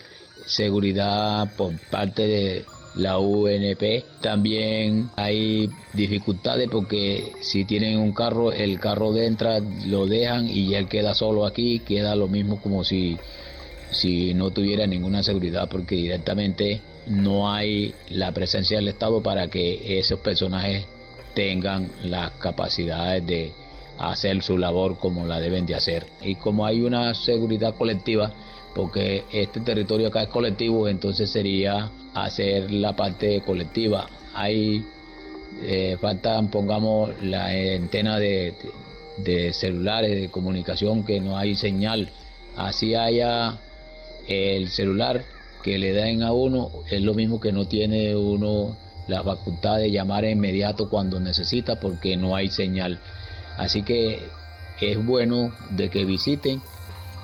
seguridad 0.45 1.51
por 1.57 1.79
parte 1.89 2.27
de 2.27 2.67
la 2.95 3.19
UNP. 3.19 4.05
También 4.21 5.11
hay 5.17 5.69
dificultades 5.93 6.69
porque 6.71 7.33
si 7.41 7.65
tienen 7.65 7.99
un 7.99 8.13
carro, 8.13 8.53
el 8.53 8.79
carro 8.81 9.13
de 9.13 9.27
entra 9.27 9.61
lo 9.87 10.07
dejan 10.07 10.49
y 10.49 10.75
él 10.75 10.89
queda 10.89 11.15
solo 11.15 11.47
aquí, 11.47 11.81
queda 11.81 12.15
lo 12.17 12.29
mismo 12.29 12.61
como 12.61 12.85
si, 12.85 13.19
si 13.91 14.35
no 14.35 14.51
tuviera 14.51 14.87
ninguna 14.87 15.23
seguridad 15.23 15.69
porque 15.69 15.97
directamente 15.97 16.81
no 17.07 17.53
hay 17.53 17.95
la 18.11 18.33
presencia 18.33 18.79
del 18.79 18.89
Estado 18.89 19.23
para 19.23 19.49
que 19.49 19.99
esos 19.99 20.21
personajes 20.21 20.87
tengan 21.35 21.91
las 22.05 22.31
capacidades 22.33 23.27
de 23.27 23.53
hacer 23.99 24.43
su 24.43 24.59
labor 24.59 24.99
como 24.99 25.27
la 25.27 25.41
deben 25.41 25.67
de 25.67 25.75
hacer. 25.75 26.07
Y 26.23 26.37
como 26.37 26.67
hay 26.67 26.83
una 26.83 27.15
seguridad 27.15 27.75
colectiva, 27.75 28.33
porque 28.75 29.25
este 29.33 29.61
territorio 29.61 30.09
acá 30.09 30.23
es 30.23 30.29
colectivo, 30.29 30.89
entonces 30.89 31.31
sería 31.31 31.91
hacer 32.15 32.71
la 32.71 32.95
parte 32.95 33.41
colectiva. 33.43 34.09
Hay 34.35 34.85
eh, 35.62 35.97
faltan, 36.01 36.49
pongamos, 36.49 37.11
la 37.23 37.47
antena 37.47 38.19
de, 38.19 38.55
de, 39.19 39.53
celulares 39.53 40.21
de 40.21 40.31
comunicación 40.31 41.05
que 41.05 41.21
no 41.21 41.37
hay 41.37 41.55
señal. 41.55 42.09
Así 42.57 42.95
haya 42.95 43.59
el 44.29 44.69
celular 44.69 45.25
que 45.62 45.79
le 45.79 45.93
den 45.93 46.23
a 46.23 46.33
uno, 46.33 46.71
es 46.91 47.03
lo 47.03 47.15
mismo 47.15 47.41
que 47.41 47.53
no 47.53 47.67
tiene 47.67 48.15
uno 48.17 48.77
la 49.07 49.23
facultad 49.23 49.79
de 49.79 49.91
llamar 49.91 50.25
inmediato 50.25 50.89
cuando 50.89 51.21
necesita 51.21 51.81
porque 51.81 52.17
no 52.17 52.37
hay 52.37 52.49
señal. 52.51 53.01
Así 53.57 53.83
que 53.83 54.21
es 54.81 55.05
bueno 55.05 55.53
de 55.71 55.89
que 55.89 56.05
visiten 56.05 56.61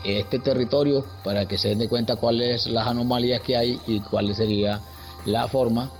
este 0.05 0.38
territorio 0.38 1.05
para 1.24 1.46
que 1.46 1.59
se 1.59 1.74
den 1.74 1.88
cuenta 1.88 2.16
cuáles 2.16 2.66
las 2.66 2.86
anomalías 2.86 3.40
que 3.40 3.57
hay 3.57 3.78
y 3.86 4.01
cuál 4.01 4.34
sería 4.34 4.80
la 5.26 5.48
forma 5.48 5.90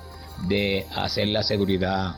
de 0.49 0.87
hacer 0.95 1.29
la 1.29 1.43
seguridad 1.43 2.17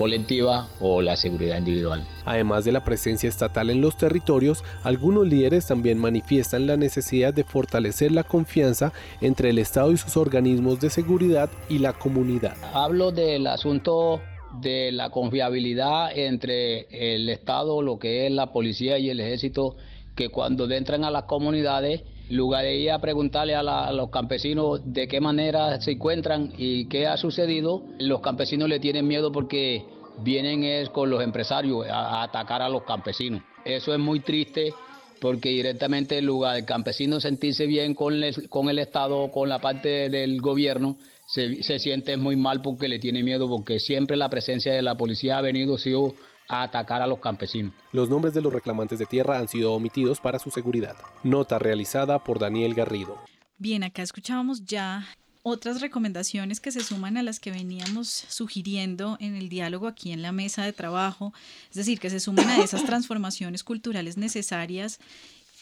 colectiva 0.00 0.66
o 0.80 1.02
la 1.02 1.14
seguridad 1.14 1.58
individual. 1.58 2.02
Además 2.24 2.64
de 2.64 2.72
la 2.72 2.82
presencia 2.82 3.28
estatal 3.28 3.68
en 3.68 3.82
los 3.82 3.98
territorios, 3.98 4.64
algunos 4.82 5.28
líderes 5.28 5.66
también 5.66 5.98
manifiestan 5.98 6.66
la 6.66 6.78
necesidad 6.78 7.34
de 7.34 7.44
fortalecer 7.44 8.10
la 8.10 8.24
confianza 8.24 8.94
entre 9.20 9.50
el 9.50 9.58
Estado 9.58 9.92
y 9.92 9.98
sus 9.98 10.16
organismos 10.16 10.80
de 10.80 10.88
seguridad 10.88 11.50
y 11.68 11.80
la 11.80 11.92
comunidad. 11.92 12.56
Hablo 12.72 13.12
del 13.12 13.46
asunto 13.46 14.22
de 14.62 14.90
la 14.90 15.10
confiabilidad 15.10 16.16
entre 16.16 16.86
el 17.14 17.28
Estado, 17.28 17.82
lo 17.82 17.98
que 17.98 18.26
es 18.26 18.32
la 18.32 18.52
policía 18.52 18.98
y 18.98 19.10
el 19.10 19.20
ejército 19.20 19.76
que 20.14 20.28
cuando 20.28 20.70
entran 20.70 21.04
a 21.04 21.10
las 21.10 21.24
comunidades, 21.24 22.02
lugar 22.30 22.64
de 22.64 22.76
ir 22.76 22.90
a 22.90 23.00
preguntarle 23.00 23.54
a, 23.54 23.92
los 23.92 24.10
campesinos 24.10 24.80
de 24.84 25.08
qué 25.08 25.20
manera 25.20 25.80
se 25.80 25.92
encuentran 25.92 26.52
y 26.56 26.86
qué 26.86 27.06
ha 27.06 27.16
sucedido, 27.16 27.82
los 27.98 28.20
campesinos 28.20 28.68
le 28.68 28.80
tienen 28.80 29.06
miedo 29.06 29.32
porque 29.32 29.84
vienen 30.22 30.62
es 30.64 30.90
con 30.90 31.10
los 31.10 31.22
empresarios 31.22 31.86
a, 31.88 32.22
atacar 32.22 32.62
a 32.62 32.68
los 32.68 32.84
campesinos. 32.84 33.42
Eso 33.64 33.92
es 33.92 33.98
muy 33.98 34.20
triste 34.20 34.72
porque 35.20 35.50
directamente 35.50 36.18
en 36.18 36.26
lugar 36.26 36.56
del 36.56 36.64
campesino 36.64 37.20
sentirse 37.20 37.66
bien 37.66 37.94
con 37.94 38.22
el, 38.22 38.48
con 38.48 38.70
el 38.70 38.78
Estado, 38.78 39.30
con 39.30 39.48
la 39.48 39.58
parte 39.58 40.08
del 40.08 40.40
gobierno, 40.40 40.96
se, 41.26 41.62
se 41.62 41.78
siente 41.78 42.16
muy 42.16 42.36
mal 42.36 42.62
porque 42.62 42.88
le 42.88 42.98
tiene 42.98 43.22
miedo, 43.22 43.48
porque 43.48 43.78
siempre 43.78 44.16
la 44.16 44.30
presencia 44.30 44.72
de 44.72 44.82
la 44.82 44.96
policía 44.96 45.38
ha 45.38 45.42
venido, 45.42 45.78
sido 45.78 46.14
a 46.50 46.62
atacar 46.62 47.00
a 47.00 47.06
los 47.06 47.20
campesinos. 47.20 47.72
Los 47.92 48.10
nombres 48.10 48.34
de 48.34 48.42
los 48.42 48.52
reclamantes 48.52 48.98
de 48.98 49.06
tierra 49.06 49.38
han 49.38 49.48
sido 49.48 49.72
omitidos 49.72 50.20
para 50.20 50.40
su 50.40 50.50
seguridad. 50.50 50.96
Nota 51.22 51.58
realizada 51.58 52.22
por 52.22 52.40
Daniel 52.40 52.74
Garrido. 52.74 53.18
Bien, 53.56 53.84
acá 53.84 54.02
escuchábamos 54.02 54.64
ya 54.64 55.06
otras 55.42 55.80
recomendaciones 55.80 56.60
que 56.60 56.72
se 56.72 56.82
suman 56.82 57.16
a 57.16 57.22
las 57.22 57.40
que 57.40 57.52
veníamos 57.52 58.08
sugiriendo 58.08 59.16
en 59.20 59.36
el 59.36 59.48
diálogo 59.48 59.86
aquí 59.86 60.12
en 60.12 60.22
la 60.22 60.32
mesa 60.32 60.64
de 60.64 60.72
trabajo, 60.72 61.32
es 61.70 61.76
decir, 61.76 62.00
que 62.00 62.10
se 62.10 62.20
suman 62.20 62.48
a 62.48 62.62
esas 62.62 62.84
transformaciones 62.86 63.62
culturales 63.62 64.16
necesarias 64.16 64.98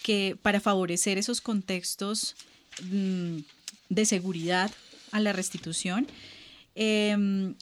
que 0.03 0.36
para 0.41 0.61
favorecer 0.61 1.18
esos 1.18 1.41
contextos 1.41 2.34
mm, 2.91 3.39
de 3.91 4.05
seguridad 4.07 4.70
a 5.12 5.20
la 5.20 5.32
restitución. 5.32 6.07
Em, 6.74 7.55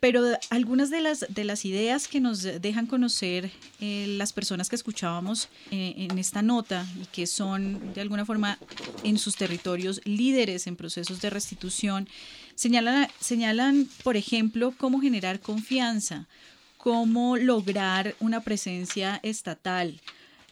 pero 0.00 0.24
algunas 0.48 0.88
de 0.88 1.02
las, 1.02 1.26
de 1.28 1.44
las 1.44 1.66
ideas 1.66 2.08
que 2.08 2.20
nos 2.20 2.42
dejan 2.42 2.86
conocer 2.86 3.50
eh, 3.80 4.06
las 4.08 4.32
personas 4.32 4.70
que 4.70 4.76
escuchábamos 4.76 5.50
eh, 5.70 5.94
en 6.10 6.18
esta 6.18 6.40
nota 6.40 6.86
y 7.00 7.04
que 7.06 7.26
son 7.26 7.92
de 7.92 8.00
alguna 8.00 8.24
forma 8.24 8.58
en 9.04 9.18
sus 9.18 9.36
territorios 9.36 10.00
líderes 10.04 10.66
en 10.66 10.76
procesos 10.76 11.20
de 11.20 11.28
restitución, 11.28 12.08
señalan, 12.54 13.08
señalan, 13.20 13.88
por 14.02 14.16
ejemplo, 14.16 14.72
cómo 14.78 15.00
generar 15.02 15.38
confianza, 15.40 16.26
cómo 16.78 17.36
lograr 17.36 18.14
una 18.20 18.40
presencia 18.40 19.20
estatal, 19.22 20.00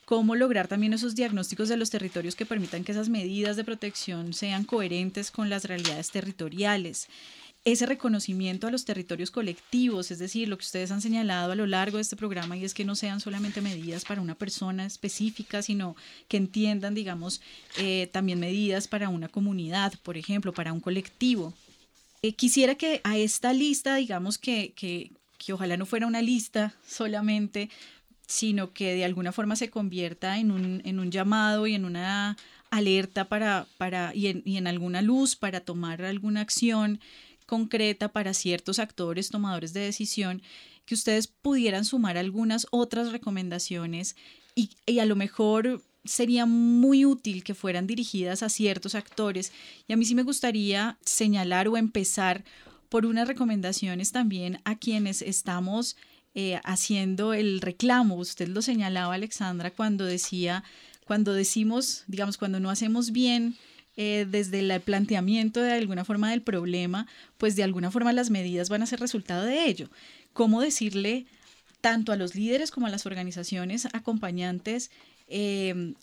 cómo 0.04 0.34
lograr 0.36 0.68
también 0.68 0.92
esos 0.92 1.14
diagnósticos 1.14 1.70
de 1.70 1.78
los 1.78 1.88
territorios 1.88 2.34
que 2.34 2.44
permitan 2.44 2.84
que 2.84 2.92
esas 2.92 3.08
medidas 3.08 3.56
de 3.56 3.64
protección 3.64 4.34
sean 4.34 4.64
coherentes 4.64 5.30
con 5.30 5.48
las 5.48 5.64
realidades 5.64 6.10
territoriales 6.10 7.08
ese 7.72 7.84
reconocimiento 7.84 8.66
a 8.66 8.70
los 8.70 8.84
territorios 8.84 9.30
colectivos, 9.30 10.10
es 10.10 10.18
decir, 10.18 10.48
lo 10.48 10.56
que 10.56 10.64
ustedes 10.64 10.90
han 10.90 11.02
señalado 11.02 11.52
a 11.52 11.54
lo 11.54 11.66
largo 11.66 11.98
de 11.98 12.02
este 12.02 12.16
programa 12.16 12.56
y 12.56 12.64
es 12.64 12.72
que 12.72 12.84
no 12.84 12.94
sean 12.94 13.20
solamente 13.20 13.60
medidas 13.60 14.04
para 14.04 14.22
una 14.22 14.34
persona 14.34 14.86
específica, 14.86 15.60
sino 15.60 15.94
que 16.28 16.38
entiendan, 16.38 16.94
digamos, 16.94 17.42
eh, 17.76 18.08
también 18.10 18.40
medidas 18.40 18.88
para 18.88 19.10
una 19.10 19.28
comunidad, 19.28 19.92
por 20.02 20.16
ejemplo, 20.16 20.54
para 20.54 20.72
un 20.72 20.80
colectivo. 20.80 21.52
Eh, 22.22 22.32
quisiera 22.32 22.74
que 22.74 23.02
a 23.04 23.18
esta 23.18 23.52
lista, 23.52 23.96
digamos, 23.96 24.38
que, 24.38 24.72
que, 24.74 25.10
que 25.36 25.52
ojalá 25.52 25.76
no 25.76 25.84
fuera 25.84 26.06
una 26.06 26.22
lista 26.22 26.74
solamente, 26.86 27.68
sino 28.26 28.72
que 28.72 28.94
de 28.94 29.04
alguna 29.04 29.32
forma 29.32 29.56
se 29.56 29.68
convierta 29.68 30.38
en 30.38 30.50
un, 30.50 30.80
en 30.84 31.00
un 31.00 31.10
llamado 31.10 31.66
y 31.66 31.74
en 31.74 31.84
una 31.84 32.36
alerta 32.70 33.28
para, 33.28 33.66
para, 33.76 34.14
y, 34.14 34.28
en, 34.28 34.42
y 34.44 34.56
en 34.56 34.66
alguna 34.66 35.02
luz 35.02 35.36
para 35.36 35.60
tomar 35.60 36.02
alguna 36.02 36.40
acción 36.40 37.00
concreta 37.48 38.12
para 38.12 38.34
ciertos 38.34 38.78
actores 38.78 39.30
tomadores 39.30 39.72
de 39.72 39.80
decisión, 39.80 40.42
que 40.84 40.94
ustedes 40.94 41.28
pudieran 41.28 41.86
sumar 41.86 42.18
algunas 42.18 42.66
otras 42.70 43.10
recomendaciones 43.10 44.16
y, 44.54 44.98
a 44.98 45.06
lo 45.06 45.16
mejor 45.16 45.82
sería 46.04 46.44
muy 46.44 47.06
útil 47.06 47.42
que 47.44 47.54
fueran 47.54 47.86
dirigidas 47.86 48.42
a 48.42 48.50
ciertos 48.50 48.94
actores. 48.94 49.52
Y 49.86 49.94
a 49.94 49.96
mí 49.96 50.04
sí 50.04 50.14
me 50.14 50.24
gustaría 50.24 50.98
señalar 51.04 51.68
o 51.68 51.78
empezar 51.78 52.44
por 52.90 53.06
unas 53.06 53.26
recomendaciones 53.26 54.12
también 54.12 54.60
a 54.64 54.78
quienes 54.78 55.22
estamos 55.22 55.96
eh, 56.34 56.60
haciendo 56.64 57.32
el 57.32 57.62
reclamo. 57.62 58.16
Usted 58.16 58.48
lo 58.48 58.60
señalaba, 58.60 59.14
Alexandra, 59.14 59.70
cuando 59.70 60.04
decía, 60.04 60.64
cuando 61.06 61.32
decimos, 61.32 62.04
digamos, 62.08 62.36
cuando 62.36 62.60
no 62.60 62.68
hacemos 62.68 63.12
bien 63.12 63.56
eh, 63.98 64.26
desde 64.30 64.60
el 64.60 64.80
planteamiento 64.80 65.60
de 65.60 65.72
alguna 65.72 66.06
forma 66.06 66.30
del 66.30 66.40
problema, 66.40 67.06
pues 67.36 67.54
de 67.56 67.64
alguna 67.64 67.90
forma 67.90 68.14
las 68.14 68.30
medidas 68.30 68.70
van 68.70 68.82
a 68.82 68.86
ser 68.86 69.00
resultado 69.00 69.44
de 69.44 69.66
ello. 69.66 69.90
¿Cómo 70.32 70.62
decirle 70.62 71.26
tanto 71.80 72.12
a 72.12 72.16
los 72.16 72.34
líderes 72.34 72.70
como 72.70 72.86
a 72.86 72.90
las 72.90 73.04
organizaciones 73.06 73.86
acompañantes 73.92 74.90
eh, 75.26 75.94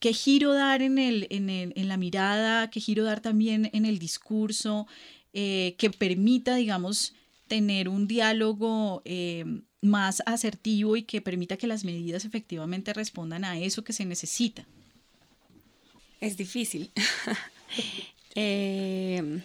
qué 0.00 0.12
giro 0.14 0.54
dar 0.54 0.82
en, 0.82 0.98
el, 0.98 1.26
en, 1.30 1.50
el, 1.50 1.72
en, 1.76 1.88
la 1.88 1.96
mirada, 1.96 2.70
qué 2.70 2.80
giro 2.80 3.04
dar 3.04 3.20
también 3.20 3.70
en 3.72 3.84
el 3.84 3.98
discurso, 3.98 4.86
eh, 5.32 5.76
que 5.78 5.90
permita, 5.90 6.56
digamos, 6.56 7.14
tener 7.46 7.88
un 7.88 8.08
diálogo 8.08 9.02
eh, 9.04 9.44
más 9.82 10.22
asertivo 10.26 10.96
y 10.96 11.02
que 11.02 11.20
permita 11.20 11.56
que 11.56 11.66
las 11.66 11.84
medidas 11.84 12.24
efectivamente 12.24 12.94
respondan 12.94 13.44
a 13.44 13.58
eso 13.58 13.84
que 13.84 13.92
se 13.92 14.06
necesita. 14.06 14.66
Es 16.20 16.36
difícil. 16.36 16.90
eh, 18.34 19.40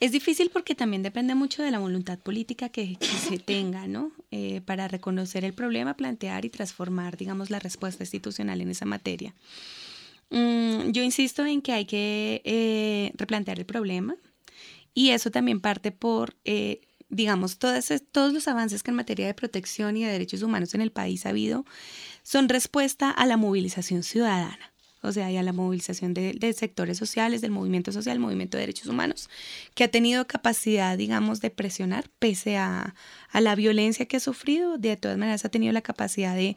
es 0.00 0.12
difícil 0.12 0.50
porque 0.50 0.74
también 0.74 1.02
depende 1.02 1.34
mucho 1.34 1.62
de 1.62 1.70
la 1.70 1.78
voluntad 1.78 2.18
política 2.18 2.70
que, 2.70 2.96
se 3.28 3.38
tenga, 3.38 3.86
¿no? 3.86 4.12
Eh, 4.30 4.62
para 4.64 4.88
reconocer 4.88 5.44
el 5.44 5.52
problema, 5.52 5.94
plantear 5.94 6.44
y 6.44 6.50
transformar, 6.50 7.16
digamos, 7.16 7.50
la 7.50 7.58
respuesta 7.58 8.02
institucional 8.02 8.60
en 8.60 8.70
esa 8.70 8.86
materia. 8.86 9.34
Mm, 10.30 10.90
yo 10.92 11.02
insisto 11.02 11.44
en 11.44 11.60
que 11.60 11.72
hay 11.72 11.84
que 11.84 12.42
eh, 12.44 13.12
replantear 13.16 13.58
el 13.58 13.66
problema 13.66 14.16
y 14.94 15.10
eso 15.10 15.30
también 15.30 15.60
parte 15.60 15.90
por, 15.90 16.34
digamos, 17.08 17.58
todos 17.58 18.32
los 18.32 18.48
avances 18.48 18.82
que 18.82 18.90
en 18.90 18.96
materia 18.96 19.26
de 19.26 19.34
protección 19.34 19.96
y 19.96 20.04
de 20.04 20.12
derechos 20.12 20.42
humanos 20.42 20.74
en 20.74 20.80
el 20.80 20.92
país 20.92 21.24
ha 21.26 21.30
habido 21.30 21.64
son 22.22 22.48
respuesta 22.48 23.10
a 23.10 23.26
la 23.26 23.36
movilización 23.36 24.02
ciudadana 24.02 24.72
o 25.02 25.12
sea, 25.12 25.30
y 25.30 25.36
a 25.36 25.42
la 25.42 25.52
movilización 25.52 26.14
de, 26.14 26.52
sectores 26.52 26.98
sociales, 26.98 27.40
del 27.40 27.50
movimiento 27.50 27.92
social, 27.92 28.16
el 28.16 28.20
movimiento 28.20 28.56
de 28.56 28.62
derechos 28.62 28.88
humanos, 28.88 29.30
que 29.74 29.84
ha 29.84 29.88
tenido 29.88 30.26
capacidad, 30.26 30.98
digamos, 30.98 31.40
de 31.40 31.50
presionar, 31.50 32.08
pese 32.18 32.56
a, 32.56 32.94
la 33.32 33.54
violencia 33.54 34.06
que 34.06 34.16
ha 34.16 34.20
sufrido, 34.20 34.78
de 34.78 34.96
todas 34.96 35.18
maneras 35.18 35.44
ha 35.44 35.50
tenido 35.50 35.72
la 35.72 35.82
capacidad 35.82 36.34
de, 36.34 36.56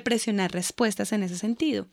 presionar 0.00 0.52
respuestas 0.52 1.12
en 1.12 1.22
ese 1.22 1.36
sentido. 1.36 1.88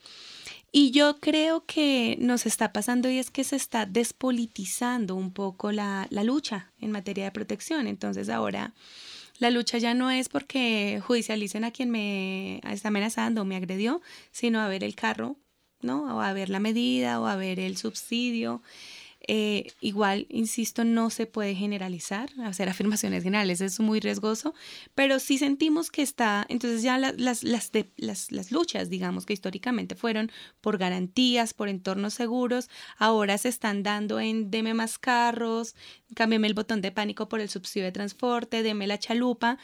Y 0.71 0.91
yo 0.91 1.19
creo 1.19 1.65
que 1.65 2.15
nos 2.19 2.45
está 2.45 2.71
pasando 2.71 3.09
y 3.09 3.17
es 3.17 3.31
que 3.31 3.43
se 3.43 3.55
está 3.55 3.87
despolitizando 3.87 5.15
un 5.15 5.31
poco 5.33 5.71
la, 5.71 6.05
la 6.11 6.23
lucha 6.23 6.71
en 6.79 6.91
materia 6.91 7.23
de 7.23 7.31
protección. 7.31 7.87
Entonces 7.87 8.29
ahora 8.29 8.75
la 9.39 9.49
lucha 9.49 9.79
ya 9.79 9.95
no 9.95 10.11
es 10.11 10.29
porque 10.29 11.01
judicialicen 11.03 11.63
a 11.63 11.71
quien 11.71 11.89
me 11.89 12.61
está 12.69 12.89
amenazando 12.89 13.41
o 13.41 13.45
me 13.45 13.55
agredió, 13.55 14.01
sino 14.31 14.59
a 14.59 14.67
ver 14.67 14.83
el 14.83 14.93
carro 14.95 15.37
¿no? 15.81 16.17
O 16.17 16.21
a 16.21 16.33
ver 16.33 16.49
la 16.49 16.59
medida 16.59 17.19
o 17.19 17.25
a 17.25 17.35
ver 17.35 17.59
el 17.59 17.77
subsidio. 17.77 18.61
Eh, 19.31 19.73
igual, 19.79 20.25
insisto, 20.29 20.85
no 20.85 21.09
se 21.09 21.27
puede 21.27 21.53
generalizar, 21.53 22.29
hacer 22.43 22.67
afirmaciones 22.67 23.21
generales 23.21 23.61
es 23.61 23.79
muy 23.79 23.99
riesgoso, 23.99 24.55
pero 24.95 25.19
sí 25.19 25.37
sentimos 25.37 25.91
que 25.91 26.01
está, 26.01 26.47
entonces 26.49 26.81
ya 26.81 26.97
las, 26.97 27.43
las, 27.43 27.71
las, 27.97 28.51
luchas, 28.51 28.89
digamos, 28.89 29.27
que 29.27 29.33
históricamente 29.33 29.93
fueron 29.93 30.31
por 30.61 30.79
garantías, 30.79 31.53
por 31.53 31.69
entornos 31.69 32.15
seguros, 32.15 32.69
ahora 32.97 33.37
se 33.37 33.49
están 33.49 33.83
dando 33.83 34.19
en 34.19 34.49
deme 34.49 34.73
más 34.73 34.97
carros, 34.97 35.75
cámbiame 36.15 36.47
el 36.47 36.55
botón 36.55 36.81
de 36.81 36.91
pánico 36.91 37.29
por 37.29 37.39
el 37.39 37.49
subsidio 37.49 37.85
de 37.85 37.91
transporte, 37.91 38.63
deme 38.63 38.87
la 38.87 38.97
chalupa, 38.97 39.59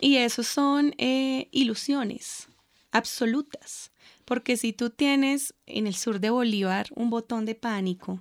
y 0.00 0.16
eso 0.16 0.42
son 0.42 0.94
eh, 0.98 1.48
ilusiones 1.50 2.48
absolutas. 2.90 3.90
Porque 4.28 4.58
si 4.58 4.74
tú 4.74 4.90
tienes 4.90 5.54
en 5.64 5.86
el 5.86 5.94
sur 5.94 6.20
de 6.20 6.28
Bolívar 6.28 6.88
un 6.94 7.08
botón 7.08 7.46
de 7.46 7.54
pánico, 7.54 8.20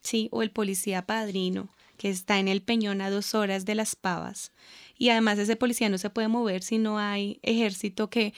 ¿sí? 0.00 0.28
O 0.30 0.44
el 0.44 0.52
policía 0.52 1.06
padrino, 1.06 1.68
que 1.96 2.08
está 2.08 2.38
en 2.38 2.46
el 2.46 2.62
peñón 2.62 3.00
a 3.00 3.10
dos 3.10 3.34
horas 3.34 3.64
de 3.64 3.74
las 3.74 3.96
pavas, 3.96 4.52
y 4.96 5.08
además 5.08 5.40
ese 5.40 5.56
policía 5.56 5.88
no 5.88 5.98
se 5.98 6.08
puede 6.08 6.28
mover 6.28 6.62
si 6.62 6.78
no 6.78 7.00
hay 7.00 7.40
ejército 7.42 8.10
que 8.10 8.32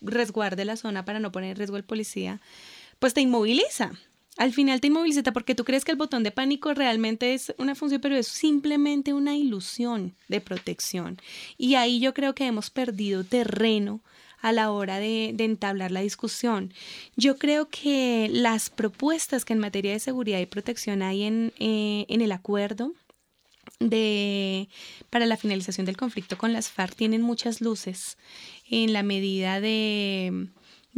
resguarde 0.00 0.64
la 0.64 0.76
zona 0.76 1.04
para 1.04 1.18
no 1.18 1.32
poner 1.32 1.50
en 1.50 1.56
riesgo 1.56 1.74
al 1.74 1.82
policía, 1.82 2.40
pues 3.00 3.14
te 3.14 3.20
inmoviliza. 3.20 3.90
Al 4.36 4.52
final 4.52 4.80
te 4.80 4.86
inmoviliza 4.86 5.32
porque 5.32 5.56
tú 5.56 5.64
crees 5.64 5.84
que 5.84 5.90
el 5.90 5.98
botón 5.98 6.22
de 6.22 6.30
pánico 6.30 6.72
realmente 6.72 7.34
es 7.34 7.52
una 7.58 7.74
función, 7.74 8.00
pero 8.00 8.14
es 8.14 8.28
simplemente 8.28 9.12
una 9.12 9.36
ilusión 9.36 10.14
de 10.28 10.40
protección. 10.40 11.20
Y 11.56 11.74
ahí 11.74 11.98
yo 11.98 12.14
creo 12.14 12.36
que 12.36 12.46
hemos 12.46 12.70
perdido 12.70 13.24
terreno 13.24 14.02
a 14.40 14.52
la 14.52 14.70
hora 14.70 14.98
de, 14.98 15.34
entablar 15.38 15.90
la 15.90 16.00
discusión. 16.00 16.72
Yo 17.16 17.38
creo 17.38 17.68
que 17.68 18.28
las 18.32 18.70
propuestas 18.70 19.44
que 19.44 19.52
en 19.52 19.58
materia 19.58 19.92
de 19.92 20.00
seguridad 20.00 20.38
y 20.38 20.46
protección 20.46 21.02
hay 21.02 21.24
en, 21.24 21.52
eh, 21.58 22.06
en 22.08 22.20
el 22.20 22.32
acuerdo 22.32 22.92
de, 23.80 24.68
para 25.10 25.26
la 25.26 25.36
finalización 25.36 25.86
del 25.86 25.96
conflicto 25.96 26.38
con 26.38 26.52
las 26.52 26.68
FARC 26.68 26.94
tienen 26.94 27.22
muchas 27.22 27.60
luces 27.60 28.16
en 28.68 28.92
la 28.92 29.02
medida 29.02 29.60
de, 29.60 30.48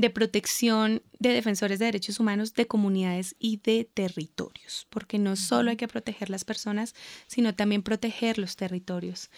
de 0.01 0.11
protección 0.11 1.03
de 1.19 1.31
defensores 1.31 1.79
de 1.79 1.87
derechos 1.87 2.21
humanos, 2.21 2.55
de 2.55 2.67
comunidades 2.67 3.37
y 3.39 3.59
de 3.59 3.85
territorios, 3.85 4.87
porque 4.91 5.19
no 5.19 5.37
solo 5.37 5.71
hay 5.71 5.77
que 5.77 5.89
proteger 5.89 6.31
las 6.31 6.45
personas, 6.45 6.95
sino 7.27 7.55
también 7.55 7.83
proteger 7.83 8.39
los 8.39 8.57
territorios. 8.57 9.31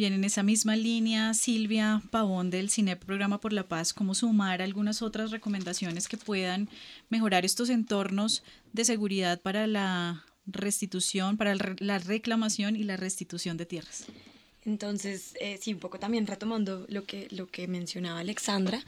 Bien, 0.00 0.14
en 0.14 0.24
esa 0.24 0.42
misma 0.42 0.76
línea, 0.76 1.34
Silvia 1.34 2.00
Pavón 2.10 2.48
del 2.48 2.70
CINEP 2.70 3.04
Programa 3.04 3.38
por 3.38 3.52
la 3.52 3.68
Paz, 3.68 3.92
¿cómo 3.92 4.14
sumar 4.14 4.62
algunas 4.62 5.02
otras 5.02 5.30
recomendaciones 5.30 6.08
que 6.08 6.16
puedan 6.16 6.70
mejorar 7.10 7.44
estos 7.44 7.68
entornos 7.68 8.42
de 8.72 8.86
seguridad 8.86 9.42
para 9.42 9.66
la 9.66 10.24
restitución, 10.46 11.36
para 11.36 11.54
la 11.80 11.98
reclamación 11.98 12.76
y 12.76 12.84
la 12.84 12.96
restitución 12.96 13.58
de 13.58 13.66
tierras? 13.66 14.06
Entonces, 14.64 15.34
eh, 15.38 15.58
sí, 15.60 15.74
un 15.74 15.80
poco 15.80 15.98
también 15.98 16.26
retomando 16.26 16.86
lo 16.88 17.04
que, 17.04 17.28
lo 17.30 17.48
que 17.48 17.68
mencionaba 17.68 18.20
Alexandra, 18.20 18.82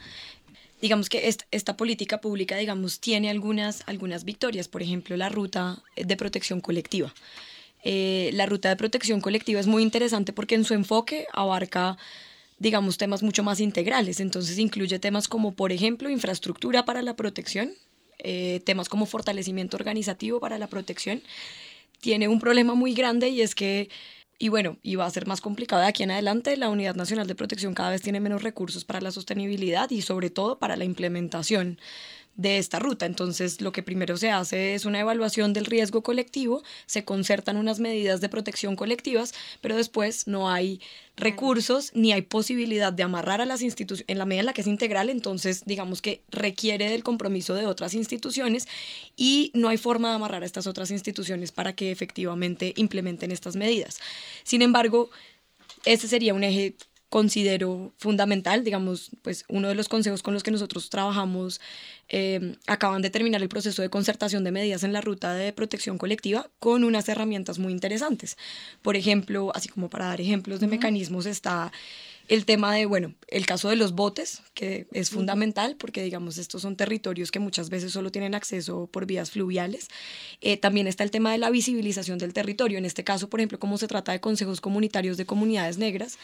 digamos 0.81 1.09
que 1.09 1.27
esta, 1.27 1.45
esta, 1.51 1.77
política 1.77 2.21
pública, 2.21 2.57
digamos, 2.57 2.99
tiene 2.99 3.29
algunas, 3.29 3.83
algunas 3.85 4.23
victorias, 4.23 4.67
por 4.67 4.81
ejemplo, 4.81 5.15
la 5.15 5.29
ruta 5.29 5.83
de 5.95 6.17
protección 6.17 6.59
colectiva. 6.59 7.13
Eh, 7.83 8.29
la 8.33 8.45
ruta 8.45 8.69
de 8.69 8.75
protección 8.75 9.21
colectiva 9.21 9.59
es 9.59 9.67
muy 9.67 9.83
interesante 9.83 10.33
porque 10.33 10.55
en 10.55 10.63
su 10.63 10.73
enfoque 10.73 11.27
abarca 11.33 11.97
digamos, 12.63 12.97
temas 12.97 13.21
mucho 13.21 13.43
más 13.43 13.59
integrales. 13.59 14.19
Entonces 14.21 14.57
incluye 14.57 14.97
temas 14.97 15.27
como, 15.27 15.53
por 15.53 15.71
ejemplo, 15.71 16.09
infraestructura 16.09 16.85
para 16.85 17.01
la 17.01 17.15
protección, 17.15 17.73
eh, 18.19 18.61
temas 18.65 18.89
como 18.89 19.05
fortalecimiento 19.05 19.75
organizativo 19.77 20.39
para 20.39 20.57
la 20.57 20.67
protección. 20.67 21.21
Tiene 21.99 22.27
un 22.29 22.39
problema 22.39 22.73
muy 22.73 22.93
grande 22.93 23.27
y 23.29 23.41
es 23.41 23.53
que, 23.53 23.89
y 24.39 24.47
bueno, 24.47 24.77
y 24.81 24.95
va 24.95 25.05
a 25.05 25.09
ser 25.09 25.27
más 25.27 25.41
complicado 25.41 25.81
de 25.81 25.89
aquí 25.89 26.03
en 26.03 26.11
adelante, 26.11 26.55
la 26.55 26.69
Unidad 26.69 26.95
Nacional 26.95 27.27
de 27.27 27.35
Protección 27.35 27.73
cada 27.73 27.89
vez 27.89 28.01
tiene 28.01 28.21
menos 28.21 28.43
recursos 28.43 28.85
para 28.85 29.01
la 29.01 29.11
sostenibilidad 29.11 29.89
y 29.91 30.01
sobre 30.01 30.29
todo 30.29 30.57
para 30.57 30.77
la 30.77 30.85
implementación 30.85 31.79
de 32.35 32.57
esta 32.57 32.79
ruta. 32.79 33.05
Entonces, 33.05 33.61
lo 33.61 33.71
que 33.71 33.83
primero 33.83 34.17
se 34.17 34.31
hace 34.31 34.73
es 34.73 34.85
una 34.85 34.99
evaluación 34.99 35.53
del 35.53 35.65
riesgo 35.65 36.01
colectivo, 36.01 36.63
se 36.85 37.05
concertan 37.05 37.57
unas 37.57 37.79
medidas 37.79 38.21
de 38.21 38.29
protección 38.29 38.75
colectivas, 38.75 39.33
pero 39.61 39.75
después 39.75 40.27
no 40.27 40.49
hay 40.49 40.81
recursos 41.15 41.91
ni 41.93 42.11
hay 42.11 42.23
posibilidad 42.23 42.91
de 42.91 43.03
amarrar 43.03 43.39
a 43.39 43.45
las 43.45 43.61
instituciones 43.61 44.09
en 44.09 44.17
la 44.17 44.25
medida 44.25 44.39
en 44.41 44.45
la 44.47 44.53
que 44.53 44.61
es 44.61 44.67
integral, 44.67 45.09
entonces 45.09 45.63
digamos 45.65 46.01
que 46.01 46.23
requiere 46.29 46.89
del 46.89 47.03
compromiso 47.03 47.53
de 47.53 47.67
otras 47.67 47.93
instituciones 47.93 48.67
y 49.15 49.51
no 49.53 49.69
hay 49.69 49.77
forma 49.77 50.09
de 50.09 50.15
amarrar 50.15 50.41
a 50.41 50.45
estas 50.45 50.65
otras 50.65 50.89
instituciones 50.89 51.51
para 51.51 51.73
que 51.73 51.91
efectivamente 51.91 52.73
implementen 52.77 53.31
estas 53.31 53.55
medidas. 53.55 53.99
Sin 54.43 54.63
embargo, 54.63 55.11
ese 55.85 56.07
sería 56.07 56.33
un 56.33 56.43
eje 56.43 56.75
considero 57.13 57.93
fundamental, 57.99 58.63
digamos, 58.63 59.11
pues 59.21 59.45
uno 59.47 59.67
de 59.67 59.75
los 59.75 59.87
consejos 59.87 60.23
con 60.23 60.33
los 60.33 60.41
que 60.41 60.49
nosotros 60.49 60.89
trabajamos 60.89 61.61
eh, 62.09 62.55
acaban 62.65 63.03
de 63.03 63.11
terminar 63.11 63.39
el 63.43 63.49
proceso 63.49 63.83
de 63.83 63.89
concertación 63.91 64.43
de 64.43 64.51
medidas 64.51 64.83
en 64.83 64.93
la 64.93 64.99
ruta 64.99 65.35
de 65.35 65.53
protección 65.53 65.99
colectiva 65.99 66.49
con 66.57 66.83
unas 66.83 67.07
herramientas 67.07 67.59
muy 67.59 67.71
interesantes. 67.71 68.35
Por 68.81 68.95
ejemplo, 68.95 69.51
así 69.53 69.69
como 69.69 69.91
para 69.91 70.07
dar 70.07 70.21
ejemplos 70.21 70.59
de 70.59 70.65
mecanismos, 70.65 71.27
está 71.27 71.71
el 72.29 72.45
tema 72.45 72.73
de, 72.73 72.87
bueno, 72.87 73.13
el 73.27 73.45
caso 73.45 73.69
de 73.69 73.75
los 73.75 73.93
botes, 73.93 74.41
que 74.55 74.87
es 74.91 75.11
fundamental 75.11 75.75
porque, 75.77 76.01
digamos, 76.01 76.39
estos 76.39 76.63
son 76.63 76.75
territorios 76.75 77.29
que 77.29 77.39
muchas 77.39 77.69
veces 77.69 77.91
solo 77.91 78.11
tienen 78.11 78.33
acceso 78.33 78.87
por 78.91 79.05
vías 79.05 79.29
fluviales. 79.29 79.89
Eh, 80.41 80.57
también 80.57 80.87
está 80.87 81.03
el 81.03 81.11
tema 81.11 81.31
de 81.31 81.37
la 81.37 81.51
visibilización 81.51 82.17
del 82.17 82.33
territorio. 82.33 82.79
En 82.79 82.85
este 82.85 83.03
caso, 83.03 83.29
por 83.29 83.39
ejemplo, 83.39 83.59
como 83.59 83.77
se 83.77 83.87
trata 83.87 84.13
de 84.13 84.19
consejos 84.19 84.61
comunitarios 84.61 85.17
de 85.17 85.27
comunidades 85.27 85.77
negras, 85.77 86.17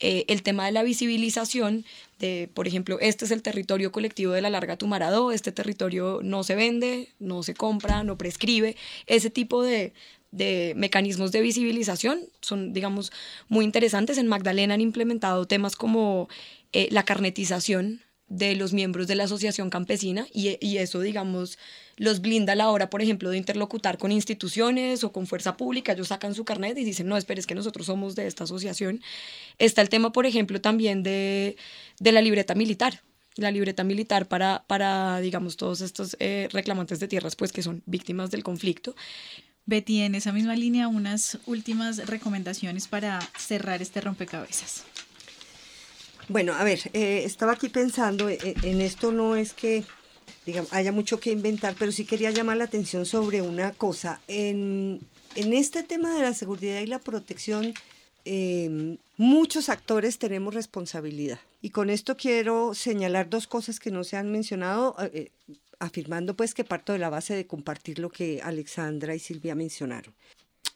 eh, 0.00 0.24
el 0.28 0.42
tema 0.42 0.66
de 0.66 0.72
la 0.72 0.82
visibilización, 0.82 1.84
de, 2.18 2.50
por 2.52 2.66
ejemplo, 2.66 2.98
este 3.00 3.24
es 3.24 3.30
el 3.30 3.42
territorio 3.42 3.92
colectivo 3.92 4.32
de 4.32 4.42
la 4.42 4.50
Larga 4.50 4.76
Tumaradó, 4.76 5.32
este 5.32 5.52
territorio 5.52 6.20
no 6.22 6.44
se 6.44 6.54
vende, 6.54 7.08
no 7.18 7.42
se 7.42 7.54
compra, 7.54 8.04
no 8.04 8.18
prescribe, 8.18 8.76
ese 9.06 9.30
tipo 9.30 9.62
de, 9.62 9.92
de 10.32 10.74
mecanismos 10.76 11.32
de 11.32 11.40
visibilización 11.40 12.20
son, 12.40 12.72
digamos, 12.72 13.12
muy 13.48 13.64
interesantes. 13.64 14.18
En 14.18 14.26
Magdalena 14.26 14.74
han 14.74 14.80
implementado 14.80 15.46
temas 15.46 15.76
como 15.76 16.28
eh, 16.72 16.88
la 16.90 17.04
carnetización 17.04 18.02
de 18.28 18.56
los 18.56 18.72
miembros 18.72 19.06
de 19.06 19.14
la 19.14 19.24
asociación 19.24 19.70
campesina 19.70 20.26
y, 20.32 20.58
y, 20.60 20.78
eso, 20.78 21.00
digamos, 21.00 21.58
los 21.96 22.20
blinda 22.20 22.54
a 22.54 22.56
la 22.56 22.70
hora, 22.70 22.90
por 22.90 23.00
ejemplo, 23.02 23.30
de 23.30 23.36
interlocutar 23.38 23.98
con 23.98 24.10
instituciones 24.10 25.04
o 25.04 25.12
con 25.12 25.26
fuerza 25.26 25.56
pública. 25.56 25.92
Ellos 25.92 26.08
sacan 26.08 26.34
su 26.34 26.44
carnet 26.44 26.76
y 26.78 26.84
dicen, 26.84 27.06
no, 27.06 27.16
espere, 27.16 27.40
es 27.40 27.46
que 27.46 27.54
nosotros 27.54 27.86
somos 27.86 28.16
de 28.16 28.26
esta 28.26 28.44
asociación. 28.44 29.00
Está 29.58 29.82
el 29.82 29.88
tema, 29.88 30.12
por 30.12 30.26
ejemplo, 30.26 30.60
también 30.60 31.02
de, 31.02 31.56
de 32.00 32.12
la 32.12 32.20
libreta 32.20 32.54
militar 32.54 33.02
la 33.36 33.50
libreta 33.50 33.84
militar 33.84 34.26
para, 34.26 34.64
para 34.66 35.20
digamos, 35.20 35.56
todos 35.56 35.82
estos 35.82 36.16
eh, 36.20 36.48
reclamantes 36.52 37.00
de 37.00 37.08
tierras, 37.08 37.36
pues 37.36 37.52
que 37.52 37.62
son 37.62 37.82
víctimas 37.84 38.30
del 38.30 38.42
conflicto. 38.42 38.96
Betty, 39.66 40.02
en 40.02 40.14
esa 40.14 40.32
misma 40.32 40.56
línea, 40.56 40.88
unas 40.88 41.38
últimas 41.46 42.06
recomendaciones 42.06 42.88
para 42.88 43.20
cerrar 43.36 43.82
este 43.82 44.00
rompecabezas. 44.00 44.84
Bueno, 46.28 46.54
a 46.54 46.64
ver, 46.64 46.80
eh, 46.92 47.22
estaba 47.24 47.52
aquí 47.52 47.68
pensando, 47.68 48.28
eh, 48.28 48.54
en 48.62 48.80
esto 48.80 49.12
no 49.12 49.36
es 49.36 49.52
que 49.52 49.84
digamos, 50.44 50.72
haya 50.72 50.92
mucho 50.92 51.20
que 51.20 51.30
inventar, 51.30 51.74
pero 51.78 51.92
sí 51.92 52.04
quería 52.04 52.30
llamar 52.30 52.56
la 52.56 52.64
atención 52.64 53.04
sobre 53.04 53.42
una 53.42 53.72
cosa. 53.72 54.20
En, 54.28 55.00
en 55.34 55.52
este 55.52 55.82
tema 55.82 56.14
de 56.14 56.22
la 56.22 56.34
seguridad 56.34 56.80
y 56.80 56.86
la 56.86 57.00
protección, 57.00 57.74
eh, 58.24 58.96
muchos 59.16 59.68
actores 59.68 60.18
tenemos 60.18 60.54
responsabilidad. 60.54 61.40
Y 61.62 61.70
con 61.70 61.90
esto 61.90 62.16
quiero 62.16 62.74
señalar 62.74 63.28
dos 63.28 63.46
cosas 63.46 63.80
que 63.80 63.90
no 63.90 64.04
se 64.04 64.16
han 64.16 64.30
mencionado, 64.30 64.96
eh, 65.12 65.30
afirmando 65.78 66.34
pues 66.34 66.54
que 66.54 66.64
parto 66.64 66.92
de 66.92 66.98
la 67.00 67.10
base 67.10 67.34
de 67.34 67.46
compartir 67.46 67.98
lo 67.98 68.10
que 68.10 68.40
Alexandra 68.42 69.14
y 69.14 69.18
Silvia 69.18 69.54
mencionaron. 69.54 70.14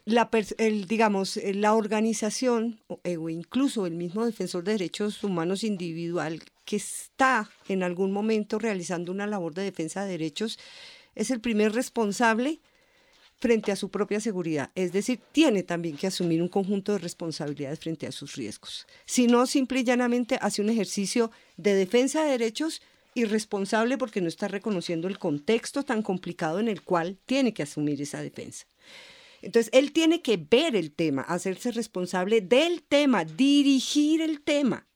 La, 0.04 0.30
digamos, 0.88 1.38
la 1.54 1.74
organización 1.74 2.80
o 2.88 3.28
incluso 3.28 3.86
el 3.86 3.94
mismo 3.94 4.24
defensor 4.24 4.64
de 4.64 4.72
derechos 4.72 5.22
humanos 5.22 5.62
individual 5.62 6.42
que 6.64 6.76
está 6.76 7.50
en 7.68 7.82
algún 7.82 8.10
momento 8.10 8.58
realizando 8.58 9.12
una 9.12 9.26
labor 9.26 9.54
de 9.54 9.64
defensa 9.64 10.04
de 10.04 10.12
derechos 10.12 10.58
es 11.14 11.30
el 11.30 11.40
primer 11.40 11.72
responsable 11.72 12.60
frente 13.40 13.72
a 13.72 13.76
su 13.76 13.90
propia 13.90 14.20
seguridad. 14.20 14.70
Es 14.74 14.92
decir, 14.92 15.20
tiene 15.32 15.62
también 15.62 15.96
que 15.96 16.06
asumir 16.06 16.42
un 16.42 16.48
conjunto 16.48 16.92
de 16.92 16.98
responsabilidades 16.98 17.80
frente 17.80 18.06
a 18.06 18.12
sus 18.12 18.36
riesgos. 18.36 18.86
Si 19.06 19.26
no, 19.26 19.46
simple 19.46 19.80
y 19.80 19.84
llanamente 19.84 20.38
hace 20.40 20.62
un 20.62 20.68
ejercicio 20.68 21.30
de 21.56 21.74
defensa 21.74 22.22
de 22.22 22.32
derechos 22.32 22.82
irresponsable 23.14 23.98
porque 23.98 24.20
no 24.20 24.28
está 24.28 24.46
reconociendo 24.46 25.08
el 25.08 25.18
contexto 25.18 25.82
tan 25.82 26.02
complicado 26.02 26.60
en 26.60 26.68
el 26.68 26.82
cual 26.82 27.18
tiene 27.26 27.52
que 27.52 27.62
asumir 27.62 28.00
esa 28.00 28.22
defensa. 28.22 28.66
Entonces, 29.42 29.70
él 29.72 29.92
tiene 29.92 30.22
que 30.22 30.36
ver 30.36 30.76
el 30.76 30.92
tema, 30.92 31.22
hacerse 31.22 31.72
responsable 31.72 32.40
del 32.40 32.82
tema, 32.82 33.24
dirigir 33.24 34.20
el 34.20 34.42
tema. 34.42 34.86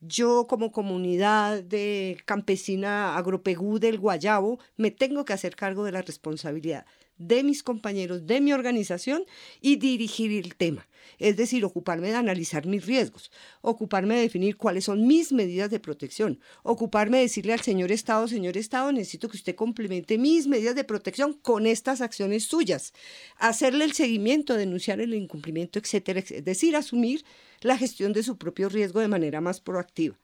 Yo 0.00 0.46
como 0.48 0.72
comunidad 0.72 1.62
de 1.62 2.18
campesina 2.26 3.16
agropegú 3.16 3.78
del 3.78 3.98
Guayabo 3.98 4.58
me 4.76 4.90
tengo 4.90 5.24
que 5.24 5.32
hacer 5.32 5.54
cargo 5.54 5.84
de 5.84 5.92
la 5.92 6.02
responsabilidad 6.02 6.86
de 7.18 7.42
mis 7.42 7.62
compañeros, 7.62 8.26
de 8.26 8.40
mi 8.40 8.52
organización 8.52 9.24
y 9.60 9.76
dirigir 9.76 10.32
el 10.32 10.56
tema. 10.56 10.88
Es 11.18 11.36
decir, 11.36 11.64
ocuparme 11.64 12.08
de 12.08 12.16
analizar 12.16 12.66
mis 12.66 12.86
riesgos, 12.86 13.30
ocuparme 13.60 14.16
de 14.16 14.22
definir 14.22 14.56
cuáles 14.56 14.84
son 14.84 15.06
mis 15.06 15.32
medidas 15.32 15.70
de 15.70 15.80
protección, 15.80 16.40
ocuparme 16.62 17.18
de 17.18 17.24
decirle 17.24 17.52
al 17.52 17.60
señor 17.60 17.92
Estado, 17.92 18.28
señor 18.28 18.56
Estado, 18.56 18.92
necesito 18.92 19.28
que 19.28 19.36
usted 19.36 19.54
complemente 19.54 20.18
mis 20.18 20.46
medidas 20.46 20.74
de 20.74 20.84
protección 20.84 21.32
con 21.34 21.66
estas 21.66 22.00
acciones 22.00 22.44
suyas, 22.44 22.92
hacerle 23.36 23.84
el 23.84 23.92
seguimiento, 23.92 24.54
denunciar 24.54 25.00
el 25.00 25.14
incumplimiento, 25.14 25.78
etcétera, 25.78 26.20
es 26.20 26.44
decir, 26.44 26.76
asumir 26.76 27.24
la 27.60 27.76
gestión 27.78 28.12
de 28.12 28.22
su 28.22 28.36
propio 28.36 28.68
riesgo 28.68 29.00
de 29.00 29.08
manera 29.08 29.40
más 29.40 29.60
proactiva. 29.60 30.18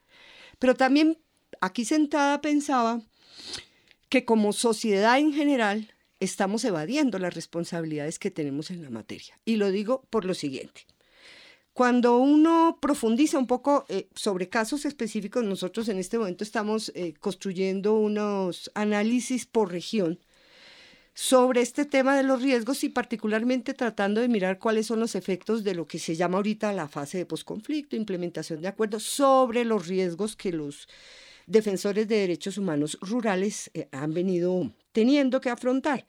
Pero 0.59 0.75
también 0.75 1.17
aquí 1.61 1.85
sentada 1.85 2.41
pensaba 2.41 3.01
que 4.09 4.25
como 4.25 4.53
sociedad 4.53 5.19
en 5.19 5.33
general 5.33 5.93
estamos 6.19 6.63
evadiendo 6.65 7.19
las 7.19 7.33
responsabilidades 7.33 8.19
que 8.19 8.31
tenemos 8.31 8.71
en 8.71 8.83
la 8.83 8.89
materia. 8.89 9.39
Y 9.45 9.55
lo 9.55 9.71
digo 9.71 10.03
por 10.09 10.25
lo 10.25 10.33
siguiente. 10.33 10.85
Cuando 11.73 12.17
uno 12.17 12.77
profundiza 12.81 13.37
un 13.37 13.47
poco 13.47 13.85
eh, 13.87 14.09
sobre 14.13 14.49
casos 14.49 14.83
específicos, 14.85 15.43
nosotros 15.43 15.87
en 15.87 15.97
este 15.97 16.17
momento 16.17 16.43
estamos 16.43 16.91
eh, 16.93 17.13
construyendo 17.19 17.95
unos 17.95 18.69
análisis 18.75 19.45
por 19.45 19.71
región 19.71 20.19
sobre 21.13 21.61
este 21.61 21.85
tema 21.85 22.15
de 22.15 22.23
los 22.23 22.41
riesgos 22.41 22.83
y 22.83 22.89
particularmente 22.89 23.73
tratando 23.73 24.21
de 24.21 24.27
mirar 24.27 24.57
cuáles 24.59 24.87
son 24.87 24.99
los 24.99 25.15
efectos 25.15 25.63
de 25.63 25.75
lo 25.75 25.87
que 25.87 25.99
se 25.99 26.15
llama 26.15 26.37
ahorita 26.37 26.73
la 26.73 26.87
fase 26.87 27.17
de 27.17 27.25
posconflicto, 27.25 27.95
implementación 27.95 28.61
de 28.61 28.67
acuerdos 28.67 29.03
sobre 29.03 29.65
los 29.65 29.87
riesgos 29.87 30.35
que 30.35 30.51
los 30.51 30.87
defensores 31.45 32.07
de 32.07 32.15
derechos 32.15 32.57
humanos 32.57 32.97
rurales 33.01 33.71
eh, 33.73 33.89
han 33.91 34.13
venido 34.13 34.71
teniendo 34.99 35.39
que 35.39 35.49
afrontar. 35.49 36.05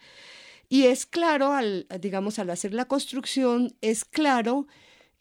Y 0.68 0.86
es 0.86 1.07
claro, 1.07 1.53
al, 1.53 1.86
digamos, 2.01 2.41
al 2.41 2.51
hacer 2.51 2.74
la 2.74 2.86
construcción, 2.86 3.76
es 3.80 4.05
claro 4.05 4.66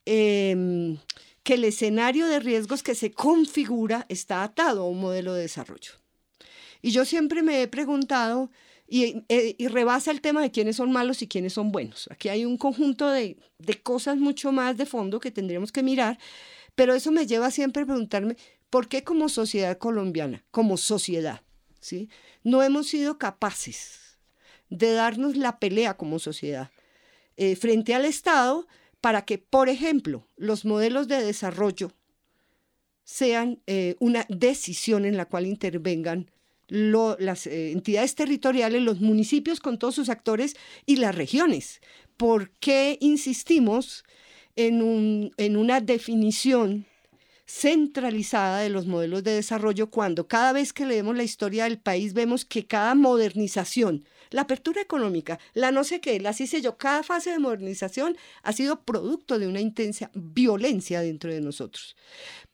em, 0.05 0.97
que 1.43 1.53
el 1.53 1.63
escenario 1.65 2.25
de 2.25 2.39
riesgos 2.39 2.81
que 2.81 2.95
se 2.95 3.11
configura 3.11 4.07
está 4.09 4.41
atado 4.41 4.81
a 4.81 4.89
un 4.89 4.99
modelo 4.99 5.35
de 5.35 5.43
desarrollo. 5.43 5.91
Y 6.81 6.89
yo 6.89 7.05
siempre 7.05 7.43
me 7.43 7.61
he 7.61 7.67
preguntado, 7.67 8.49
eh, 8.87 9.55
y, 9.59 9.67
rebasa 9.67 10.09
el 10.09 10.21
tema 10.21 10.41
de 10.41 10.49
quiénes 10.49 10.77
son 10.77 10.91
malos 10.91 11.21
y 11.21 11.27
quiénes 11.27 11.53
son 11.53 11.71
buenos. 11.71 12.09
Aquí 12.11 12.29
hay 12.29 12.45
un 12.45 12.57
conjunto 12.57 13.07
de, 13.11 13.37
cosas 13.83 14.17
mucho 14.17 14.51
más 14.51 14.77
de 14.77 14.87
fondo 14.87 15.19
que 15.19 15.29
tendríamos 15.29 15.71
que 15.71 15.83
mirar, 15.83 16.17
pero 16.73 16.95
eso 16.95 17.11
me 17.11 17.27
lleva 17.27 17.51
siempre 17.51 17.83
a 17.83 17.85
preguntarme, 17.85 18.35
¿por 18.71 18.87
qué 18.87 19.03
como 19.03 19.29
sociedad 19.29 19.77
colombiana, 19.77 20.43
como 20.49 20.75
sociedad, 20.77 21.41
no 22.43 22.63
hemos 22.63 22.87
sido 22.87 23.17
capaces 23.17 24.17
de 24.69 24.91
darnos 24.91 25.35
la 25.35 25.59
pelea 25.59 25.97
como 25.97 26.19
sociedad 26.19 26.71
eh, 27.37 27.55
frente 27.55 27.93
al 27.93 28.05
Estado 28.05 28.67
para 29.01 29.23
que, 29.23 29.37
por 29.37 29.69
ejemplo, 29.69 30.27
los 30.35 30.65
modelos 30.65 31.07
de 31.07 31.23
desarrollo 31.23 31.91
sean 33.03 33.61
eh, 33.65 33.95
una 33.99 34.25
decisión 34.29 35.05
en 35.05 35.17
la 35.17 35.25
cual 35.25 35.47
intervengan 35.47 36.29
las 36.67 37.47
eh, 37.47 37.71
entidades 37.71 38.13
territoriales, 38.13 38.83
los 38.83 38.99
municipios 38.99 39.59
con 39.59 39.79
todos 39.79 39.95
sus 39.95 40.09
actores 40.09 40.55
y 40.85 40.97
las 40.97 41.15
regiones. 41.15 41.81
¿Por 42.17 42.51
qué 42.59 42.97
insistimos 43.01 44.03
en 44.55 45.55
una 45.55 45.79
definición 45.79 46.85
centralizada 47.49 48.59
de 48.59 48.69
los 48.69 48.85
modelos 48.85 49.23
de 49.23 49.31
desarrollo 49.31 49.89
cuando 49.89 50.27
cada 50.27 50.53
vez 50.53 50.71
que 50.71 50.85
leemos 50.85 51.17
la 51.17 51.23
historia 51.23 51.63
del 51.63 51.79
país 51.79 52.13
vemos 52.13 52.45
que 52.45 52.67
cada 52.67 52.93
modernización, 52.93 54.05
la 54.29 54.41
apertura 54.41 54.81
económica, 54.81 55.39
la 55.55 55.71
no 55.71 55.83
sé 55.83 55.99
qué, 55.99 56.19
la 56.19 56.33
sí 56.33 56.45
sé 56.45 56.61
yo, 56.61 56.77
cada 56.77 57.01
fase 57.01 57.31
de 57.31 57.39
modernización 57.39 58.15
ha 58.43 58.53
sido 58.53 58.83
producto 58.83 59.39
de 59.39 59.47
una 59.47 59.61
intensa 59.61 60.11
violencia 60.13 61.01
dentro 61.01 61.33
de 61.33 61.41
nosotros. 61.41 61.95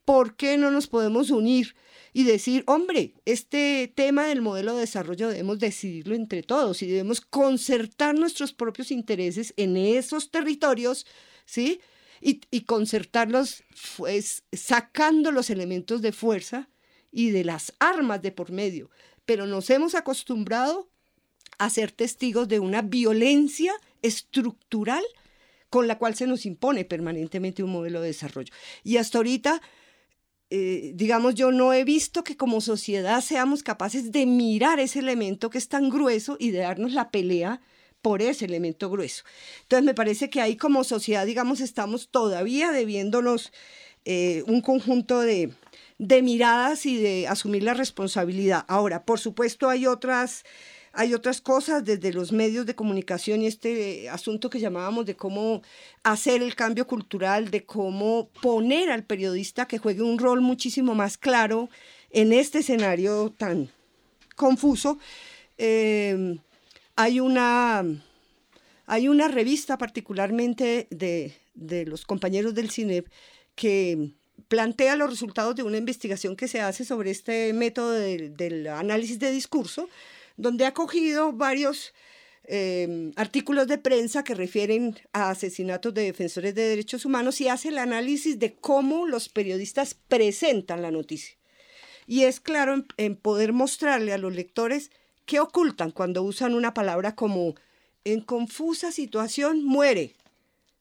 ¿Por 0.05 0.37
qué 0.37 0.57
no 0.57 0.71
nos 0.71 0.87
podemos 0.87 1.29
unir 1.29 1.75
y 2.13 2.23
decir, 2.23 2.63
hombre, 2.65 3.15
este 3.25 3.91
tema 3.93 4.27
del 4.27 4.41
modelo 4.41 4.75
de 4.75 4.81
desarrollo 4.81 5.27
debemos 5.27 5.59
decidirlo 5.59 6.15
entre 6.15 6.41
todos 6.41 6.81
y 6.81 6.87
debemos 6.87 7.19
concertar 7.19 8.15
nuestros 8.15 8.53
propios 8.53 8.91
intereses 8.91 9.53
en 9.57 9.75
esos 9.75 10.31
territorios, 10.31 11.05
¿sí? 11.45 11.81
Y, 12.21 12.61
concertarlos 12.61 13.63
pues, 13.97 14.43
sacando 14.51 15.31
los 15.31 15.49
elementos 15.49 16.01
de 16.01 16.11
fuerza 16.11 16.69
y 17.11 17.31
de 17.31 17.43
las 17.43 17.73
armas 17.79 18.21
de 18.21 18.31
por 18.31 18.51
medio. 18.51 18.89
Pero 19.25 19.45
nos 19.47 19.69
hemos 19.69 19.95
acostumbrado 19.95 20.89
a 21.57 21.69
ser 21.69 21.91
testigos 21.91 22.47
de 22.47 22.59
una 22.59 22.81
violencia 22.81 23.73
estructural 24.01 25.03
con 25.69 25.87
la 25.87 25.97
cual 25.97 26.15
se 26.15 26.27
nos 26.27 26.45
impone 26.45 26.85
permanentemente 26.85 27.63
un 27.63 27.71
modelo 27.71 28.01
de 28.01 28.07
desarrollo. 28.07 28.53
Y 28.83 28.97
hasta 28.97 29.17
ahorita 29.17 29.61
eh, 30.51 30.91
digamos, 30.93 31.33
yo 31.35 31.51
no 31.51 31.73
he 31.73 31.83
visto 31.83 32.23
que 32.23 32.37
como 32.37 32.61
sociedad 32.61 33.21
seamos 33.21 33.63
capaces 33.63 34.11
de 34.11 34.25
mirar 34.25 34.79
ese 34.79 34.99
elemento 34.99 35.49
que 35.49 35.57
es 35.57 35.67
tan 35.67 35.89
grueso 35.89 36.37
y 36.39 36.51
de 36.51 36.59
darnos 36.59 36.93
la 36.93 37.09
pelea 37.09 37.61
por 38.05 38.21
ese 38.21 38.45
elemento 38.45 38.87
grueso. 38.91 39.23
Entonces, 39.63 39.83
me 39.83 39.95
parece 39.95 40.29
que 40.29 40.39
ahí 40.39 40.57
como 40.57 40.83
sociedad, 40.83 41.25
digamos, 41.25 41.59
estamos 41.59 42.09
todavía 42.09 42.71
debiéndonos 42.71 43.51
eh, 44.05 44.43
un 44.45 44.61
conjunto 44.61 45.21
de, 45.21 45.51
miradas 45.97 46.85
y 46.85 46.97
de 46.97 47.27
asumir 47.27 47.63
la 47.63 47.73
responsabilidad. 47.73 48.63
Ahora, 48.67 49.05
por 49.05 49.19
supuesto, 49.19 49.69
hay 49.69 49.87
otras 49.87 50.43
hay 50.93 51.15
otras 51.15 51.41
cosas 51.41 51.83
desde 51.83 52.13
los 52.13 52.31
medios 52.31 52.67
de 52.67 52.75
comunicación 52.75 53.41
y 53.41 53.47
este 53.47 54.07
asunto 54.07 54.51
que 54.51 54.59
llamábamos 54.59 55.07
de 55.07 55.15
cómo 55.15 55.63
hacer 56.03 56.43
el 56.43 56.53
cambio 56.53 56.85
cultural, 56.85 57.49
de 57.49 57.65
cómo 57.65 58.29
poner 58.39 58.91
al 58.91 59.03
periodista 59.03 59.67
que 59.67 59.79
juegue 59.79 60.03
un 60.03 60.19
rol 60.19 60.41
muchísimo 60.41 60.93
más 60.93 61.17
claro 61.17 61.71
en 62.11 62.33
este 62.33 62.59
escenario 62.59 63.33
tan 63.35 63.71
confuso. 64.35 64.99
Eh, 65.57 66.37
hay, 66.95 67.19
una, 67.19 67.83
hay 68.85 69.07
una 69.07 69.27
revista 69.27 69.77
particularmente 69.77 70.87
de, 70.89 71.35
de 71.53 71.85
los 71.85 72.05
compañeros 72.05 72.53
del 72.53 72.71
CINEP 72.71 73.07
que 73.55 74.11
plantea 74.47 74.95
los 74.95 75.09
resultados 75.09 75.55
de 75.55 75.63
una 75.63 75.77
investigación 75.77 76.35
que 76.35 76.47
se 76.47 76.61
hace 76.61 76.85
sobre 76.85 77.11
este 77.11 77.53
método 77.53 77.91
del 77.91 78.67
análisis 78.67 79.19
de 79.19 79.31
discurso, 79.31 79.89
donde 80.37 80.65
ha 80.65 80.73
cogido 80.73 81.31
varios 81.31 81.93
eh, 82.47 83.11
artículos 83.15 83.67
de 83.67 83.77
prensa 83.77 84.23
que 84.23 84.35
refieren 84.35 84.99
a 85.13 85.29
asesinatos 85.29 85.93
de 85.93 86.03
defensores 86.03 86.53
de 86.53 86.61
derechos 86.61 87.05
humanos 87.05 87.41
y 87.41 87.47
hace 87.47 87.69
el 87.69 87.77
análisis 87.77 88.37
de 88.37 88.53
cómo 88.53 89.07
los 89.07 89.29
periodistas 89.29 89.95
presentan 89.95 90.81
la 90.81 90.91
noticia. 90.91 91.35
Y 92.05 92.23
es 92.23 92.39
claro 92.39 92.85
en 92.97 93.15
poder 93.15 93.51
mostrarle 93.51 94.13
a 94.13 94.19
los 94.19 94.35
lectores 94.35 94.91
qué 95.25 95.39
ocultan 95.39 95.91
cuando 95.91 96.23
usan 96.23 96.53
una 96.53 96.73
palabra 96.73 97.15
como 97.15 97.55
en 98.03 98.21
confusa 98.21 98.91
situación 98.91 99.63
muere 99.63 100.15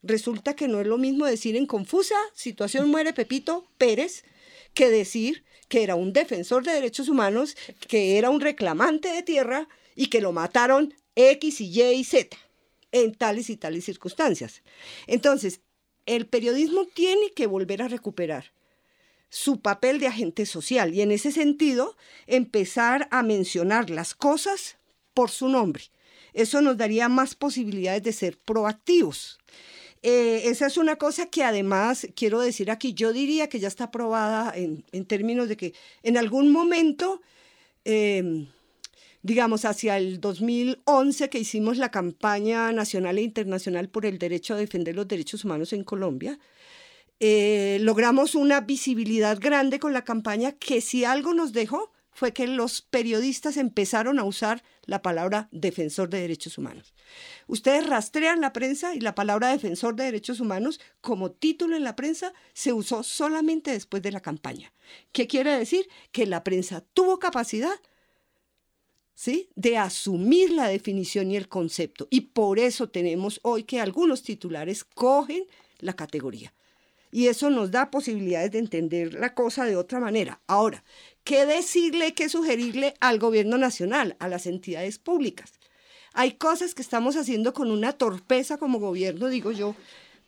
resulta 0.03 0.55
que 0.55 0.69
no 0.69 0.81
es 0.81 0.87
lo 0.87 0.99
mismo 0.99 1.27
decir 1.27 1.57
en 1.57 1.67
confusa 1.67 2.17
situación 2.35 2.91
muere 2.91 3.13
Pepito 3.13 3.67
Pérez 3.79 4.25
que 4.75 4.91
decir 4.91 5.45
que 5.69 5.83
era 5.83 5.95
un 5.95 6.13
defensor 6.13 6.65
de 6.65 6.73
derechos 6.73 7.09
humanos, 7.09 7.57
que 7.89 8.19
era 8.19 8.31
un 8.31 8.41
reclamante 8.41 9.09
de 9.09 9.23
tierra 9.23 9.69
y 9.97 10.07
que 10.07 10.21
lo 10.21 10.33
mataron 10.33 10.95
X 11.17 11.61
y 11.61 11.67
Y 11.67 11.83
y 11.95 12.05
Z 12.05 12.37
en 12.93 13.15
tales 13.15 13.51
y 13.51 13.57
tales 13.57 13.85
circunstancias. 13.85 14.63
Entonces, 15.07 15.61
el 16.07 16.27
periodismo 16.27 16.87
tiene 16.87 17.33
que 17.33 17.47
volver 17.47 17.83
a 17.83 17.89
recuperar 17.89 18.53
su 19.35 19.59
papel 19.59 19.99
de 19.99 20.07
agente 20.07 20.47
social 20.47 20.95
y 20.95 21.01
en 21.01 21.11
ese 21.11 21.33
sentido 21.33 21.97
empezar 22.29 23.09
a 23.11 23.25
mencionar 23.25 23.91
las 23.91 24.15
cosas 24.15 24.77
por 25.13 25.29
su 25.29 25.49
nombre. 25.49 25.83
Eso 26.35 26.63
nos 26.63 26.77
daría 26.77 27.09
más 27.09 27.35
posibilidades 27.35 28.05
de 28.05 28.13
ser 28.13 28.39
proactivos. 28.39 29.41
Eh, 30.05 30.43
esa 30.45 30.69
es 30.69 30.77
una 30.77 30.95
cosa 30.97 31.27
que 31.27 31.43
además 31.43 32.07
quiero 32.15 32.39
decir 32.39 32.71
aquí, 32.71 32.95
yo 32.95 33.13
diría 33.13 33.49
que 33.49 33.59
ya 33.59 33.67
está 33.67 33.85
aprobada 33.85 34.53
en, 34.55 34.85
términos 35.05 35.49
de 35.49 35.57
que 35.57 35.75
en 36.05 36.17
algún 36.17 36.53
momento, 36.53 37.21
em, 37.85 38.47
digamos, 39.23 39.65
hacia 39.65 39.97
el 39.97 40.21
2011 40.21 41.29
que 41.29 41.41
hicimos 41.41 41.77
la 41.79 41.91
campaña 41.91 42.71
nacional 42.71 43.19
e 43.19 43.23
internacional 43.23 43.89
por 43.89 44.07
el 44.07 44.19
derecho 44.19 44.55
a 44.55 44.59
defender 44.59 44.95
los 44.95 45.09
derechos 45.09 45.45
humanos 45.45 45.73
en 45.73 45.83
Colombia, 45.83 46.39
eh, 47.21 47.79
logramos 47.81 48.35
una 48.35 48.61
visibilidad 48.61 49.39
grande 49.41 49.79
con 49.79 49.93
la 49.93 50.05
campaña 50.05 50.53
que 50.53 50.81
si 50.81 51.05
algo 51.05 51.35
nos 51.35 51.53
dejó 51.53 51.93
fue 52.15 52.33
que 52.33 52.47
los 52.47 52.81
periodistas 52.81 53.57
empezaron 53.57 54.19
a 54.19 54.25
usar 54.25 54.63
la 54.87 55.03
palabra 55.03 55.49
defensor 55.51 56.09
de 56.09 56.21
derechos 56.21 56.59
humanos. 56.59 56.95
Ustedes 57.49 57.87
rastrean 57.87 58.41
la 58.41 58.53
prensa 58.53 58.95
y 58.95 59.01
la 59.01 59.17
palabra 59.17 59.49
defensor 59.49 59.97
de 59.97 60.05
derechos 60.05 60.39
humanos 60.39 60.81
como 61.01 61.33
título 61.33 61.77
en 61.77 61.83
la 61.83 61.97
prensa 61.97 62.33
se 62.53 62.73
usó 62.73 63.03
solamente 63.03 63.73
después 63.73 64.03
de 64.03 64.13
la 64.13 64.21
campaña. 64.21 64.73
¿Qué 65.13 65.27
quiere 65.27 65.59
decir? 65.59 65.89
Que 66.13 66.27
la 66.27 66.45
prensa 66.45 66.85
tuvo 66.95 67.19
capacidad 67.19 67.75
¿sí? 69.15 69.51
de 69.57 69.77
asumir 69.77 70.53
la 70.53 70.69
definición 70.69 71.33
y 71.33 71.37
el 71.37 71.49
concepto. 71.49 72.07
Y 72.11 72.21
por 72.23 72.61
eso 72.61 72.89
tenemos 72.89 73.41
hoy 73.43 73.65
que 73.65 73.81
algunos 73.81 74.23
titulares 74.23 74.85
cogen 74.85 75.45
la 75.81 75.95
categoría. 75.95 76.55
Y 77.15 77.29
eso 77.29 77.49
nos 77.49 77.71
da 77.71 77.93
posibilidades 77.93 78.51
de 78.51 78.59
entender 78.59 79.15
la 79.15 79.35
cosa 79.35 79.67
de 79.67 79.77
otra 79.77 80.01
manera. 80.01 80.41
Ahora, 80.49 80.83
¿Qué 81.25 81.47
decirle, 81.47 82.13
qué 82.13 82.29
sugerirle 82.29 82.95
al 83.01 83.19
gobierno 83.19 83.57
nacional, 83.57 84.15
a 84.19 84.29
las 84.29 84.47
entidades 84.47 84.99
públicas? 84.99 85.55
Hay 86.13 86.33
cosas 86.33 86.75
que 86.75 86.83
estamos 86.83 87.17
haciendo 87.17 87.55
con 87.55 87.71
una 87.71 87.95
torpeza 87.95 88.59
como 88.59 88.79
gobierno, 88.79 89.29
digo 89.29 89.51
yo. 89.51 89.75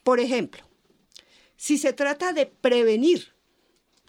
Por 0.02 0.20
ejemplo, 0.20 0.62
si 1.56 1.76
se 1.76 1.92
trata 1.92 2.32
de 2.32 2.46
prevenir 2.46 3.34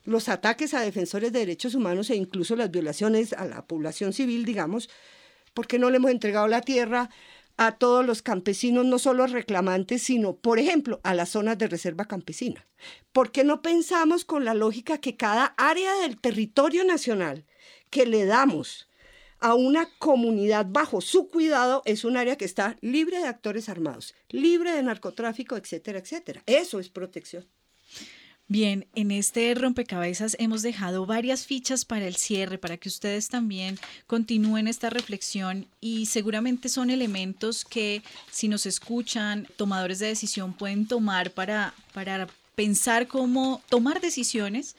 los 0.05 0.29
ataques 0.29 0.73
a 0.73 0.79
defensores 0.79 1.33
de 1.33 1.39
derechos 1.39 1.75
humanos 1.75 2.09
e 2.09 2.15
incluso 2.15 2.55
las 2.55 2.71
violaciones 2.71 3.33
a 3.33 3.45
la 3.45 3.67
población 3.67 4.13
civil, 4.13 4.45
digamos, 4.45 4.89
¿por 5.53 5.67
qué 5.67 5.79
no 5.79 5.89
le 5.89 5.97
hemos 5.97 6.11
entregado 6.11 6.47
la 6.47 6.61
tierra 6.61 7.09
a 7.57 7.77
todos 7.77 8.05
los 8.05 8.21
campesinos, 8.21 8.85
no 8.85 8.99
solo 8.99 9.25
reclamantes, 9.25 10.03
sino, 10.03 10.35
por 10.35 10.59
ejemplo, 10.59 11.01
a 11.03 11.13
las 11.13 11.29
zonas 11.29 11.57
de 11.57 11.67
reserva 11.67 12.05
campesina. 12.05 12.67
¿Por 13.11 13.31
qué 13.31 13.43
no 13.43 13.61
pensamos 13.61 14.25
con 14.25 14.45
la 14.45 14.53
lógica 14.53 14.99
que 14.99 15.17
cada 15.17 15.55
área 15.57 15.93
del 15.95 16.19
territorio 16.19 16.83
nacional 16.83 17.45
que 17.89 18.05
le 18.05 18.25
damos 18.25 18.87
a 19.39 19.55
una 19.55 19.89
comunidad 19.97 20.67
bajo 20.69 21.01
su 21.01 21.29
cuidado 21.29 21.81
es 21.85 22.05
un 22.05 22.17
área 22.17 22.37
que 22.37 22.45
está 22.45 22.77
libre 22.81 23.19
de 23.19 23.27
actores 23.27 23.69
armados, 23.69 24.15
libre 24.29 24.71
de 24.71 24.83
narcotráfico, 24.83 25.57
etcétera, 25.57 25.99
etcétera? 25.99 26.43
Eso 26.45 26.79
es 26.79 26.89
protección. 26.89 27.47
Bien, 28.49 28.87
en 28.95 29.11
este 29.11 29.53
rompecabezas 29.55 30.37
hemos 30.39 30.61
dejado 30.61 31.05
varias 31.05 31.45
fichas 31.45 31.83
para 31.83 32.07
el 32.07 32.15
cierre, 32.15 32.57
para 32.57 32.77
que 32.77 32.87
ustedes 32.87 33.27
también 33.27 33.77
continúen 34.07 34.69
esta 34.69 34.89
reflexión 34.89 35.67
y 35.81 36.05
seguramente 36.05 36.69
son 36.69 36.89
elementos 36.89 37.65
que 37.65 38.03
si 38.31 38.47
nos 38.47 38.65
escuchan, 38.65 39.49
tomadores 39.57 39.99
de 39.99 40.07
decisión 40.07 40.53
pueden 40.53 40.87
tomar 40.87 41.31
para, 41.31 41.73
para 41.93 42.27
pensar 42.55 43.07
cómo 43.07 43.61
tomar 43.67 43.99
decisiones 43.99 44.77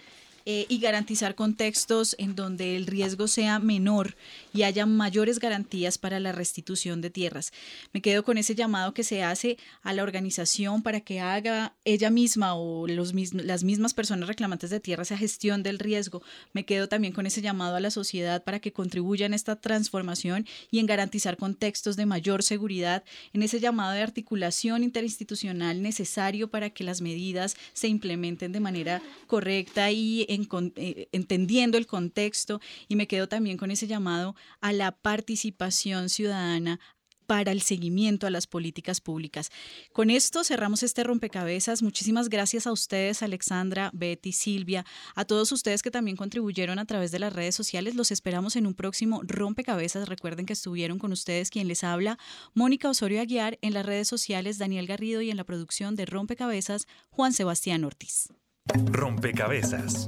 eh, 0.51 0.65
y 0.71 0.79
garantizar 0.79 1.35
contextos 1.35 2.17
en 2.19 2.35
donde 2.35 2.75
el 2.75 2.87
riesgo 2.87 3.29
sea 3.29 3.59
menor 3.59 4.17
y 4.55 4.63
haya 4.63 4.87
mayores 4.87 5.41
garantías 5.41 5.99
para 5.99 6.21
la 6.21 6.33
restitución 6.33 7.03
de 7.03 7.11
tierras. 7.11 7.53
Me 7.93 8.01
quedo 8.01 8.25
con 8.25 8.39
ese 8.39 8.55
llamado 8.55 8.95
que 8.95 9.05
se 9.05 9.23
hace 9.23 9.59
a 9.83 9.93
la 9.93 10.03
organización 10.03 10.83
para 10.83 11.03
que 11.03 11.21
haga 11.21 11.75
ella 11.85 12.09
misma 12.09 12.55
o 12.55 12.87
las 12.87 13.63
mismas 13.63 13.93
personas 13.93 14.27
reclamantes 14.27 14.71
de 14.71 14.81
tierra 14.81 15.03
esa 15.03 15.19
gestión 15.19 15.63
del 15.63 15.79
riesgo. 15.79 16.23
Me 16.55 16.65
quedo 16.65 16.89
también 16.89 17.13
con 17.13 17.27
ese 17.27 17.43
llamado 17.43 17.77
a 17.77 17.81
la 17.81 17.91
sociedad 17.91 18.43
para 18.43 18.59
que 18.59 18.73
contribuya 18.73 19.27
en 19.27 19.35
esta 19.35 19.57
transformación 19.57 20.47
y 20.71 20.79
en 20.79 20.87
garantizar 20.87 21.37
contextos 21.37 21.97
de 21.97 22.07
mayor 22.07 22.43
seguridad, 22.43 23.05
en 23.35 23.43
ese 23.43 23.61
llamado 23.61 23.93
de 23.93 24.01
articulación 24.01 24.83
interinstitucional 24.83 25.83
necesario 25.83 26.49
para 26.49 26.71
que 26.71 26.85
las 26.85 27.03
medidas 27.03 27.55
se 27.75 27.89
implementen 27.89 28.53
de 28.53 28.61
manera 28.61 29.03
correcta 29.27 29.91
y 29.91 30.25
en 30.31 30.38
eh, 30.77 31.09
entendiendo 31.13 31.79
el 31.79 31.87
contexto 31.87 32.61
y 32.89 32.97
me 32.97 33.07
quedo 33.07 33.29
también 33.29 33.57
con 33.57 33.71
ese 33.71 33.87
llamado 33.87 34.37
a 34.61 34.73
la 34.73 34.93
participación 34.93 36.09
ciudadana 36.09 36.79
para 37.29 37.53
el 37.53 37.61
seguimiento 37.61 38.27
a 38.27 38.31
las 38.31 38.47
políticas 38.47 39.03
públicas. 39.03 39.51
Con 39.93 40.09
esto 40.09 40.45
cerramos 40.45 40.83
este 40.83 41.05
rompecabezas. 41.05 41.83
Muchísimas 41.83 42.31
gracias 42.31 42.67
a 42.67 42.73
ustedes, 42.73 43.23
Alexandra, 43.23 43.91
Betty, 43.93 44.33
Silvia, 44.33 44.87
a 45.15 45.27
todos 45.27 45.53
ustedes 45.53 45.83
que 45.83 45.91
también 45.91 46.17
contribuyeron 46.17 46.79
a 46.79 46.87
través 46.87 47.11
de 47.11 47.19
las 47.19 47.35
redes 47.35 47.55
sociales. 47.55 47.95
Los 47.97 48.11
esperamos 48.13 48.57
en 48.57 48.67
un 48.67 48.73
próximo 48.73 49.21
rompecabezas. 49.25 50.09
Recuerden 50.09 50.47
que 50.47 50.55
estuvieron 50.55 50.99
con 50.99 51.13
ustedes 51.13 51.51
quien 51.51 51.69
les 51.69 51.85
habla, 51.85 52.19
Mónica 52.55 52.89
Osorio 52.89 53.21
Aguiar, 53.21 53.59
en 53.61 53.75
las 53.75 53.85
redes 53.85 54.09
sociales, 54.09 54.57
Daniel 54.57 54.87
Garrido 54.87 55.21
y 55.21 55.31
en 55.31 55.37
la 55.37 55.45
producción 55.45 55.97
de 55.97 56.07
Rompecabezas, 56.07 56.87
Juan 57.11 57.35
Sebastián 57.35 57.85
Ortiz. 57.85 58.31
Rompecabezas. 58.75 60.07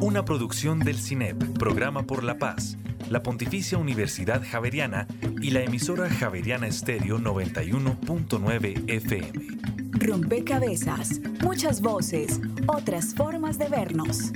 Una 0.00 0.24
producción 0.24 0.78
del 0.78 0.98
CINEP, 0.98 1.58
Programa 1.58 2.04
por 2.04 2.24
la 2.24 2.38
Paz, 2.38 2.78
la 3.08 3.22
Pontificia 3.22 3.78
Universidad 3.78 4.42
Javeriana 4.44 5.06
y 5.40 5.50
la 5.50 5.62
emisora 5.62 6.08
Javeriana 6.08 6.66
Estéreo 6.66 7.18
91.9 7.18 8.84
FM. 8.88 9.32
Rompecabezas. 9.92 11.20
Muchas 11.42 11.80
voces, 11.80 12.40
otras 12.66 13.14
formas 13.14 13.58
de 13.58 13.68
vernos. 13.68 14.32